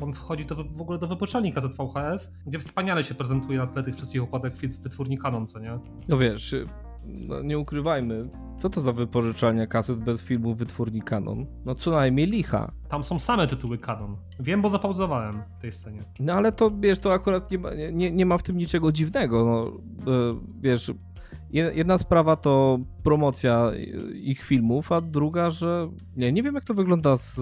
on 0.01 0.13
wchodzi 0.13 0.45
do, 0.45 0.55
w 0.55 0.81
ogóle 0.81 0.99
do 0.99 1.07
wypoczalnika 1.07 1.61
ZVHS, 1.61 2.33
gdzie 2.45 2.59
wspaniale 2.59 3.03
się 3.03 3.15
prezentuje 3.15 3.57
na 3.57 3.67
tle 3.67 3.83
tych 3.83 3.95
wszystkich 3.95 4.23
układek 4.23 4.53
wytwórni 4.57 5.17
Canon, 5.17 5.47
co 5.47 5.59
nie? 5.59 5.79
No 6.07 6.17
wiesz, 6.17 6.53
y, 6.53 6.67
no 7.05 7.41
nie 7.41 7.59
ukrywajmy, 7.59 8.29
co 8.57 8.69
to 8.69 8.81
za 8.81 8.93
wypożyczalnia 8.93 9.67
kaset 9.67 9.99
bez 9.99 10.23
filmu 10.23 10.55
wytwórni 10.55 11.01
Canon? 11.01 11.45
No 11.65 11.75
co 11.75 11.91
najmniej 11.91 12.27
licha. 12.27 12.71
Tam 12.89 13.03
są 13.03 13.19
same 13.19 13.47
tytuły 13.47 13.77
Canon. 13.77 14.17
Wiem, 14.39 14.61
bo 14.61 14.69
zapauzowałem 14.69 15.33
w 15.57 15.61
tej 15.61 15.71
scenie. 15.71 16.03
No 16.19 16.33
ale 16.33 16.51
to 16.51 16.71
wiesz, 16.79 16.99
to 16.99 17.13
akurat 17.13 17.51
nie 17.51 17.57
ma, 17.57 17.69
nie, 17.73 18.11
nie 18.11 18.25
ma 18.25 18.37
w 18.37 18.43
tym 18.43 18.57
niczego 18.57 18.91
dziwnego. 18.91 19.45
No, 19.45 19.67
y, 20.11 20.35
wiesz, 20.61 20.91
Jedna 21.51 21.97
sprawa 21.97 22.35
to 22.35 22.79
promocja 23.03 23.71
ich 24.13 24.43
filmów, 24.43 24.91
a 24.91 25.01
druga, 25.01 25.51
że 25.51 25.89
nie, 26.17 26.31
nie 26.31 26.43
wiem 26.43 26.55
jak 26.55 26.63
to 26.63 26.73
wygląda 26.73 27.17
z 27.17 27.39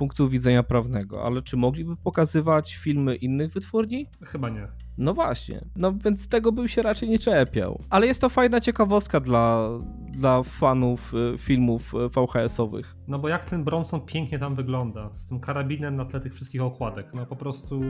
punktu 0.00 0.28
widzenia 0.28 0.62
prawnego, 0.62 1.24
ale 1.24 1.42
czy 1.42 1.56
mogliby 1.56 1.96
pokazywać 1.96 2.76
filmy 2.76 3.16
innych 3.16 3.52
wytwórni? 3.52 4.06
Chyba 4.22 4.48
nie. 4.48 4.68
No 4.98 5.14
właśnie, 5.14 5.64
no 5.76 5.92
więc 6.04 6.28
tego 6.28 6.52
bym 6.52 6.68
się 6.68 6.82
raczej 6.82 7.08
nie 7.08 7.18
czepiał. 7.18 7.82
Ale 7.90 8.06
jest 8.06 8.20
to 8.20 8.28
fajna 8.28 8.60
ciekawostka 8.60 9.20
dla, 9.20 9.68
dla 10.08 10.42
fanów 10.42 11.14
y, 11.14 11.38
filmów 11.38 11.94
y, 11.94 12.08
VHS-owych. 12.08 12.96
No 13.08 13.18
bo 13.18 13.28
jak 13.28 13.44
ten 13.44 13.64
Bronson 13.64 14.00
pięknie 14.00 14.38
tam 14.38 14.54
wygląda, 14.54 15.10
z 15.14 15.26
tym 15.26 15.40
karabinem 15.40 15.96
na 15.96 16.04
tle 16.04 16.20
tych 16.20 16.34
wszystkich 16.34 16.62
okładek, 16.62 17.14
no 17.14 17.26
po 17.26 17.36
prostu 17.36 17.80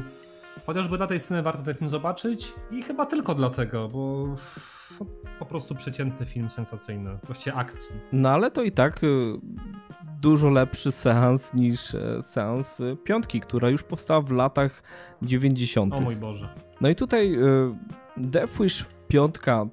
Chociażby 0.67 0.97
dla 0.97 1.07
tej 1.07 1.21
sceny 1.21 1.43
warto 1.43 1.63
ten 1.63 1.75
film 1.75 1.89
zobaczyć 1.89 2.53
i 2.71 2.83
chyba 2.83 3.07
tylko 3.07 3.35
dlatego, 3.35 3.89
bo 3.89 4.27
po 5.39 5.47
prostu 5.47 5.75
przeciętny 5.75 6.27
film 6.27 6.51
sensacyjny, 6.51 7.19
właściwie 7.23 7.57
akcji. 7.57 7.97
No 8.13 8.29
ale 8.29 8.51
to 8.51 8.63
i 8.63 8.73
tak 8.73 9.05
y, 9.05 9.07
dużo 10.21 10.51
lepszy 10.51 10.93
seans 10.93 11.55
niż 11.55 11.95
e, 11.95 12.23
seans 12.23 12.81
y, 12.81 12.97
piątki, 13.05 13.41
która 13.41 13.69
już 13.69 13.83
powstała 13.83 14.21
w 14.21 14.31
latach 14.31 14.83
90. 15.23 15.95
O 15.95 16.01
mój 16.01 16.17
Boże. 16.17 16.49
No 16.81 16.89
i 16.89 16.95
tutaj 16.95 17.35
y, 17.35 17.39
Death 18.17 18.61
Wish 18.61 18.87
piątka 19.09 19.67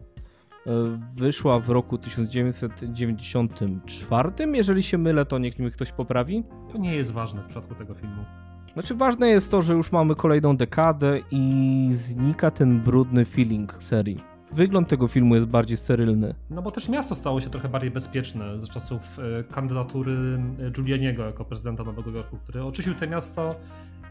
wyszła 1.16 1.60
w 1.60 1.70
roku 1.70 1.98
1994. 1.98 4.32
Jeżeli 4.54 4.84
się 4.84 4.98
mylę, 4.98 5.26
to 5.26 5.38
niech 5.38 5.60
mi 5.60 5.72
ktoś 5.72 5.92
poprawi. 5.92 6.44
To 6.72 6.78
nie 6.78 6.96
jest 6.96 7.14
ważne 7.14 7.42
w 7.42 7.46
przypadku 7.46 7.76
tego 7.76 7.94
filmu. 7.94 8.26
Znaczy 8.74 8.96
ważne 8.96 9.28
jest 9.28 9.52
to, 9.52 9.62
że 9.62 9.74
już 9.74 9.92
mamy 9.92 10.16
kolejną 10.16 10.58
dekadę 10.58 11.20
i 11.32 11.90
znika 11.92 12.52
ten 12.52 12.80
brudny 12.80 13.26
feeling 13.26 13.84
serii. 13.84 14.37
Wygląd 14.52 14.88
tego 14.88 15.08
filmu 15.08 15.36
jest 15.36 15.48
bardziej 15.48 15.78
sterylny. 15.78 16.36
No 16.50 16.62
bo 16.62 16.72
też 16.72 16.90
miasto 16.90 17.16
stało 17.16 17.42
się 17.42 17.50
trochę 17.50 17.70
bardziej 17.70 17.92
bezpieczne 17.92 18.60
z 18.60 18.70
czasów 18.70 19.20
e, 19.20 19.44
kandydatury 19.44 20.40
e, 20.68 20.72
Giulianiego 20.72 21.26
jako 21.26 21.46
prezydenta 21.46 21.84
Nowego 21.84 22.12
Jorku, 22.12 22.38
który 22.38 22.64
oczyścił 22.64 22.94
to 22.96 23.08
miasto 23.08 23.56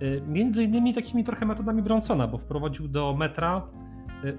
e, 0.01 0.21
między 0.21 0.65
innymi 0.65 0.95
takimi 0.95 1.25
trochę 1.25 1.47
metodami 1.47 1.83
Bronsona, 1.83 2.27
bo 2.27 2.39
wprowadził 2.39 2.89
do 2.89 3.17
metra 3.19 3.63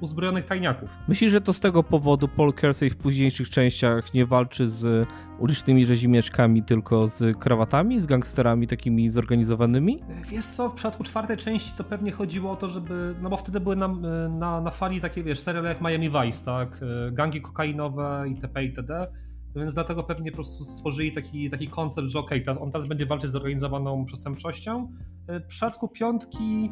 uzbrojonych 0.02 0.46
tajniaków. 0.46 0.98
Myślisz, 1.08 1.32
że 1.32 1.42
to 1.42 1.54
z 1.54 1.60
tego 1.60 1.84
powodu 1.84 2.28
Paul 2.28 2.54
Kersey 2.54 2.90
w 2.90 2.96
późniejszych 2.96 3.50
częściach 3.50 4.14
nie 4.14 4.26
walczy 4.26 4.70
z 4.70 5.10
ulicznymi 5.40 5.86
rzezimieczkami, 5.86 6.64
tylko 6.64 7.08
z 7.08 7.38
krawatami, 7.40 8.00
z 8.00 8.06
gangsterami 8.06 8.68
takimi 8.68 9.10
zorganizowanymi? 9.10 10.04
Y, 10.04 10.30
wiesz 10.30 10.46
co, 10.46 10.70
w 10.70 10.74
przypadku 10.74 11.04
czwartej 11.04 11.38
części 11.38 11.72
to 11.78 11.84
pewnie 11.84 12.12
chodziło 12.12 12.52
o 12.52 12.56
to, 12.56 12.68
żeby, 12.68 13.16
no 13.22 13.30
bo 13.30 13.38
wtedy 13.38 13.60
były 13.60 13.76
na, 13.76 13.86
y, 13.86 14.30
na, 14.30 14.62
na 14.62 14.72
fali 14.72 15.02
takie, 15.02 15.24
wiesz, 15.24 15.40
seriale 15.40 15.70
jak 15.70 15.82
Miami 15.82 16.10
Vice, 16.10 16.46
tak, 16.46 16.80
gangi 17.12 17.42
kokainowe 17.42 18.26
itp. 18.28 18.64
itd., 18.64 19.08
więc 19.56 19.74
dlatego 19.74 20.04
pewnie 20.04 20.32
po 20.32 20.36
prostu 20.36 20.64
stworzyli 20.64 21.12
taki, 21.12 21.50
taki 21.50 21.68
koncept, 21.68 22.08
że 22.08 22.20
okej, 22.20 22.44
okay, 22.44 22.60
on 22.60 22.72
teraz 22.72 22.88
będzie 22.88 23.06
walczyć 23.06 23.30
z 23.30 23.34
zorganizowaną 23.34 24.06
przestępczością. 24.06 24.92
W 25.28 25.48
przypadku 25.48 25.88
piątki 25.88 26.72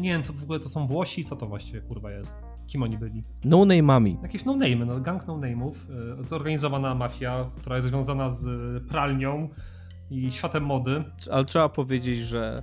nie 0.00 0.08
wiem, 0.08 0.22
to 0.22 0.32
w 0.32 0.42
ogóle 0.42 0.58
to 0.60 0.68
są 0.68 0.86
Włosi, 0.86 1.24
co 1.24 1.36
to 1.36 1.46
właściwie 1.46 1.80
kurwa 1.80 2.10
jest? 2.10 2.36
Kim 2.66 2.82
oni 2.82 2.98
byli? 2.98 3.24
No 3.44 3.58
name'ami. 3.58 4.22
Jakieś 4.22 4.44
no 4.44 4.56
name, 4.56 4.76
no 4.76 5.00
gang 5.00 5.26
no 5.26 5.34
name'ów, 5.34 5.72
y, 6.20 6.24
zorganizowana 6.24 6.94
mafia, 6.94 7.50
która 7.56 7.76
jest 7.76 7.88
związana 7.88 8.30
z 8.30 8.48
pralnią 8.88 9.48
i 10.10 10.30
światem 10.30 10.64
mody. 10.64 11.04
Ale 11.30 11.44
trzeba 11.44 11.68
powiedzieć, 11.68 12.18
że 12.18 12.62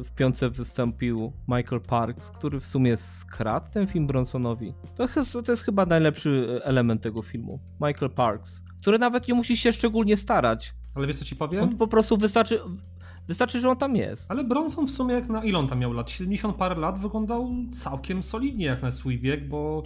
y, 0.00 0.04
w 0.04 0.10
piące 0.14 0.50
wystąpił 0.50 1.32
Michael 1.48 1.80
Parks, 1.80 2.30
który 2.30 2.60
w 2.60 2.66
sumie 2.66 2.96
skradł 2.96 3.70
ten 3.70 3.86
film 3.86 4.06
Bronsonowi. 4.06 4.74
To 4.94 5.08
jest, 5.16 5.32
to 5.32 5.52
jest 5.52 5.62
chyba 5.62 5.86
najlepszy 5.86 6.60
element 6.64 7.02
tego 7.02 7.22
filmu. 7.22 7.60
Michael 7.80 8.10
Parks, 8.10 8.62
który 8.80 8.98
nawet 8.98 9.28
nie 9.28 9.34
musi 9.34 9.56
się 9.56 9.72
szczególnie 9.72 10.16
starać. 10.16 10.74
Ale 10.94 11.06
wiesz 11.06 11.16
co 11.16 11.24
ci 11.24 11.36
powiem? 11.36 11.62
On 11.62 11.76
po 11.76 11.86
prostu 11.86 12.16
wystarczy, 12.16 12.60
Wystarczy, 13.28 13.60
że 13.60 13.70
on 13.70 13.76
tam 13.76 13.96
jest. 13.96 14.30
Ale 14.30 14.44
Bronson 14.44 14.86
w 14.86 14.90
sumie 14.90 15.14
jak 15.14 15.28
na 15.28 15.44
ile 15.44 15.58
on 15.58 15.68
tam 15.68 15.78
miał 15.78 15.92
lat? 15.92 16.10
70 16.10 16.56
parę 16.56 16.74
lat 16.74 16.98
wyglądał 16.98 17.50
całkiem 17.72 18.22
solidnie 18.22 18.66
jak 18.66 18.82
na 18.82 18.90
swój 18.90 19.18
wiek, 19.18 19.48
bo 19.48 19.82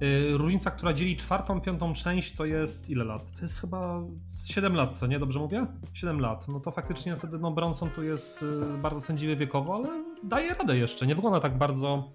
yy, 0.00 0.38
różnica, 0.38 0.70
która 0.70 0.92
dzieli 0.92 1.16
czwartą, 1.16 1.60
piątą 1.60 1.94
część 1.94 2.36
to 2.36 2.44
jest 2.44 2.90
ile 2.90 3.04
lat? 3.04 3.32
To 3.32 3.42
jest 3.42 3.60
chyba 3.60 4.02
7 4.46 4.74
lat, 4.74 4.96
co 4.96 5.06
nie? 5.06 5.18
Dobrze 5.18 5.38
mówię? 5.38 5.66
7 5.92 6.20
lat. 6.20 6.48
No 6.48 6.60
to 6.60 6.70
faktycznie 6.70 7.16
wtedy 7.16 7.38
no 7.38 7.50
Bronson 7.50 7.90
tu 7.90 8.02
jest 8.02 8.42
yy, 8.42 8.78
bardzo 8.78 9.00
sędziwy 9.00 9.36
wiekowo, 9.36 9.74
ale 9.74 10.04
daje 10.22 10.54
radę 10.54 10.78
jeszcze. 10.78 11.06
Nie 11.06 11.14
wygląda 11.14 11.40
tak 11.40 11.58
bardzo 11.58 12.12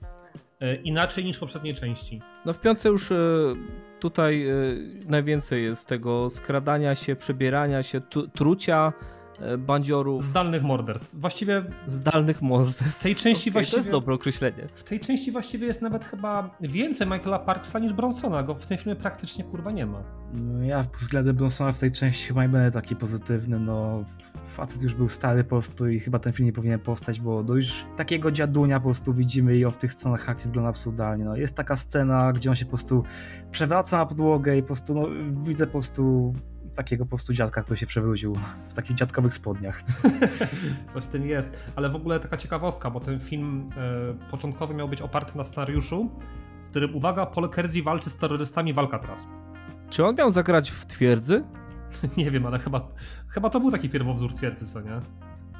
yy, 0.60 0.76
inaczej 0.76 1.26
niż 1.26 1.38
w 1.38 1.40
poprzedniej 1.40 1.74
części. 1.74 2.22
No 2.46 2.54
w 2.54 2.60
piątce 2.60 2.90
już 2.90 3.12
y, 3.12 3.56
tutaj 4.00 4.50
y, 4.50 5.00
najwięcej 5.08 5.64
jest 5.64 5.88
tego 5.88 6.30
skradania 6.30 6.96
się, 6.96 7.16
przebierania 7.16 7.84
się, 7.84 8.02
trucia 8.34 8.94
bandziorów. 9.58 10.24
Zdalnych 10.24 10.64
morderstw. 10.64 11.16
Właściwie. 11.16 11.64
Zdalnych 11.88 12.42
morderstw. 12.42 13.00
W 13.00 13.04
tej 13.04 13.16
części 13.16 13.50
okay, 13.50 13.54
właściwie. 13.54 13.78
To 13.78 13.78
jest 13.78 13.92
dobre 13.92 14.16
określenie. 14.16 14.68
W 14.76 14.84
tej 14.84 15.00
części 15.00 15.32
właściwie 15.32 15.68
jest 15.68 15.82
nawet 15.82 16.06
chyba 16.06 16.56
więcej 16.62 17.08
Michaela 17.08 17.40
Parksa 17.40 17.80
niż 17.80 17.94
Bronsona. 17.94 18.44
Go 18.44 18.56
w 18.56 18.68
tym 18.68 18.78
filmie 18.78 18.96
praktycznie 18.96 19.44
kurwa 19.44 19.72
nie 19.72 19.86
ma. 19.86 20.04
No 20.34 20.64
ja 20.64 20.84
względem 20.98 21.36
Bronsona 21.36 21.72
w 21.72 21.80
tej 21.80 21.92
części 21.92 22.28
chyba 22.28 22.44
nie 22.44 22.50
będę 22.50 22.72
taki 22.72 22.96
pozytywny. 22.96 23.60
No, 23.60 24.04
facet 24.42 24.84
już 24.84 24.94
był 24.94 25.10
stary 25.10 25.44
po 25.44 25.50
prostu 25.50 25.88
i 25.88 26.00
chyba 26.00 26.20
ten 26.20 26.34
film 26.34 26.46
nie 26.46 26.54
powinien 26.54 26.80
powstać, 26.80 27.22
bo 27.22 27.44
do 27.44 27.56
już 27.56 27.86
takiego 27.98 28.32
dziadunia 28.32 28.80
po 28.80 28.84
prostu 28.84 29.14
widzimy 29.14 29.58
i 29.58 29.66
o 29.66 29.72
w 29.72 29.78
tych 29.78 29.94
scenach 29.94 30.30
akcji 30.30 30.48
wygląda 30.48 30.70
absurdalnie. 30.70 31.26
No, 31.26 31.36
jest 31.36 31.56
taka 31.56 31.76
scena, 31.76 32.34
gdzie 32.34 32.50
on 32.50 32.56
się 32.56 32.66
po 32.66 32.72
prostu 32.72 33.04
przewraca 33.52 33.98
na 33.98 34.06
podłogę 34.06 34.58
i 34.58 34.62
po 34.62 34.68
prostu 34.68 34.94
no, 34.94 35.08
widzę 35.44 35.66
po 35.66 35.72
prostu 35.72 36.34
takiego 36.76 37.06
po 37.06 37.10
prostu 37.10 37.34
dziadka, 37.34 37.62
który 37.62 37.78
się 37.78 37.86
przewrócił 37.86 38.36
w 38.70 38.74
takich 38.74 38.96
dziadkowych 38.96 39.34
spodniach. 39.34 39.82
Coś 40.94 41.04
w 41.04 41.08
tym 41.08 41.28
jest. 41.28 41.58
Ale 41.76 41.90
w 41.90 41.96
ogóle 41.96 42.20
taka 42.20 42.38
ciekawostka, 42.38 42.90
bo 42.90 43.00
ten 43.00 43.20
film 43.20 43.70
e, 43.78 44.32
początkowy 44.32 44.74
miał 44.74 44.90
być 44.90 45.02
oparty 45.02 45.38
na 45.38 45.44
scenariuszu, 45.44 46.10
w 46.64 46.70
którym, 46.70 46.96
uwaga, 46.96 47.26
Paul 47.26 47.50
Kersey 47.50 47.84
walczy 47.84 48.10
z 48.10 48.18
terrorystami 48.18 48.74
w 48.74 48.80
Alcatraz. 48.80 49.28
Czy 49.90 50.06
on 50.06 50.16
miał 50.16 50.32
zagrać 50.32 50.72
w 50.72 50.86
twierdzy? 50.86 51.44
nie 52.18 52.32
wiem, 52.32 52.46
ale 52.46 52.60
chyba, 52.60 52.88
chyba 53.28 53.50
to 53.50 53.60
był 53.60 53.72
taki 53.72 53.90
pierwowzór 53.90 54.34
twierdzy, 54.34 54.66
co 54.66 54.82
nie? 54.82 55.02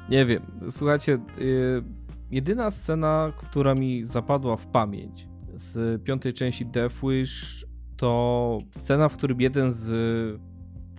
Nie 0.08 0.26
wiem. 0.26 0.42
Słuchajcie, 0.70 1.18
yy, 1.38 1.84
jedyna 2.30 2.70
scena, 2.70 3.32
która 3.36 3.74
mi 3.74 4.04
zapadła 4.04 4.56
w 4.56 4.66
pamięć 4.66 5.28
z 5.54 6.02
piątej 6.02 6.34
części 6.34 6.66
Death 6.66 6.96
Wish 7.02 7.66
to 7.96 8.58
scena, 8.70 9.08
w 9.08 9.16
którym 9.16 9.40
jeden 9.40 9.72
z 9.72 9.90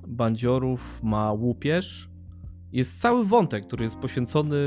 bandziorów 0.07 0.99
ma 1.03 1.31
łupież. 1.31 2.09
Jest 2.71 3.01
cały 3.01 3.25
wątek, 3.25 3.67
który 3.67 3.83
jest 3.83 3.97
poświęcony 3.97 4.57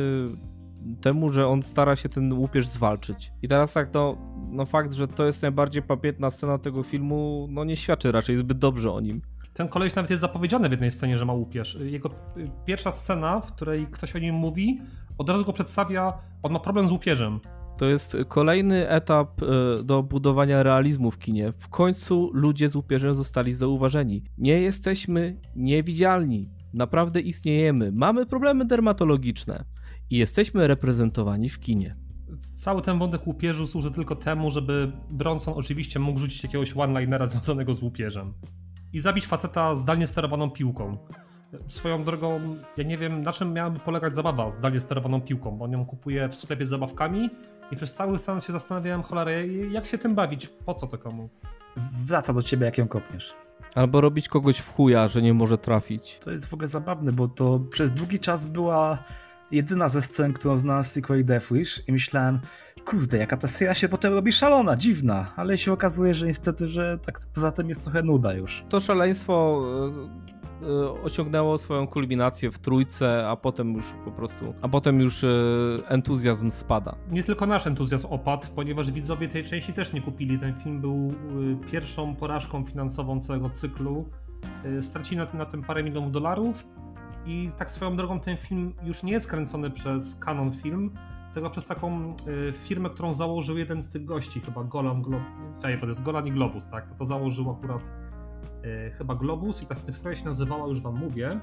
temu, 1.01 1.29
że 1.29 1.49
on 1.49 1.63
stara 1.63 1.97
się 1.97 2.09
ten 2.09 2.33
łupież 2.33 2.69
zwalczyć. 2.69 3.33
I 3.43 3.49
teraz 3.49 3.73
tak, 3.73 3.95
no, 3.95 4.17
no 4.51 4.67
fakt, 4.67 4.93
że 4.93 5.09
to 5.09 5.27
jest 5.27 5.43
najbardziej 5.43 5.83
pamiętna 5.83 6.31
scena 6.31 6.59
tego 6.59 6.83
filmu, 6.83 7.49
no 7.51 7.65
nie 7.65 7.77
świadczy 7.77 8.13
raczej 8.13 8.37
zbyt 8.37 8.59
dobrze 8.59 8.93
o 8.93 9.01
nim. 9.01 9.23
Ten 9.55 9.69
koleś 9.69 9.95
nawet 9.95 10.11
jest 10.11 10.21
zapowiedziany 10.21 10.69
w 10.69 10.71
jednej 10.71 10.91
scenie, 10.91 11.19
że 11.19 11.25
ma 11.25 11.33
łupież. 11.33 11.79
Jego 11.81 12.11
pierwsza 12.65 12.91
scena, 12.91 13.41
w 13.41 13.53
której 13.53 13.87
ktoś 13.87 14.17
o 14.17 14.19
nim 14.19 14.35
mówi, 14.35 14.79
od 15.19 15.29
razu 15.29 15.45
go 15.45 15.53
przedstawia, 15.53 16.19
on 16.43 16.53
ma 16.53 16.61
problem 16.61 16.89
z 16.89 16.91
łupieżem. 16.91 17.41
To 17.81 17.87
jest 17.87 18.17
kolejny 18.29 18.89
etap 18.89 19.43
e, 19.43 19.47
do 19.83 20.03
budowania 20.03 20.63
realizmu 20.63 21.11
w 21.11 21.19
kinie. 21.19 21.53
W 21.59 21.69
końcu 21.69 22.31
ludzie 22.33 22.69
z 22.69 22.77
upierzem 22.77 23.15
zostali 23.15 23.53
zauważeni. 23.53 24.25
Nie 24.39 24.61
jesteśmy 24.61 25.41
niewidzialni. 25.57 26.49
Naprawdę 26.75 27.21
istniejemy. 27.21 27.93
Mamy 27.93 28.27
problemy 28.27 28.65
dermatologiczne 28.65 29.65
i 30.11 30.17
jesteśmy 30.17 30.69
reprezentowani 30.69 31.49
w 31.49 31.61
kinie. 31.61 31.97
Cały 32.57 32.83
ten 32.83 32.99
wątek 32.99 33.27
łupieżu 33.27 33.67
służy 33.67 33.91
tylko 33.91 34.17
temu, 34.17 34.51
żeby 34.51 34.93
Bronson 35.11 35.55
oczywiście 35.57 35.99
mógł 35.99 36.19
rzucić 36.19 36.43
jakiegoś 36.43 36.77
one-linera 36.77 37.27
związanego 37.27 37.75
z 37.75 37.83
łupieżem 37.83 38.33
i 38.93 39.01
zabić 39.01 39.27
faceta 39.27 39.75
zdalnie 39.75 40.07
sterowaną 40.07 40.51
piłką. 40.51 40.99
Swoją 41.67 42.05
drogą, 42.05 42.57
ja 42.77 42.85
nie 42.85 42.97
wiem 42.97 43.23
na 43.23 43.33
czym 43.33 43.53
miałaby 43.53 43.79
polegać 43.79 44.15
zabawa 44.15 44.51
zdalnie 44.51 44.81
sterowaną 44.81 45.21
piłką, 45.21 45.59
bo 45.59 45.69
ją 45.69 45.87
kupuje 45.87 46.29
w 46.29 46.35
sklepie 46.35 46.67
z 46.67 46.69
zabawkami 46.69 47.31
i 47.71 47.77
przez 47.77 47.93
cały 47.93 48.19
sens 48.19 48.47
się 48.47 48.53
zastanawiałem, 48.53 49.03
cholera, 49.03 49.31
jak 49.71 49.87
się 49.87 49.99
tym 49.99 50.15
bawić, 50.15 50.47
po 50.47 50.75
co 50.75 50.87
to 50.87 50.99
komu? 50.99 51.29
Wraca 51.77 52.33
do 52.33 52.43
ciebie, 52.43 52.67
jak 52.67 52.79
ją 52.79 52.89
kopniesz. 52.89 53.35
Albo 53.75 54.01
robić 54.01 54.29
kogoś 54.29 54.59
w 54.59 54.73
chuja, 54.73 55.09
że 55.09 55.23
nie 55.23 55.35
może 55.35 55.59
trafić. 55.59 56.19
To 56.25 56.31
jest 56.31 56.47
w 56.47 56.55
ogóle 56.55 56.69
zabawne, 56.69 57.13
bo 57.13 57.29
to 57.29 57.61
przez 57.71 57.93
długi 57.93 58.19
czas 58.19 58.45
była 58.45 58.99
jedyna 59.51 59.89
ze 59.89 60.03
scen, 60.03 60.33
którą 60.33 60.59
znalazł 60.59 60.91
sequel 60.91 61.25
Death 61.25 61.53
Wish 61.53 61.83
i 61.89 61.93
myślałem, 61.93 62.41
kurde, 62.85 63.19
jaka 63.19 63.37
ta 63.37 63.49
seria 63.49 63.75
się 63.75 63.89
potem 63.89 64.15
robi 64.15 64.33
szalona, 64.33 64.77
dziwna, 64.77 65.33
ale 65.37 65.59
się 65.59 65.73
okazuje, 65.73 66.15
że 66.15 66.27
niestety, 66.27 66.69
że 66.69 66.99
tak 66.99 67.21
poza 67.35 67.53
tym 67.53 67.69
jest 67.69 67.83
trochę 67.83 68.03
nuda 68.03 68.33
już. 68.33 68.65
To 68.69 68.81
szaleństwo 68.81 69.63
osiągnęło 71.05 71.59
swoją 71.59 71.87
kulminację 71.87 72.51
w 72.51 72.59
trójce, 72.59 73.29
a 73.29 73.37
potem 73.37 73.75
już 73.75 73.85
po 74.05 74.11
prostu, 74.11 74.55
a 74.63 74.69
potem 74.69 75.01
już 75.01 75.25
e, 75.25 75.29
entuzjazm 75.89 76.51
spada. 76.51 76.95
Nie 77.11 77.25
tylko 77.25 77.47
nasz 77.47 77.67
entuzjazm 77.67 78.07
opadł, 78.07 78.47
ponieważ 78.55 78.91
widzowie 78.91 79.29
tej 79.29 79.45
części 79.45 79.73
też 79.73 79.93
nie 79.93 80.03
kupili. 80.03 80.39
Ten 80.39 80.55
film 80.55 80.81
był 80.81 81.13
e, 81.63 81.71
pierwszą 81.71 82.17
porażką 82.17 82.65
finansową 82.65 83.21
całego 83.21 83.51
cyklu. 83.51 84.09
Stracili 84.81 85.17
na 85.17 85.27
tym, 85.27 85.39
na 85.39 85.47
tym 85.47 85.63
parę 85.63 85.83
milionów 85.83 86.13
dolarów 86.13 86.67
i 87.27 87.49
tak 87.59 87.71
swoją 87.71 87.97
drogą 87.97 88.21
ten 88.21 88.37
film 88.37 88.75
już 88.83 89.03
nie 89.03 89.13
jest 89.13 89.31
kręcony 89.31 89.71
przez 89.71 90.17
Canon 90.17 90.53
Film, 90.53 90.91
tylko 91.35 91.51
przez 91.51 91.67
taką 91.67 92.17
firmę, 92.53 92.91
którą 92.91 93.15
założył 93.15 93.59
jeden 93.59 93.83
z 93.83 93.93
tych 93.93 94.05
gości, 94.05 94.41
chyba 94.41 94.65
Golan, 94.65 95.03
Glo... 95.03 95.21
Czekaj, 95.57 95.81
to 95.81 95.87
jest 95.87 96.03
Golan 96.03 96.27
i 96.27 96.33
Globus, 96.33 96.69
tak? 96.69 96.89
To, 96.89 96.95
to 96.95 97.05
założył 97.05 97.51
akurat 97.51 97.83
E, 97.83 98.10
chyba 98.99 99.15
Globus 99.15 99.63
i 99.63 99.67
ta 99.67 99.75
wytwórnia 99.75 100.17
się 100.17 100.25
nazywała, 100.25 100.67
już 100.69 100.81
wam 100.81 100.99
mówię. 100.99 101.41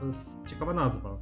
To 0.00 0.06
jest 0.06 0.48
ciekawa 0.48 0.74
nazwa. 0.74 1.18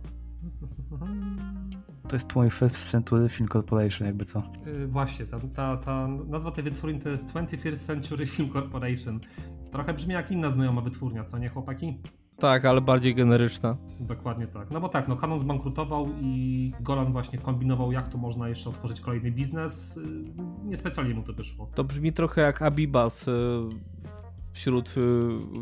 To 2.08 2.16
jest 2.16 2.28
21st 2.28 2.90
Century 2.90 3.28
Film 3.28 3.48
Corporation, 3.48 4.06
jakby 4.06 4.24
co. 4.24 4.42
Yy, 4.66 4.86
właśnie, 4.86 5.26
ta, 5.26 5.40
ta, 5.54 5.76
ta 5.76 6.08
nazwa 6.08 6.50
tej 6.50 6.64
wytwórni 6.64 7.00
to 7.00 7.08
jest 7.08 7.32
21st 7.32 7.86
Century 7.86 8.26
Film 8.26 8.52
Corporation. 8.52 9.20
Trochę 9.70 9.94
brzmi 9.94 10.14
jak 10.14 10.30
inna 10.30 10.50
znajoma 10.50 10.80
wytwórnia, 10.80 11.24
co 11.24 11.38
nie 11.38 11.48
chłopaki? 11.48 11.98
Tak, 12.38 12.64
ale 12.64 12.80
bardziej 12.80 13.14
generyczna. 13.14 13.76
Dokładnie 14.00 14.46
tak. 14.46 14.70
No 14.70 14.80
bo 14.80 14.88
tak, 14.88 15.08
no 15.08 15.16
Canon 15.16 15.38
zbankrutował 15.38 16.08
i 16.20 16.72
Golan 16.80 17.12
właśnie 17.12 17.38
kombinował, 17.38 17.92
jak 17.92 18.08
tu 18.08 18.18
można 18.18 18.48
jeszcze 18.48 18.70
otworzyć 18.70 19.00
kolejny 19.00 19.30
biznes. 19.30 19.96
Yy, 19.96 20.04
Niespecjalnie 20.64 21.14
mu 21.14 21.22
to 21.22 21.32
wyszło. 21.32 21.70
To 21.74 21.84
brzmi 21.84 22.12
trochę 22.12 22.40
jak 22.40 22.62
Abibas 22.62 23.28
y, 23.28 23.32
wśród 24.52 24.94
y, 24.96 25.00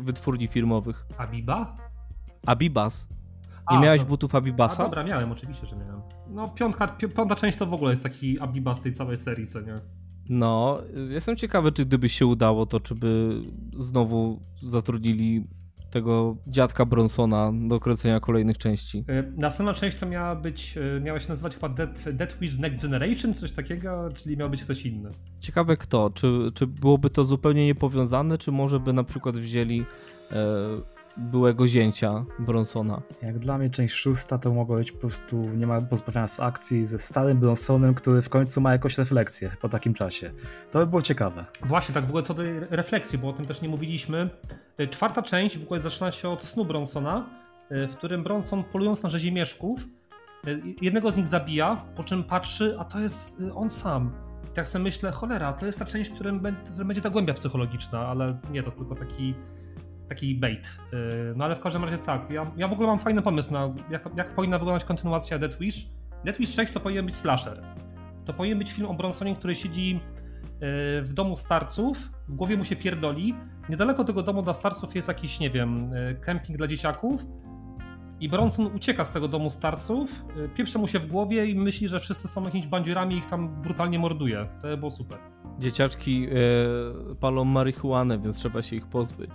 wytwórni 0.01 0.47
filmowych. 0.47 1.05
Abiba? 1.17 1.75
Abibas. 2.45 3.09
Nie 3.71 3.77
A, 3.77 3.81
miałeś 3.81 4.01
to- 4.01 4.07
butów 4.07 4.35
A 4.35 4.37
Abibasa? 4.37 4.83
dobra, 4.83 5.03
miałem, 5.03 5.31
oczywiście, 5.31 5.67
że 5.67 5.75
miałem. 5.75 6.01
No 6.29 6.49
piątka, 6.49 6.87
pi- 6.87 7.07
piąta 7.09 7.35
część 7.35 7.57
to 7.57 7.65
w 7.65 7.73
ogóle 7.73 7.89
jest 7.89 8.03
taki 8.03 8.39
Abiba 8.39 8.75
z 8.75 8.81
tej 8.81 8.93
całej 8.93 9.17
serii, 9.17 9.47
co 9.47 9.61
nie? 9.61 9.81
No, 10.29 10.81
jestem 11.09 11.35
ciekawy, 11.35 11.71
czy 11.71 11.85
gdyby 11.85 12.09
się 12.09 12.25
udało, 12.25 12.65
to 12.65 12.79
czy 12.79 12.95
by 12.95 13.41
znowu 13.77 14.41
zatrudnili 14.63 15.47
tego 15.97 16.35
dziadka 16.47 16.85
Bronsona 16.85 17.51
do 17.67 17.79
kręcenia 17.79 18.19
kolejnych 18.19 18.57
części. 18.57 19.05
Y, 19.09 19.33
Następna 19.37 19.73
część 19.73 19.97
to 19.97 20.05
miała 20.05 20.35
być, 20.35 20.77
y, 20.77 21.01
miała 21.01 21.19
się 21.19 21.29
nazywać 21.29 21.53
chyba 21.53 21.69
Dead, 21.69 22.05
Dead 22.13 22.37
Wish 22.41 22.57
Next 22.57 22.85
Generation, 22.85 23.33
coś 23.33 23.51
takiego, 23.51 24.09
czyli 24.15 24.37
miał 24.37 24.49
być 24.49 24.63
ktoś 24.63 24.85
inny. 24.85 25.11
Ciekawe 25.39 25.77
kto, 25.77 26.09
czy, 26.09 26.51
czy 26.53 26.67
byłoby 26.67 27.09
to 27.09 27.23
zupełnie 27.23 27.65
niepowiązane, 27.65 28.37
czy 28.37 28.51
może 28.51 28.79
by 28.79 28.93
na 28.93 29.03
przykład 29.03 29.37
wzięli 29.37 29.85
e, 30.31 30.35
byłego 31.17 31.67
zięcia 31.67 32.25
Bronsona. 32.39 33.01
Jak 33.21 33.39
dla 33.39 33.57
mnie 33.57 33.69
część 33.69 33.93
szósta 33.95 34.37
to 34.37 34.53
mogło 34.53 34.75
być 34.75 34.91
po 34.91 34.97
prostu 34.97 35.37
nie 35.41 35.67
ma 35.67 35.81
pozbawienia 35.81 36.27
z 36.27 36.39
akcji 36.39 36.85
ze 36.85 36.97
starym 36.99 37.39
Bronsonem, 37.39 37.93
który 37.93 38.21
w 38.21 38.29
końcu 38.29 38.61
ma 38.61 38.71
jakąś 38.71 38.97
refleksję 38.97 39.51
po 39.61 39.69
takim 39.69 39.93
czasie. 39.93 40.31
To 40.71 40.79
by 40.79 40.87
było 40.87 41.01
ciekawe. 41.01 41.45
Właśnie, 41.65 41.93
tak 41.93 42.05
w 42.05 42.09
ogóle 42.09 42.23
co 42.23 42.33
do 42.33 42.43
re- 42.43 42.67
refleksji, 42.69 43.17
bo 43.19 43.29
o 43.29 43.33
tym 43.33 43.45
też 43.45 43.61
nie 43.61 43.69
mówiliśmy. 43.69 44.29
Y, 44.79 44.87
Czwarta 44.87 45.21
część 45.21 45.57
w 45.59 45.63
ogóle 45.63 45.79
zaczyna 45.79 46.11
się 46.11 46.29
od 46.29 46.43
snu 46.43 46.65
Bronsona, 46.65 47.25
y, 47.71 47.87
w 47.87 47.95
którym 47.97 48.23
Bronson 48.23 48.63
polując 48.63 49.03
na 49.03 49.09
rzezimieszków, 49.09 49.87
y, 50.47 50.61
jednego 50.81 51.11
z 51.11 51.17
nich 51.17 51.27
zabija, 51.27 51.85
po 51.95 52.03
czym 52.03 52.23
patrzy, 52.23 52.75
a 52.79 52.85
to 52.85 52.99
jest 52.99 53.41
on 53.55 53.69
sam. 53.69 54.11
I 54.51 54.53
tak 54.53 54.67
sobie 54.67 54.83
myślę, 54.83 55.11
cholera, 55.11 55.53
to 55.53 55.65
jest 55.65 55.79
ta 55.79 55.85
część, 55.85 56.11
w 56.11 56.13
którym, 56.13 56.39
bę- 56.41 56.55
w 56.65 56.69
którym 56.69 56.87
będzie 56.87 57.01
ta 57.01 57.09
głębia 57.09 57.33
psychologiczna, 57.33 57.99
ale 58.07 58.37
nie, 58.51 58.63
to 58.63 58.71
tylko 58.71 58.95
taki, 58.95 59.33
taki 60.07 60.35
bait. 60.35 60.77
Y, 60.93 61.33
No 61.35 61.45
ale 61.45 61.55
w 61.55 61.59
każdym 61.59 61.83
razie 61.83 61.97
tak, 61.97 62.29
ja, 62.29 62.51
ja 62.57 62.67
w 62.67 62.73
ogóle 62.73 62.87
mam 62.87 62.99
fajny 62.99 63.21
pomysł 63.21 63.53
na 63.53 63.73
jak, 63.89 64.09
jak 64.17 64.35
powinna 64.35 64.59
wyglądać 64.59 64.83
kontynuacja 64.83 65.39
Death 65.39 65.57
Wish. 65.59 65.87
Death 66.25 66.39
Wish 66.39 66.53
6 66.53 66.73
to 66.73 66.79
powinien 66.79 67.05
być 67.05 67.15
slasher. 67.15 67.63
To 68.25 68.33
powinien 68.33 68.57
być 68.57 68.71
film 68.71 68.87
o 68.87 68.93
Bronsonie, 68.93 69.35
który 69.35 69.55
siedzi 69.55 69.99
y, 69.99 71.01
w 71.01 71.11
domu 71.13 71.35
starców, 71.35 72.09
w 72.27 72.35
głowie 72.35 72.57
mu 72.57 72.65
się 72.65 72.75
pierdoli. 72.75 73.35
Niedaleko 73.69 74.03
tego 74.03 74.23
domu 74.23 74.41
dla 74.41 74.53
starców 74.53 74.95
jest 74.95 75.07
jakiś, 75.07 75.39
nie 75.39 75.49
wiem, 75.49 75.93
y, 75.93 76.15
kemping 76.21 76.57
dla 76.57 76.67
dzieciaków. 76.67 77.25
I 78.19 78.29
Bronson 78.29 78.65
ucieka 78.75 79.05
z 79.05 79.11
tego 79.11 79.27
domu 79.27 79.49
starców, 79.49 80.25
pieprze 80.55 80.79
mu 80.79 80.87
się 80.87 80.99
w 80.99 81.05
głowie 81.05 81.45
i 81.45 81.55
myśli, 81.55 81.87
że 81.87 81.99
wszyscy 81.99 82.27
są 82.27 82.43
jakimiś 82.43 82.67
bandziurami 82.67 83.15
i 83.15 83.17
ich 83.17 83.25
tam 83.25 83.61
brutalnie 83.61 83.99
morduje. 83.99 84.47
To 84.61 84.67
by 84.67 84.77
było 84.77 84.91
super. 84.91 85.17
Dzieciaczki 85.59 86.27
e, 86.31 87.15
palą 87.15 87.45
marihuanę, 87.45 88.19
więc 88.19 88.37
trzeba 88.37 88.61
się 88.61 88.75
ich 88.75 88.87
pozbyć. 88.87 89.31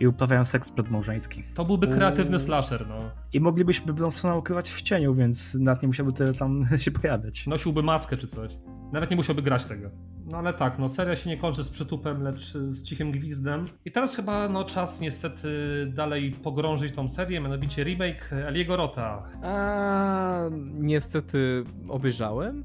I 0.00 0.06
uprawiają 0.06 0.44
seks 0.44 0.70
przedmałżeński. 0.70 1.42
To 1.54 1.64
byłby 1.64 1.86
kreatywny 1.86 2.36
Uuu. 2.36 2.46
slasher, 2.46 2.86
no. 2.88 3.10
I 3.32 3.40
moglibyśmy 3.40 3.92
Bronsona 3.92 4.36
ukrywać 4.36 4.70
w 4.70 4.82
cieniu, 4.82 5.14
więc 5.14 5.54
nawet 5.54 5.82
nie 5.82 5.88
musiałby 5.88 6.12
tyle 6.12 6.34
tam 6.34 6.66
się 6.78 6.90
pojawiać. 6.90 7.46
Nosiłby 7.46 7.82
maskę 7.82 8.16
czy 8.16 8.26
coś. 8.26 8.58
Nawet 8.92 9.10
nie 9.10 9.16
musiałby 9.16 9.42
grać 9.42 9.66
tego. 9.66 9.90
No 10.26 10.38
ale 10.38 10.54
tak, 10.54 10.78
no 10.78 10.88
seria 10.88 11.16
się 11.16 11.30
nie 11.30 11.36
kończy 11.36 11.64
z 11.64 11.70
przytupem, 11.70 12.22
lecz 12.22 12.52
z 12.52 12.82
cichym 12.82 13.12
gwizdem. 13.12 13.66
I 13.84 13.92
teraz 13.92 14.16
chyba 14.16 14.48
no 14.48 14.64
czas 14.64 15.00
niestety 15.00 15.48
dalej 15.94 16.32
pogrążyć 16.32 16.94
tą 16.94 17.08
serię, 17.08 17.40
mianowicie 17.40 17.84
remake 17.84 18.32
Eliego 18.32 18.76
Rota. 18.76 19.22
A, 19.42 20.40
niestety 20.74 21.64
obejrzałem. 21.88 22.64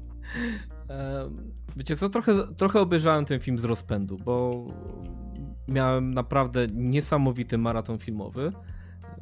Wiecie 1.76 1.96
co, 1.96 2.08
trochę, 2.08 2.32
trochę 2.56 2.80
obejrzałem 2.80 3.24
ten 3.24 3.40
film 3.40 3.58
z 3.58 3.64
rozpędu, 3.64 4.16
bo 4.24 4.64
miałem 5.68 6.14
naprawdę 6.14 6.66
niesamowity 6.66 7.58
maraton 7.58 7.98
filmowy, 7.98 8.52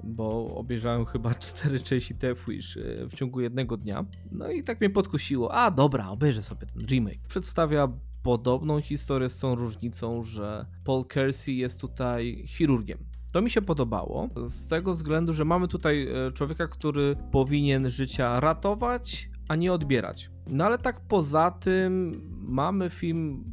bo 0.05 0.55
obejrzałem 0.55 1.05
chyba 1.05 1.35
cztery 1.49 1.81
części 1.81 2.15
Death 2.15 2.49
Wish 2.49 2.77
e, 2.77 2.81
w 3.09 3.15
ciągu 3.15 3.41
jednego 3.41 3.77
dnia. 3.77 4.05
No 4.33 4.51
i 4.51 4.63
tak 4.63 4.81
mnie 4.81 4.91
podkusiło, 4.91 5.55
a 5.55 5.71
dobra, 5.71 6.09
obejrzę 6.09 6.43
sobie 6.43 6.67
ten 6.67 6.87
remake. 6.87 7.21
Przedstawia 7.29 7.89
podobną 8.23 8.81
historię 8.81 9.29
z 9.29 9.39
tą 9.39 9.55
różnicą, 9.55 10.25
że 10.25 10.67
Paul 10.85 11.05
Kersey 11.05 11.57
jest 11.57 11.81
tutaj 11.81 12.45
chirurgiem. 12.47 12.99
To 13.33 13.43
mi 13.43 13.51
się 13.51 13.63
podobało 13.63 14.29
z 14.47 14.67
tego 14.69 14.93
względu, 14.93 15.35
że 15.35 15.45
mamy 15.45 15.69
tutaj 15.69 16.09
e, 16.09 16.33
człowieka, 16.33 16.69
który 16.69 17.17
powinien 17.33 17.91
życia 17.91 18.41
ratować, 18.41 19.31
a 19.49 19.57
nie 19.57 19.73
odbierać. 19.73 20.31
No 20.51 20.65
ale 20.65 20.79
tak 20.79 21.01
poza 21.09 21.51
tym 21.51 22.13
mamy 22.49 22.91
film 22.91 23.45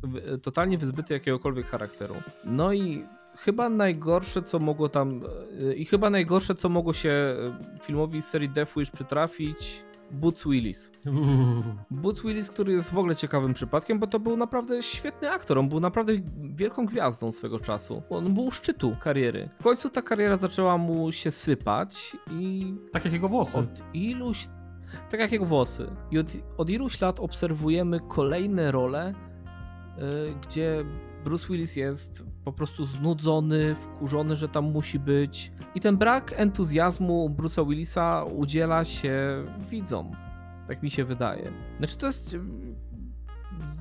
totalnie 0.42 0.78
wyzbyty 0.78 1.14
jakiegokolwiek 1.14 1.68
charakteru. 1.68 2.16
No 2.46 2.74
i 2.74 3.04
chyba 3.38 3.70
najgorsze, 3.70 4.42
co 4.42 4.60
mogło 4.60 4.90
tam 4.90 5.22
e, 5.70 5.74
i 5.74 5.86
chyba 5.86 6.10
najgorsze, 6.10 6.56
co 6.56 6.70
mogło 6.70 6.94
się 6.94 7.10
e, 7.10 7.80
filmowi 7.84 8.22
z 8.22 8.28
serii 8.28 8.50
Death 8.50 8.74
Wish 8.78 8.92
przytrafić, 8.92 9.84
Boots 10.12 10.48
Willis. 10.48 10.92
Boots 11.92 12.22
Willis, 12.22 12.50
który 12.50 12.74
jest 12.74 12.92
w 12.92 12.98
ogóle 12.98 13.16
ciekawym 13.16 13.54
przypadkiem, 13.54 14.00
bo 14.00 14.08
to 14.08 14.20
był 14.20 14.38
naprawdę 14.38 14.84
świetny 14.84 15.32
aktor. 15.32 15.58
On 15.58 15.70
był 15.70 15.80
naprawdę 15.80 16.14
wielką 16.56 16.86
gwiazdą 16.86 17.32
swego 17.32 17.60
czasu. 17.60 18.04
On 18.10 18.34
był 18.34 18.46
u 18.46 18.52
szczytu 18.52 18.96
kariery. 19.00 19.50
W 19.60 19.64
końcu 19.64 19.90
ta 19.90 20.02
kariera 20.02 20.38
zaczęła 20.38 20.78
mu 20.78 21.12
się 21.12 21.32
sypać 21.32 22.18
i 22.32 22.74
Tak 22.92 23.06
jak 23.06 23.14
jego 23.14 23.30
włosy. 23.30 23.60
od 23.60 23.84
iluś. 23.94 24.48
Tak 25.10 25.20
jak 25.20 25.32
jego 25.32 25.46
włosy. 25.46 25.88
I 26.12 26.20
od, 26.20 26.28
od 26.58 26.70
iluś 26.70 27.02
lat 27.02 27.20
obserwujemy 27.20 28.00
kolejne 28.08 28.72
role, 28.72 29.14
y, 29.14 30.36
gdzie 30.42 30.86
Bruce 31.24 31.48
Willis 31.48 31.76
jest 31.76 32.24
po 32.44 32.54
prostu 32.54 32.86
znudzony, 32.86 33.76
wkurzony, 33.76 34.36
że 34.36 34.50
tam 34.50 34.72
musi 34.72 35.00
być. 35.00 35.52
I 35.76 35.82
ten 35.82 35.98
brak 35.98 36.34
entuzjazmu 36.36 37.30
Bruce'a 37.38 37.68
Willisa 37.68 38.24
udziela 38.24 38.86
się 38.86 39.44
widzom. 39.70 40.12
Tak 40.68 40.84
mi 40.84 40.92
się 40.92 41.06
wydaje. 41.06 41.52
Znaczy, 41.78 41.98
to 41.98 42.08
jest 42.08 42.34
y, 42.34 42.40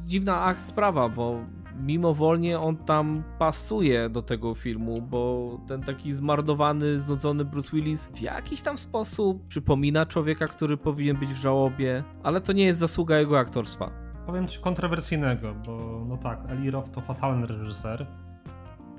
dziwna 0.07 0.43
ach 0.43 0.61
sprawa, 0.61 1.09
bo 1.09 1.41
mimowolnie 1.79 2.61
on 2.61 2.77
tam 2.77 3.23
pasuje 3.39 4.09
do 4.09 4.23
tego 4.23 4.55
filmu, 4.55 5.03
bo 5.03 5.51
ten 5.69 5.83
taki 5.83 6.15
zmardowany, 6.15 6.99
znudzony 6.99 7.45
Bruce 7.45 7.71
Willis 7.77 8.07
w 8.07 8.21
jakiś 8.21 8.63
tam 8.63 8.79
sposób 8.79 9.47
przypomina 9.49 10.07
człowieka, 10.07 10.49
który 10.49 10.77
powinien 10.77 11.17
być 11.17 11.31
w 11.31 11.37
żałobie, 11.37 12.05
ale 12.23 12.41
to 12.41 12.53
nie 12.53 12.65
jest 12.65 12.79
zasługa 12.79 13.19
jego 13.19 13.39
aktorstwa. 13.39 13.91
Powiem 14.27 14.47
coś 14.47 14.59
kontrowersyjnego, 14.59 15.55
bo 15.67 16.05
no 16.09 16.17
tak, 16.17 16.41
Eli 16.49 16.71
Roth 16.71 16.91
to 16.91 17.01
fatalny 17.01 17.47
reżyser, 17.47 18.07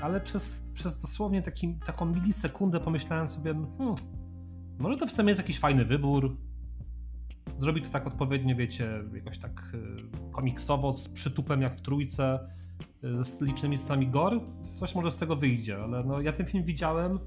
ale 0.01 0.21
przez, 0.21 0.63
przez 0.73 1.01
dosłownie 1.01 1.41
taki, 1.41 1.75
taką 1.86 2.05
milisekundę 2.05 2.80
pomyślałem 2.80 3.28
sobie, 3.28 3.53
hmm, 3.78 3.95
może 4.80 4.97
to 4.97 5.07
w 5.07 5.11
sumie 5.11 5.30
jest 5.30 5.41
jakiś 5.41 5.59
fajny 5.59 5.86
wybór. 5.86 6.38
Zrobi 7.55 7.82
to 7.82 7.89
tak 7.89 8.07
odpowiednio, 8.07 8.55
wiecie, 8.55 9.03
jakoś 9.13 9.38
tak 9.38 9.71
y, 9.73 10.32
komiksowo, 10.32 10.91
z 10.91 11.09
przytupem 11.09 11.61
jak 11.61 11.75
w 11.75 11.82
trójce, 11.82 12.39
z 13.21 13.41
licznymi 13.41 13.78
scenami 13.78 14.07
gore. 14.07 14.39
Coś 14.75 14.95
może 14.95 15.11
z 15.11 15.17
tego 15.17 15.36
wyjdzie, 15.36 15.84
ale 15.84 16.03
no, 16.03 16.21
ja 16.21 16.32
ten 16.32 16.45
film 16.45 16.63
widziałem, 16.63 17.19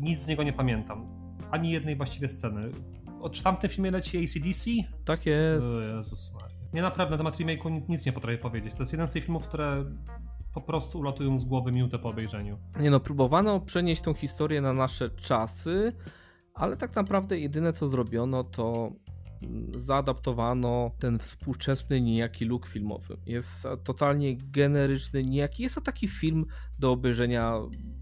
nic 0.00 0.20
z 0.20 0.28
niego 0.28 0.42
nie 0.42 0.52
pamiętam. 0.52 1.06
Ani 1.50 1.70
jednej 1.70 1.96
właściwie 1.96 2.28
sceny. 2.28 2.60
O, 3.20 3.30
czy 3.30 3.42
tamtym 3.42 3.70
filmie 3.70 3.90
leci 3.90 4.18
ACDC? 4.18 4.70
Tak 5.04 5.26
jest. 5.26 5.66
O 5.66 5.80
Jezus 5.80 6.34
Maria. 6.34 6.56
Nie 6.72 6.82
naprawdę 6.82 7.10
na 7.12 7.18
temat 7.18 7.36
remake'u 7.36 7.88
nic- 7.88 8.06
nie 8.06 8.12
potrafię 8.12 8.38
powiedzieć. 8.38 8.74
To 8.74 8.82
jest 8.82 8.92
jeden 8.92 9.06
z 9.06 9.10
tych 9.10 9.24
filmów, 9.24 9.48
które 9.48 9.84
po 10.54 10.60
prostu 10.60 10.98
ulatują 10.98 11.38
z 11.38 11.44
głowy 11.44 11.72
minutę 11.72 11.98
po 11.98 12.08
obejrzeniu. 12.08 12.58
Nie 12.80 12.90
no, 12.90 13.00
próbowano 13.00 13.60
przenieść 13.60 14.02
tą 14.02 14.14
historię 14.14 14.60
na 14.60 14.72
nasze 14.72 15.10
czasy, 15.10 15.92
ale 16.54 16.76
tak 16.76 16.96
naprawdę 16.96 17.38
jedyne 17.38 17.72
co 17.72 17.88
zrobiono 17.88 18.44
to 18.44 18.92
zaadaptowano 19.76 20.90
ten 20.98 21.18
współczesny 21.18 22.00
nijaki 22.00 22.44
look 22.44 22.66
filmowy. 22.66 23.16
Jest 23.26 23.66
totalnie 23.84 24.36
generyczny, 24.36 25.24
nijaki. 25.24 25.62
Jest 25.62 25.74
to 25.74 25.80
taki 25.80 26.08
film 26.08 26.46
do 26.78 26.92
obejrzenia 26.92 27.54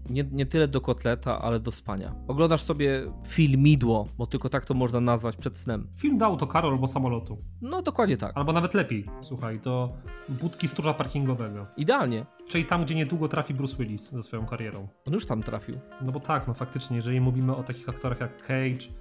nie, 0.09 0.23
nie 0.31 0.45
tyle 0.45 0.67
do 0.67 0.81
kotleta, 0.81 1.41
ale 1.41 1.59
do 1.59 1.71
spania. 1.71 2.15
Oglądasz 2.27 2.63
sobie 2.63 3.13
filmidło, 3.27 4.07
bo 4.17 4.27
tylko 4.27 4.49
tak 4.49 4.65
to 4.65 4.73
można 4.73 5.01
nazwać 5.01 5.35
przed 5.35 5.57
snem. 5.57 5.87
Film 5.97 6.17
do 6.17 6.25
autokaru 6.25 6.67
albo 6.67 6.87
samolotu. 6.87 7.37
No 7.61 7.81
dokładnie 7.81 8.17
tak. 8.17 8.31
Albo 8.35 8.53
nawet 8.53 8.73
lepiej, 8.73 9.05
słuchaj, 9.21 9.59
do 9.59 9.93
budki 10.29 10.67
stróża 10.67 10.93
parkingowego. 10.93 11.67
Idealnie. 11.77 12.25
Czyli 12.47 12.65
tam, 12.65 12.85
gdzie 12.85 12.95
niedługo 12.95 13.27
trafi 13.27 13.53
Bruce 13.53 13.77
Willis 13.77 14.11
ze 14.11 14.23
swoją 14.23 14.45
karierą. 14.45 14.87
On 15.05 15.13
już 15.13 15.25
tam 15.25 15.43
trafił. 15.43 15.75
No 16.01 16.11
bo 16.11 16.19
tak, 16.19 16.47
no 16.47 16.53
faktycznie, 16.53 16.95
jeżeli 16.95 17.21
mówimy 17.21 17.55
o 17.55 17.63
takich 17.63 17.89
aktorach 17.89 18.19
jak 18.19 18.41
Cage, 18.41 18.93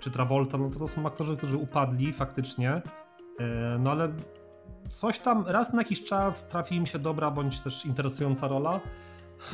czy 0.00 0.10
Travolta, 0.10 0.58
no 0.58 0.70
to 0.70 0.78
to 0.78 0.86
są 0.86 1.06
aktorzy, 1.06 1.36
którzy 1.36 1.56
upadli 1.56 2.12
faktycznie, 2.12 2.82
no 3.78 3.90
ale 3.90 4.12
coś 4.88 5.18
tam 5.18 5.44
raz 5.46 5.72
na 5.72 5.80
jakiś 5.80 6.04
czas 6.04 6.48
trafi 6.48 6.76
im 6.76 6.86
się 6.86 6.98
dobra 6.98 7.30
bądź 7.30 7.60
też 7.60 7.86
interesująca 7.86 8.48
rola, 8.48 8.80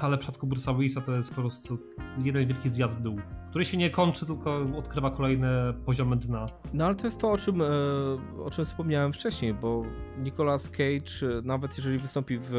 ale 0.00 0.16
w 0.16 0.20
przypadku 0.20 0.46
Bruce'a 0.46 0.76
Willisa 0.76 1.00
to 1.00 1.12
jest 1.12 1.34
po 1.34 1.40
prostu 1.40 1.78
jeden 2.24 2.46
wielki 2.46 2.70
zjazd 2.70 2.98
w 2.98 3.02
dół, 3.02 3.16
który 3.50 3.64
się 3.64 3.76
nie 3.76 3.90
kończy, 3.90 4.26
tylko 4.26 4.60
odkrywa 4.78 5.10
kolejne 5.10 5.74
poziomy 5.86 6.16
dna. 6.16 6.46
No 6.72 6.84
ale 6.84 6.94
to 6.94 7.06
jest 7.06 7.20
to, 7.20 7.30
o 7.30 7.38
czym, 7.38 7.62
e, 7.62 7.66
o 8.44 8.50
czym 8.50 8.64
wspomniałem 8.64 9.12
wcześniej, 9.12 9.54
bo 9.54 9.82
Nicolas 10.18 10.70
Cage, 10.70 11.38
e, 11.38 11.42
nawet 11.42 11.76
jeżeli 11.76 11.98
wystąpi 11.98 12.38
w, 12.38 12.52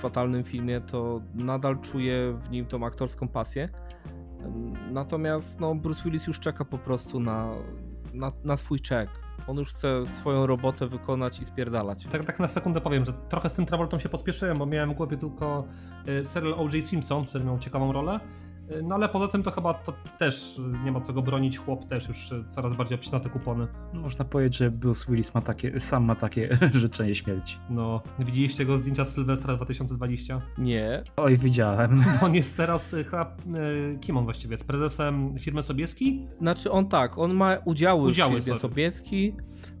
fatalnym 0.00 0.44
filmie, 0.44 0.80
to 0.80 1.20
nadal 1.34 1.78
czuje 1.80 2.38
w 2.44 2.50
nim 2.50 2.66
tą 2.66 2.86
aktorską 2.86 3.28
pasję. 3.28 3.68
Natomiast 4.90 5.60
no, 5.60 5.74
Bruce 5.74 6.02
Willis 6.04 6.26
już 6.26 6.40
czeka 6.40 6.64
po 6.64 6.78
prostu 6.78 7.20
na, 7.20 7.50
na, 8.14 8.32
na 8.44 8.56
swój 8.56 8.80
czek 8.80 9.08
on 9.46 9.56
już 9.56 9.68
chce 9.68 10.06
swoją 10.06 10.46
robotę 10.46 10.86
wykonać 10.86 11.40
i 11.40 11.44
spierdalać. 11.44 12.06
Tak, 12.06 12.24
tak 12.24 12.40
na 12.40 12.48
sekundę 12.48 12.80
powiem, 12.80 13.04
że 13.04 13.12
trochę 13.12 13.48
z 13.48 13.54
tym 13.54 13.66
Travoltą 13.66 13.98
się 13.98 14.08
pospieszyłem, 14.08 14.58
bo 14.58 14.66
miałem 14.66 14.90
w 14.90 14.94
głowie 14.94 15.16
tylko 15.16 15.64
y, 16.08 16.24
serial 16.24 16.54
O.J. 16.54 16.84
Simpson, 16.84 17.26
który 17.26 17.44
miał 17.44 17.58
ciekawą 17.58 17.92
rolę. 17.92 18.20
Y, 18.70 18.82
no 18.82 18.94
ale 18.94 19.08
poza 19.08 19.28
tym 19.28 19.42
to 19.42 19.50
chyba 19.50 19.74
to 19.74 19.92
też 20.18 20.60
nie 20.84 20.92
ma 20.92 21.00
co 21.00 21.12
go 21.12 21.22
bronić, 21.22 21.58
chłop 21.58 21.84
też 21.84 22.08
już 22.08 22.32
y, 22.32 22.44
coraz 22.48 22.74
bardziej 22.74 22.98
obcina 22.98 23.20
te 23.20 23.30
kupony. 23.30 23.66
No, 23.94 24.00
można 24.00 24.24
powiedzieć, 24.24 24.56
że 24.56 24.70
Bruce 24.70 25.06
Willis 25.08 25.34
ma 25.34 25.40
takie, 25.40 25.80
sam 25.80 26.04
ma 26.04 26.14
takie 26.14 26.58
życzenie 26.72 27.14
śmierci. 27.14 27.58
No, 27.70 28.02
widzieliście 28.18 28.64
go 28.64 28.78
zdjęcia 28.78 29.04
z 29.04 29.14
Sylwestra 29.14 29.56
2020? 29.56 30.42
Nie. 30.58 31.04
Oj, 31.16 31.38
widziałem. 31.38 32.04
On 32.22 32.34
jest 32.34 32.56
teraz 32.56 32.96
chyba, 33.10 33.36
kim 34.00 34.16
on 34.16 34.24
właściwie 34.24 34.52
jest? 34.52 34.66
Prezesem 34.66 35.38
firmy 35.38 35.62
Sobieski? 35.62 36.26
Znaczy 36.40 36.70
on 36.70 36.88
tak, 36.88 37.18
on 37.18 37.34
ma 37.34 37.56
udziały, 37.64 38.10
udziały 38.10 38.40
w 38.40 38.44
firmie 38.44 38.58
sorry. 38.58 38.60
Sobieski. 38.60 39.36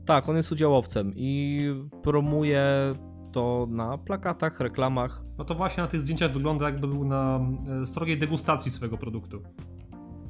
Tak, 0.06 0.28
on 0.28 0.36
jest 0.36 0.52
udziałowcem 0.52 1.12
i 1.16 1.66
promuje 2.02 2.94
to 3.32 3.66
na 3.70 3.98
plakatach, 3.98 4.60
reklamach. 4.60 5.22
No 5.38 5.44
to 5.44 5.54
właśnie 5.54 5.82
na 5.82 5.88
tych 5.88 6.00
zdjęciach 6.00 6.32
wygląda 6.32 6.66
jakby 6.66 6.88
był 6.88 7.04
na 7.04 7.40
e, 7.82 7.86
strogiej 7.86 8.18
degustacji 8.18 8.70
swojego 8.70 8.98
produktu. 8.98 9.42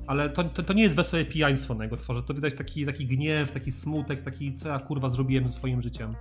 Ale 0.06 0.30
to, 0.30 0.44
to, 0.44 0.62
to, 0.62 0.72
nie 0.72 0.82
jest 0.82 0.96
wesołe 0.96 1.24
pijaństwo 1.24 1.74
na 1.74 1.84
jego 1.84 1.96
tworze, 1.96 2.22
to 2.22 2.34
widać 2.34 2.54
taki, 2.54 2.86
taki 2.86 3.06
gniew, 3.06 3.52
taki 3.52 3.72
smutek, 3.72 4.22
taki 4.22 4.54
co 4.54 4.68
ja 4.68 4.78
kurwa 4.78 5.08
zrobiłem 5.08 5.46
ze 5.46 5.52
swoim 5.52 5.82
życiem. 5.82 6.14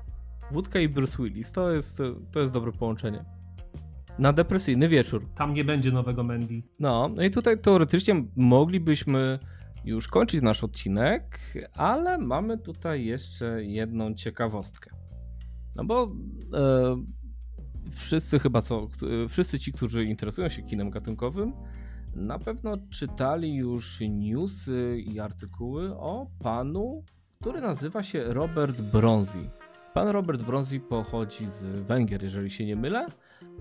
Wódka 0.52 0.80
i 0.80 0.90
Bruce 0.90 1.24
Willis, 1.24 1.52
to 1.52 1.72
jest, 1.72 2.02
to 2.32 2.40
jest 2.40 2.54
dobre 2.54 2.72
połączenie. 2.72 3.26
Na 4.20 4.34
depresyjny 4.34 4.90
wieczór. 4.90 5.26
Tam 5.36 5.54
nie 5.54 5.66
będzie 5.66 5.92
nowego 5.92 6.24
Mandy. 6.24 6.64
No, 6.80 7.10
no 7.16 7.24
i 7.24 7.32
tutaj 7.32 7.60
teoretycznie 7.60 8.24
moglibyśmy 8.36 9.40
już 9.86 10.08
kończyć 10.08 10.42
nasz 10.42 10.64
odcinek, 10.64 11.40
ale 11.74 12.18
mamy 12.18 12.58
tutaj 12.58 13.06
jeszcze 13.06 13.64
jedną 13.64 14.14
ciekawostkę. 14.14 15.01
No 15.76 15.84
bo 15.84 16.12
e, 16.54 16.96
wszyscy 17.92 18.40
chyba 18.40 18.62
co, 18.62 18.88
wszyscy 19.30 19.60
ci, 19.60 19.72
którzy 19.72 20.06
interesują 20.06 20.50
się 20.50 20.62
kinem 20.62 20.90
gatunkowym, 20.90 21.54
na 22.16 22.40
pewno 22.40 22.78
czytali 22.90 23.56
już 23.56 24.00
newsy 24.10 24.98
i 25.06 25.20
artykuły 25.20 25.98
o 25.98 26.28
panu, 26.40 27.04
który 27.42 27.62
nazywa 27.62 28.04
się 28.04 28.24
Robert 28.24 28.82
Bronzi. 28.82 29.50
Pan 29.94 30.08
Robert 30.08 30.42
Bronzi 30.42 30.80
pochodzi 30.80 31.48
z 31.48 31.64
Węgier, 31.64 32.24
jeżeli 32.24 32.50
się 32.50 32.66
nie 32.66 32.76
mylę, 32.76 33.08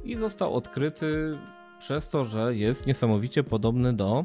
i 0.04 0.16
został 0.16 0.54
odkryty 0.54 1.38
przez 1.78 2.08
to, 2.08 2.24
że 2.24 2.56
jest 2.56 2.86
niesamowicie 2.86 3.42
podobny 3.42 3.92
do 3.92 4.24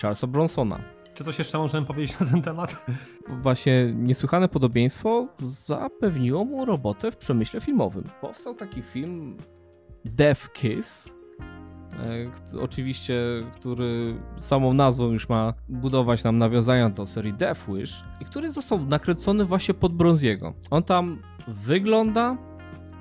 Charlesa 0.00 0.26
Bronsona. 0.26 0.95
Czy 1.16 1.24
coś 1.24 1.38
jeszcze 1.38 1.58
możemy 1.58 1.86
powiedzieć 1.86 2.20
na 2.20 2.26
ten 2.26 2.42
temat? 2.42 2.86
Właśnie 3.42 3.92
niesłychane 3.94 4.48
podobieństwo 4.48 5.28
zapewniło 5.38 6.44
mu 6.44 6.64
robotę 6.64 7.10
w 7.10 7.16
przemyśle 7.16 7.60
filmowym. 7.60 8.04
Powstał 8.20 8.54
taki 8.54 8.82
film 8.82 9.36
Death 10.04 10.52
Kiss, 10.52 11.14
e, 11.92 12.60
oczywiście, 12.60 13.14
który 13.54 14.16
samą 14.38 14.74
nazwą 14.74 15.12
już 15.12 15.28
ma 15.28 15.54
budować 15.68 16.24
nam 16.24 16.38
nawiązania 16.38 16.90
do 16.90 17.06
serii 17.06 17.32
Death 17.32 17.60
Wish 17.68 18.02
i 18.20 18.24
który 18.24 18.52
został 18.52 18.86
nakręcony 18.86 19.44
właśnie 19.44 19.74
pod 19.74 19.94
Bronziego. 19.94 20.54
On 20.70 20.82
tam 20.82 21.22
wygląda 21.48 22.36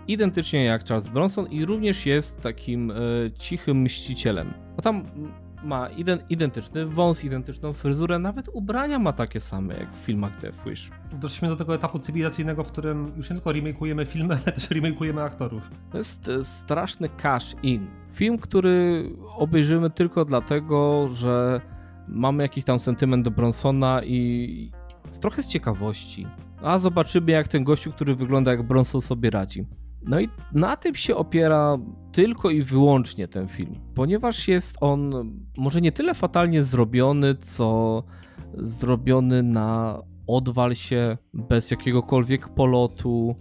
identycznie 0.07 0.63
jak 0.63 0.85
Charles 0.85 1.07
Bronson 1.07 1.47
i 1.47 1.65
również 1.65 2.05
jest 2.05 2.41
takim 2.41 2.91
e, 2.91 2.95
cichym 3.37 3.81
mścicielem. 3.81 4.53
No 4.77 4.81
tam 4.81 5.03
ma 5.63 5.89
identyczny 6.29 6.85
wąs, 6.85 7.23
identyczną 7.23 7.73
fryzurę, 7.73 8.19
nawet 8.19 8.49
ubrania 8.53 8.99
ma 8.99 9.13
takie 9.13 9.39
same 9.39 9.73
jak 9.73 9.93
w 9.93 9.97
filmach 9.97 10.41
Death 10.41 10.65
Wish. 10.65 10.91
Doszliśmy 11.13 11.47
do 11.47 11.55
tego 11.55 11.75
etapu 11.75 11.99
cywilizacyjnego, 11.99 12.63
w 12.63 12.71
którym 12.71 13.11
już 13.17 13.29
nie 13.29 13.35
tylko 13.35 13.49
remake'ujemy 13.49 14.05
filmy, 14.05 14.33
ale 14.33 14.53
też 14.53 14.69
remake'ujemy 14.69 15.21
aktorów. 15.21 15.71
To 15.91 15.97
jest 15.97 16.31
straszny 16.43 17.09
cash 17.09 17.55
in. 17.63 17.87
Film, 18.13 18.37
który 18.37 19.09
obejrzymy 19.37 19.89
tylko 19.89 20.25
dlatego, 20.25 21.07
że 21.07 21.61
mamy 22.07 22.43
jakiś 22.43 22.63
tam 22.63 22.79
sentyment 22.79 23.25
do 23.25 23.31
Bronsona 23.31 24.01
i 24.03 24.71
trochę 25.21 25.43
z 25.43 25.47
ciekawości. 25.47 26.27
A 26.61 26.79
zobaczymy 26.79 27.31
jak 27.31 27.47
ten 27.47 27.63
gościu, 27.63 27.91
który 27.91 28.15
wygląda 28.15 28.51
jak 28.51 28.63
Bronson 28.63 29.01
sobie 29.01 29.29
radzi. 29.29 29.65
No 30.07 30.19
i 30.19 30.29
na 30.53 30.77
tym 30.77 30.95
się 30.95 31.15
opiera 31.15 31.77
tylko 32.11 32.49
i 32.49 32.63
wyłącznie 32.63 33.27
ten 33.27 33.47
film, 33.47 33.75
ponieważ 33.95 34.47
jest 34.47 34.77
on 34.81 35.31
może 35.57 35.81
nie 35.81 35.91
tyle 35.91 36.13
fatalnie 36.13 36.63
zrobiony, 36.63 37.35
co 37.35 38.03
zrobiony 38.53 39.43
na 39.43 40.01
odwal 40.27 40.75
się, 40.75 41.17
bez 41.33 41.71
jakiegokolwiek 41.71 42.49
polotu, 42.49 43.35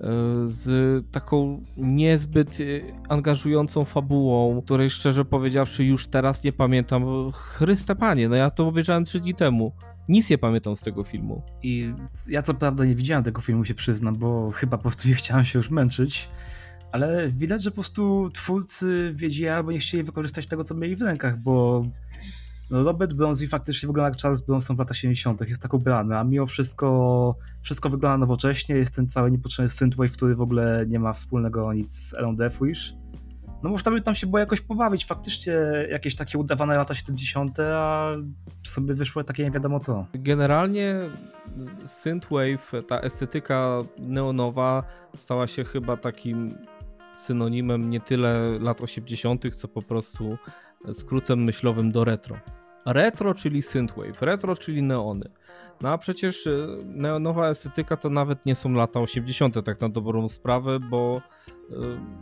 e, 0.00 0.04
z 0.46 1.04
taką 1.10 1.62
niezbyt 1.76 2.58
e, 2.60 2.64
angażującą 3.08 3.84
fabułą, 3.84 4.62
której 4.62 4.90
szczerze 4.90 5.24
powiedziawszy 5.24 5.84
już 5.84 6.06
teraz 6.06 6.44
nie 6.44 6.52
pamiętam. 6.52 7.32
Chryste 7.32 7.96
panie, 7.96 8.28
no 8.28 8.36
ja 8.36 8.50
to 8.50 8.68
obejrzałem 8.68 9.04
trzy 9.04 9.20
dni 9.20 9.34
temu. 9.34 9.72
Nic 10.08 10.30
nie 10.30 10.38
pamiętam 10.38 10.76
z 10.76 10.80
tego 10.80 11.04
filmu. 11.04 11.42
I 11.62 11.94
ja 12.28 12.42
co 12.42 12.54
prawda 12.54 12.84
nie 12.84 12.94
widziałem 12.94 13.24
tego 13.24 13.40
filmu, 13.40 13.64
się 13.64 13.74
przyznam, 13.74 14.16
bo 14.16 14.50
chyba 14.50 14.76
po 14.76 14.82
prostu 14.82 15.08
nie 15.08 15.14
chciałem 15.14 15.44
się 15.44 15.58
już 15.58 15.70
męczyć, 15.70 16.28
ale 16.92 17.28
widać, 17.28 17.62
że 17.62 17.70
po 17.70 17.74
prostu 17.74 18.30
twórcy 18.30 19.12
wiedzieli 19.16 19.48
albo 19.48 19.72
nie 19.72 19.78
chcieli 19.78 20.02
wykorzystać 20.02 20.46
tego, 20.46 20.64
co 20.64 20.74
mieli 20.74 20.96
w 20.96 21.02
rękach, 21.02 21.38
bo 21.38 21.84
no 22.70 22.84
Robert 22.84 23.12
Bronzy 23.12 23.48
faktycznie 23.48 23.86
wygląda 23.86 24.08
jak 24.08 24.18
Charles 24.18 24.40
Bronson 24.40 24.76
w 24.76 24.78
latach 24.78 24.96
70. 24.96 25.40
jest 25.40 25.62
tak 25.62 25.74
ubrany, 25.74 26.18
a 26.18 26.24
mimo 26.24 26.46
wszystko 26.46 27.36
wszystko 27.62 27.90
wygląda 27.90 28.18
nowocześnie, 28.18 28.74
jest 28.76 28.94
ten 28.94 29.08
cały 29.08 29.30
niepotrzebny 29.30 29.68
synthwave, 29.68 30.12
który 30.12 30.36
w 30.36 30.40
ogóle 30.40 30.84
nie 30.88 30.98
ma 30.98 31.12
wspólnego 31.12 31.72
nic 31.72 31.92
z 31.92 32.14
Elon 32.14 32.36
Death 32.36 32.56
Wish 32.62 32.94
no 33.64 33.70
można 33.70 33.92
by 33.92 34.00
tam 34.00 34.14
się 34.14 34.26
było 34.26 34.38
jakoś 34.38 34.60
pobawić, 34.60 35.06
faktycznie 35.06 35.52
jakieś 35.90 36.14
takie 36.14 36.38
udawane 36.38 36.76
lata 36.76 36.94
70., 36.94 37.60
a 37.60 38.08
sobie 38.62 38.94
wyszło 38.94 39.24
takie 39.24 39.44
nie 39.44 39.50
wiadomo 39.50 39.80
co. 39.80 40.06
Generalnie 40.14 40.94
synthwave, 41.86 42.72
ta 42.88 43.00
estetyka 43.00 43.82
neonowa 43.98 44.82
stała 45.16 45.46
się 45.46 45.64
chyba 45.64 45.96
takim 45.96 46.58
synonimem 47.14 47.90
nie 47.90 48.00
tyle 48.00 48.58
lat 48.60 48.80
80., 48.80 49.56
co 49.56 49.68
po 49.68 49.82
prostu 49.82 50.38
skrótem 50.92 51.44
myślowym 51.44 51.92
do 51.92 52.04
retro. 52.04 52.36
Retro, 52.86 53.34
czyli 53.34 53.62
synthwave, 53.62 54.22
retro, 54.22 54.56
czyli 54.56 54.82
neony. 54.82 55.30
No 55.80 55.88
a 55.88 55.98
przecież 55.98 56.46
y, 56.46 56.68
neonowa 56.84 57.48
estetyka 57.48 57.96
to 57.96 58.10
nawet 58.10 58.46
nie 58.46 58.54
są 58.54 58.72
lata 58.72 59.00
80. 59.00 59.64
tak 59.64 59.80
na 59.80 59.88
dobrą 59.88 60.28
sprawę, 60.28 60.80
bo 60.80 61.22
y, 61.70 61.74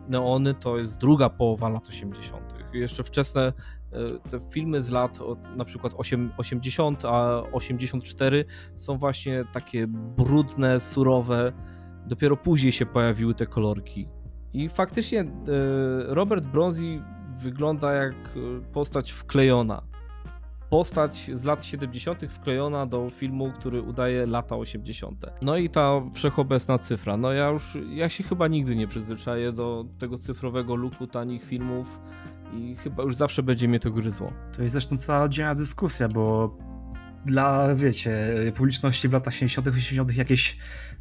neony 0.09 0.55
to 0.55 0.79
jest 0.79 0.99
druga 0.99 1.31
połowa 1.31 1.69
lat 1.69 1.89
80. 1.89 2.55
Jeszcze 2.73 3.05
wczesne 3.05 3.53
y, 3.93 4.31
te 4.31 4.41
filmy 4.51 4.83
z 4.83 4.91
lat 4.91 5.19
na 5.57 5.65
przykład 5.65 5.93
80 6.37 7.05
a 7.05 7.43
84 7.53 8.45
są 8.77 8.99
właśnie 8.99 9.45
takie 9.53 9.87
brudne, 9.89 10.81
surowe. 10.81 11.53
Dopiero 12.07 12.37
później 12.37 12.73
się 12.73 12.87
pojawiły 12.87 13.35
te 13.35 13.47
kolorki. 13.47 14.09
I 14.53 14.69
faktycznie 14.69 15.25
Robert 16.07 16.45
Bronzi 16.45 17.03
wygląda 17.39 17.93
jak 17.93 18.15
postać 18.73 19.13
wklejona 19.13 19.92
postać 20.73 21.31
z 21.35 21.45
lat 21.45 21.65
70. 21.65 22.25
wklejona 22.29 22.87
do 22.87 23.11
filmu, 23.11 23.53
który 23.53 23.83
udaje 23.83 24.27
lata 24.27 24.57
80. 24.57 25.25
No 25.43 25.57
i 25.57 25.71
ta 25.71 26.03
wszechobecna 26.15 26.79
cyfra. 26.79 27.17
No 27.17 27.33
ja 27.33 27.49
już, 27.49 27.79
ja 27.91 28.09
się 28.09 28.25
chyba 28.25 28.49
nigdy 28.49 28.77
nie 28.77 28.89
przyzwyczaję 28.89 29.53
do 29.53 29.85
tego 29.99 30.19
cyfrowego 30.19 30.75
luku 30.75 31.07
tanich 31.07 31.45
filmów 31.45 32.01
i 32.55 32.77
chyba 32.77 33.03
już 33.03 33.17
zawsze 33.17 33.43
będzie 33.43 33.69
mnie 33.69 33.81
to 33.81 33.91
gryzło. 33.91 34.33
To 34.57 34.63
jest 34.63 34.73
zresztą 34.73 34.97
cała 34.97 35.25
oddzielna 35.25 35.55
dyskusja, 35.55 36.09
bo 36.09 36.57
dla, 37.27 37.75
wiecie, 37.75 38.35
publiczności 38.57 39.09
w 39.09 39.13
latach 39.13 39.35
70., 39.35 39.69
80. 39.69 40.17
jakieś 40.17 40.57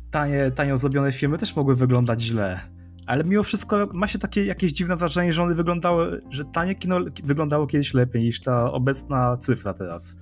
tanie, 0.10 0.52
tanio 0.52 0.78
zrobione 0.78 1.12
filmy 1.12 1.38
też 1.38 1.56
mogły 1.56 1.76
wyglądać 1.76 2.22
źle 2.22 2.81
ale 3.12 3.24
mimo 3.24 3.44
wszystko 3.44 3.88
ma 3.94 4.08
się 4.08 4.20
takie 4.20 4.46
jakieś 4.46 4.72
dziwne 4.72 4.96
wrażenie, 4.96 5.34
że 5.34 5.44
one 5.44 5.56
wyglądały, 5.56 6.22
że 6.30 6.46
tanie 6.46 6.76
kino 6.76 7.00
wyglądało 7.24 7.68
kiedyś 7.68 7.94
lepiej 7.94 8.24
niż 8.24 8.42
ta 8.42 8.72
obecna 8.72 9.38
cyfra 9.38 9.74
teraz. 9.74 10.22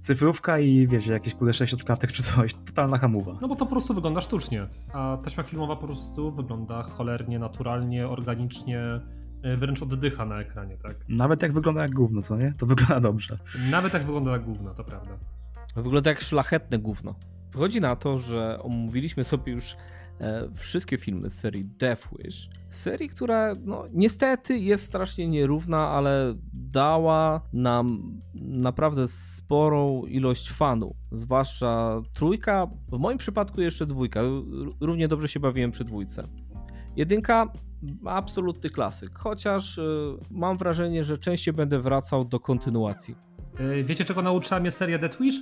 cyfrówka 0.00 0.58
i 0.58 0.86
wiesz, 0.86 1.06
jakieś 1.06 1.34
kurde 1.34 1.52
60 1.52 1.84
klatek 1.84 2.12
czy 2.12 2.22
coś, 2.22 2.54
totalna 2.54 2.98
hamowa. 2.98 3.38
No 3.40 3.48
bo 3.48 3.56
to 3.56 3.66
po 3.66 3.70
prostu 3.70 3.94
wygląda 3.94 4.20
sztucznie, 4.20 4.66
a 4.92 5.18
taśma 5.24 5.42
filmowa 5.42 5.76
po 5.76 5.86
prostu 5.86 6.32
wygląda 6.32 6.82
cholernie, 6.82 7.38
naturalnie, 7.38 8.08
organicznie, 8.08 8.80
e, 9.42 9.56
wręcz 9.56 9.82
oddycha 9.82 10.24
na 10.24 10.40
ekranie, 10.40 10.76
tak? 10.82 10.96
Nawet 11.08 11.42
jak 11.42 11.52
wygląda 11.52 11.82
jak 11.82 11.94
gówno, 11.94 12.22
co 12.22 12.36
nie? 12.36 12.54
To 12.58 12.66
wygląda 12.66 13.00
dobrze. 13.00 13.38
Nawet 13.70 13.94
jak 13.94 14.04
wygląda 14.04 14.30
jak 14.30 14.44
gówno, 14.44 14.74
to 14.74 14.84
prawda. 14.84 15.18
Wygląda 15.76 16.10
jak 16.10 16.20
szlachetne 16.20 16.78
gówno. 16.78 17.14
Wychodzi 17.52 17.80
na 17.80 17.96
to, 17.96 18.18
że 18.18 18.58
omówiliśmy 18.62 19.24
sobie 19.24 19.52
już 19.52 19.76
wszystkie 20.54 20.98
filmy 20.98 21.30
z 21.30 21.38
serii 21.38 21.64
Death 21.64 22.08
Wish. 22.18 22.50
Serii, 22.70 23.08
która 23.08 23.54
no, 23.64 23.84
niestety 23.92 24.58
jest 24.58 24.86
strasznie 24.86 25.28
nierówna, 25.28 25.88
ale 25.88 26.34
dała 26.52 27.40
nam 27.52 28.12
naprawdę 28.34 29.08
sporą 29.08 30.02
ilość 30.06 30.50
fanów. 30.50 30.96
Zwłaszcza 31.10 32.00
trójka, 32.12 32.66
w 32.88 32.98
moim 32.98 33.18
przypadku 33.18 33.60
jeszcze 33.60 33.86
dwójka. 33.86 34.20
Równie 34.80 35.08
dobrze 35.08 35.28
się 35.28 35.40
bawiłem 35.40 35.70
przy 35.70 35.84
dwójce. 35.84 36.28
Jedynka 36.96 37.52
absolutny 38.04 38.70
klasyk, 38.70 39.18
chociaż 39.18 39.78
y, 39.78 39.82
mam 40.30 40.56
wrażenie, 40.56 41.04
że 41.04 41.18
częściej 41.18 41.54
będę 41.54 41.80
wracał 41.80 42.24
do 42.24 42.40
kontynuacji. 42.40 43.14
E, 43.58 43.84
Wiecie 43.84 44.04
czego 44.04 44.22
nauczyła 44.22 44.60
mnie 44.60 44.70
seria 44.70 44.98
Death 44.98 45.20
Wish? 45.20 45.40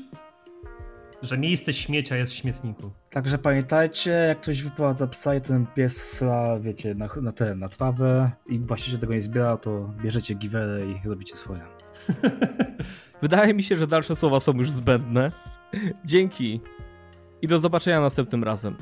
Że 1.23 1.39
miejsce 1.39 1.73
śmiecia 1.73 2.17
jest 2.17 2.33
w 2.33 2.37
śmietniku. 2.37 2.91
Także 3.11 3.39
pamiętajcie, 3.39 4.11
jak 4.11 4.41
ktoś 4.41 4.63
wyprowadza 4.63 5.07
psa 5.07 5.35
i 5.35 5.41
ten 5.41 5.67
pies 5.67 6.03
sra, 6.03 6.59
wiecie, 6.61 6.95
na, 6.95 7.09
na 7.23 7.33
ten, 7.33 7.59
na 7.59 7.69
trawę 7.69 8.31
i 8.47 8.59
właściciel 8.59 9.01
tego 9.01 9.15
nie 9.15 9.21
zbiera, 9.21 9.57
to 9.57 9.95
bierzecie 10.03 10.35
giwerę 10.35 10.87
i 10.87 11.09
robicie 11.09 11.37
swoje. 11.37 11.61
Wydaje 13.23 13.55
mi 13.55 13.63
się, 13.63 13.77
że 13.77 13.87
dalsze 13.87 14.17
słowa 14.17 14.41
są 14.41 14.53
już 14.53 14.71
zbędne. 14.71 15.33
Dzięki 16.05 16.61
i 17.43 17.47
do 17.47 17.59
zobaczenia 17.59 18.01
następnym 18.01 18.45
razem. 18.45 18.77